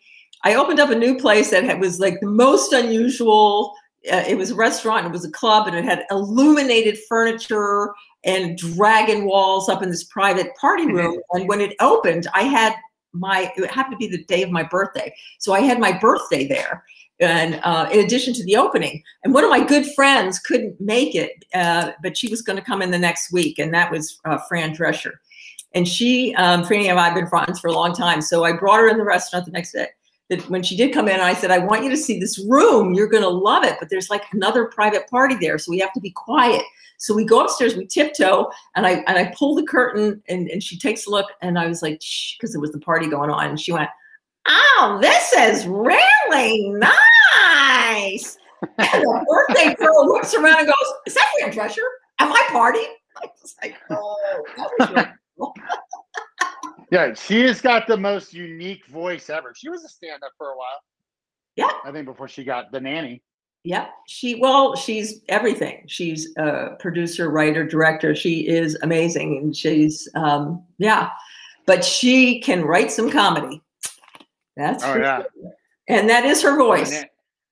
I 0.44 0.56
opened 0.56 0.80
up 0.80 0.90
a 0.90 0.96
new 0.96 1.18
place 1.18 1.52
that 1.52 1.64
had, 1.64 1.80
was 1.80 2.00
like 2.00 2.20
the 2.22 2.30
most 2.30 2.74
unusual. 2.74 3.74
Uh, 4.12 4.24
it 4.28 4.38
was 4.38 4.52
a 4.52 4.56
restaurant, 4.56 5.06
it 5.06 5.12
was 5.12 5.26
a 5.26 5.32
club, 5.32 5.68
and 5.68 5.76
it 5.76 5.84
had 5.84 6.06
illuminated 6.12 6.98
furniture 7.10 7.94
and 8.24 8.58
dragon 8.58 9.26
walls 9.26 9.70
up 9.70 9.82
in 9.82 9.90
this 9.90 10.04
private 10.06 10.56
party 10.56 10.86
room. 10.86 11.20
and 11.32 11.48
when 11.48 11.62
it 11.62 11.76
opened, 11.80 12.28
I 12.34 12.44
had 12.44 12.76
my 13.14 13.52
it 13.56 13.72
happened 13.72 13.94
to 13.94 13.98
be 13.98 14.08
the 14.08 14.24
day 14.26 14.44
of 14.44 14.52
my 14.52 14.64
birthday, 14.64 15.14
so 15.40 15.54
I 15.54 15.62
had 15.62 15.80
my 15.80 15.98
birthday 15.98 16.48
there. 16.48 16.84
And 17.20 17.60
uh, 17.64 17.90
in 17.92 18.06
addition 18.06 18.36
to 18.36 18.44
the 18.44 18.58
opening, 18.58 19.02
and 19.24 19.34
one 19.34 19.44
of 19.44 19.50
my 19.50 19.64
good 19.64 19.88
friends 19.96 20.38
couldn't 20.38 20.80
make 20.80 21.16
it, 21.16 21.32
uh, 21.56 21.94
but 22.04 22.16
she 22.16 22.30
was 22.30 22.44
going 22.44 22.58
to 22.58 22.64
come 22.64 22.84
in 22.84 22.92
the 22.92 23.00
next 23.00 23.32
week, 23.32 23.58
and 23.58 23.74
that 23.74 23.92
was 23.92 24.20
uh, 24.26 24.38
Fran 24.48 24.76
Drescher. 24.76 25.14
And 25.74 25.88
she, 25.88 26.36
um, 26.36 26.64
Franny 26.64 26.90
and 26.90 27.00
I 27.00 27.06
have 27.06 27.16
been 27.16 27.28
friends 27.28 27.60
for 27.60 27.70
a 27.70 27.74
long 27.74 27.94
time, 27.94 28.22
so 28.22 28.44
I 28.44 28.54
brought 28.54 28.80
her 28.80 28.88
in 28.88 28.98
the 28.98 29.04
restaurant 29.04 29.46
the 29.46 29.52
next 29.52 29.72
day 29.72 29.88
that 30.30 30.48
when 30.50 30.64
she 30.64 30.76
did 30.76 30.94
come 30.94 31.08
in, 31.08 31.20
I 31.20 31.34
said, 31.34 31.52
I 31.52 31.60
want 31.60 31.84
you 31.84 31.90
to 31.90 31.98
see 31.98 32.20
this 32.20 32.38
room. 32.40 32.94
You're 32.94 33.08
going 33.08 33.24
to 33.24 33.30
love 33.30 33.64
it. 33.64 33.78
But 33.80 33.90
there's 33.90 34.10
like 34.10 34.24
another 34.34 34.66
private 34.66 35.10
party 35.10 35.36
there. 35.40 35.58
So 35.58 35.72
we 35.72 35.80
have 35.80 35.94
to 35.94 36.02
be 36.02 36.12
quiet. 36.12 36.64
So 36.98 37.14
we 37.14 37.24
go 37.24 37.42
upstairs, 37.42 37.76
we 37.76 37.86
tiptoe, 37.86 38.50
and 38.76 38.88
I 38.88 39.04
and 39.08 39.18
I 39.20 39.32
pull 39.38 39.54
the 39.54 39.64
curtain 39.64 40.22
and, 40.28 40.50
and 40.50 40.64
she 40.64 40.80
takes 40.80 41.06
a 41.06 41.12
look. 41.12 41.28
And 41.42 41.60
I 41.60 41.68
was 41.68 41.82
like, 41.82 42.02
because 42.38 42.56
it 42.56 42.60
was 42.60 42.72
the 42.72 42.80
party 42.80 43.08
going 43.08 43.30
on. 43.30 43.50
And 43.50 43.60
she 43.60 43.72
went, 43.72 43.90
Oh, 44.48 44.98
this 45.02 45.34
is 45.34 45.68
really 45.68 46.70
nice. 46.70 48.38
And 48.80 49.04
the 49.04 49.26
birthday 49.30 49.76
girl 49.76 50.08
looks 50.08 50.34
around 50.34 50.58
and 50.58 50.66
goes, 50.66 50.94
Is 51.06 51.14
that 51.14 51.28
Fran 51.38 51.52
Drescher 51.52 51.86
at 52.18 52.28
my 52.28 52.44
party? 52.50 52.80
I 53.16 53.28
was 53.40 53.56
like, 53.62 53.76
Oh, 53.92 54.44
that 54.58 55.16
was. 55.38 55.54
Yeah, 56.92 57.14
she 57.14 57.42
has 57.42 57.62
got 57.62 57.88
the 57.88 57.98
most 57.98 58.34
unique 58.34 58.86
voice 58.88 59.30
ever. 59.30 59.54
She 59.56 59.70
was 59.70 59.84
a 59.84 59.90
stand 59.90 60.24
up 60.24 60.32
for 60.38 60.48
a 60.52 60.58
while. 60.58 60.80
Yeah. 61.56 61.70
I 61.84 61.92
think 61.92 62.06
before 62.06 62.28
she 62.28 62.44
got 62.44 62.72
the 62.72 62.80
nanny. 62.80 63.22
Yeah, 63.64 63.88
she 64.08 64.36
well, 64.36 64.76
she's 64.78 65.22
everything. 65.28 65.84
She's 65.88 66.34
a 66.38 66.76
producer, 66.80 67.30
writer, 67.30 67.66
director. 67.66 68.16
She 68.16 68.48
is 68.48 68.78
amazing, 68.82 69.40
and 69.40 69.54
she's 69.56 70.08
um, 70.16 70.64
yeah, 70.78 71.10
but 71.66 71.84
she 71.84 72.40
can 72.40 72.64
write 72.64 72.92
some 72.92 73.10
comedy. 73.12 73.62
That's 74.56 74.84
Oh, 74.86 74.96
yeah. 74.96 75.24
sure. 75.24 75.52
and 75.90 76.10
that 76.10 76.24
is 76.24 76.42
her 76.44 76.56
voice. 76.58 77.04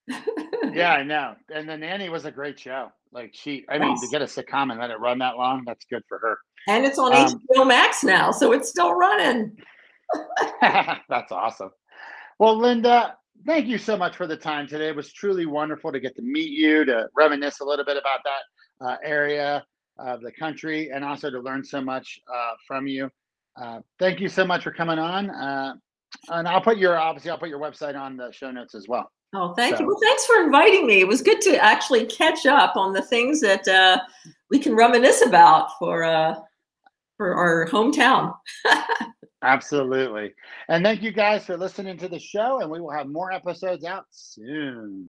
yeah, 0.72 0.94
I 0.94 1.04
know. 1.04 1.36
And 1.54 1.68
the 1.68 1.76
nanny 1.76 2.08
was 2.08 2.24
a 2.24 2.32
great 2.32 2.58
show. 2.60 2.92
Like 3.12 3.32
she, 3.34 3.66
I 3.68 3.78
mean, 3.78 3.96
to 4.00 4.02
Yes. 4.04 4.12
get 4.12 4.22
a 4.22 4.26
sitcom 4.26 4.72
and 4.72 4.80
let 4.80 4.92
it 4.92 5.00
run 5.00 5.20
that 5.20 5.36
long, 5.36 5.64
that's 5.66 5.86
good 5.90 6.04
for 6.08 6.20
her. 6.20 6.38
And 6.68 6.86
it's 6.86 6.98
on 7.00 7.14
Um, 7.14 7.42
HBO 7.50 7.68
Max 7.68 8.04
now, 8.04 8.32
so 8.32 8.52
it's 8.52 8.70
still 8.70 8.94
running. 8.94 9.56
That's 10.62 11.32
awesome. 11.32 11.72
Well, 12.40 12.58
Linda, 12.58 13.16
thank 13.46 13.68
you 13.68 13.78
so 13.78 13.96
much 13.98 14.16
for 14.16 14.28
the 14.28 14.38
time 14.38 14.68
today. 14.68 14.90
It 14.90 14.96
was 14.96 15.12
truly 15.14 15.46
wonderful 15.46 15.92
to 15.92 16.00
get 16.00 16.16
to 16.18 16.22
meet 16.22 16.50
you, 16.52 16.86
to 16.86 17.08
reminisce 17.16 17.60
a 17.62 17.66
little 17.66 17.86
bit 17.86 17.98
about 17.98 18.20
that 18.24 18.86
uh, 18.86 18.98
area 19.04 19.64
of 19.98 20.22
the 20.22 20.32
country, 20.32 20.92
and 20.92 21.04
also 21.06 21.30
to 21.30 21.40
learn 21.40 21.64
so 21.64 21.82
much 21.82 22.20
uh, 22.34 22.52
from 22.68 22.88
you. 22.88 23.10
Uh, 23.62 23.80
thank 24.00 24.20
you 24.20 24.28
so 24.28 24.46
much 24.46 24.64
for 24.64 24.72
coming 24.72 25.00
on. 25.00 25.30
Uh, 25.30 25.74
and 26.30 26.48
I'll 26.48 26.62
put 26.62 26.78
your 26.78 26.98
obviously 26.98 27.32
I'll 27.32 27.38
put 27.38 27.50
your 27.50 27.60
website 27.60 28.00
on 28.00 28.18
the 28.18 28.32
show 28.32 28.52
notes 28.52 28.76
as 28.76 28.88
well. 28.88 29.10
Oh, 29.34 29.54
thank 29.54 29.76
So- 29.78 29.82
you. 29.84 29.88
Well, 29.88 30.00
thanks 30.02 30.26
for 30.26 30.42
inviting 30.44 30.86
me. 30.88 31.00
It 31.02 31.08
was 31.08 31.22
good 31.22 31.42
to 31.42 31.58
actually 31.64 32.06
catch 32.06 32.46
up 32.46 32.76
on 32.76 32.92
the 32.94 33.02
things 33.02 33.40
that 33.42 33.66
uh, 33.68 34.00
we 34.50 34.60
can 34.60 34.76
reminisce 34.76 35.22
about 35.26 35.70
for 35.80 36.04
uh, 36.04 36.36
for 37.18 37.36
our 37.36 37.68
hometown. 37.68 38.34
Absolutely. 39.42 40.34
And 40.70 40.84
thank 40.84 41.04
you 41.04 41.12
guys 41.12 41.46
for 41.46 41.58
listening 41.58 41.98
to 42.00 42.08
the 42.08 42.20
show, 42.20 42.62
and 42.62 42.72
we 42.72 42.82
will 42.82 42.92
have 42.92 43.08
more 43.08 43.32
episodes 43.32 43.86
out 43.86 44.06
soon. 44.10 45.10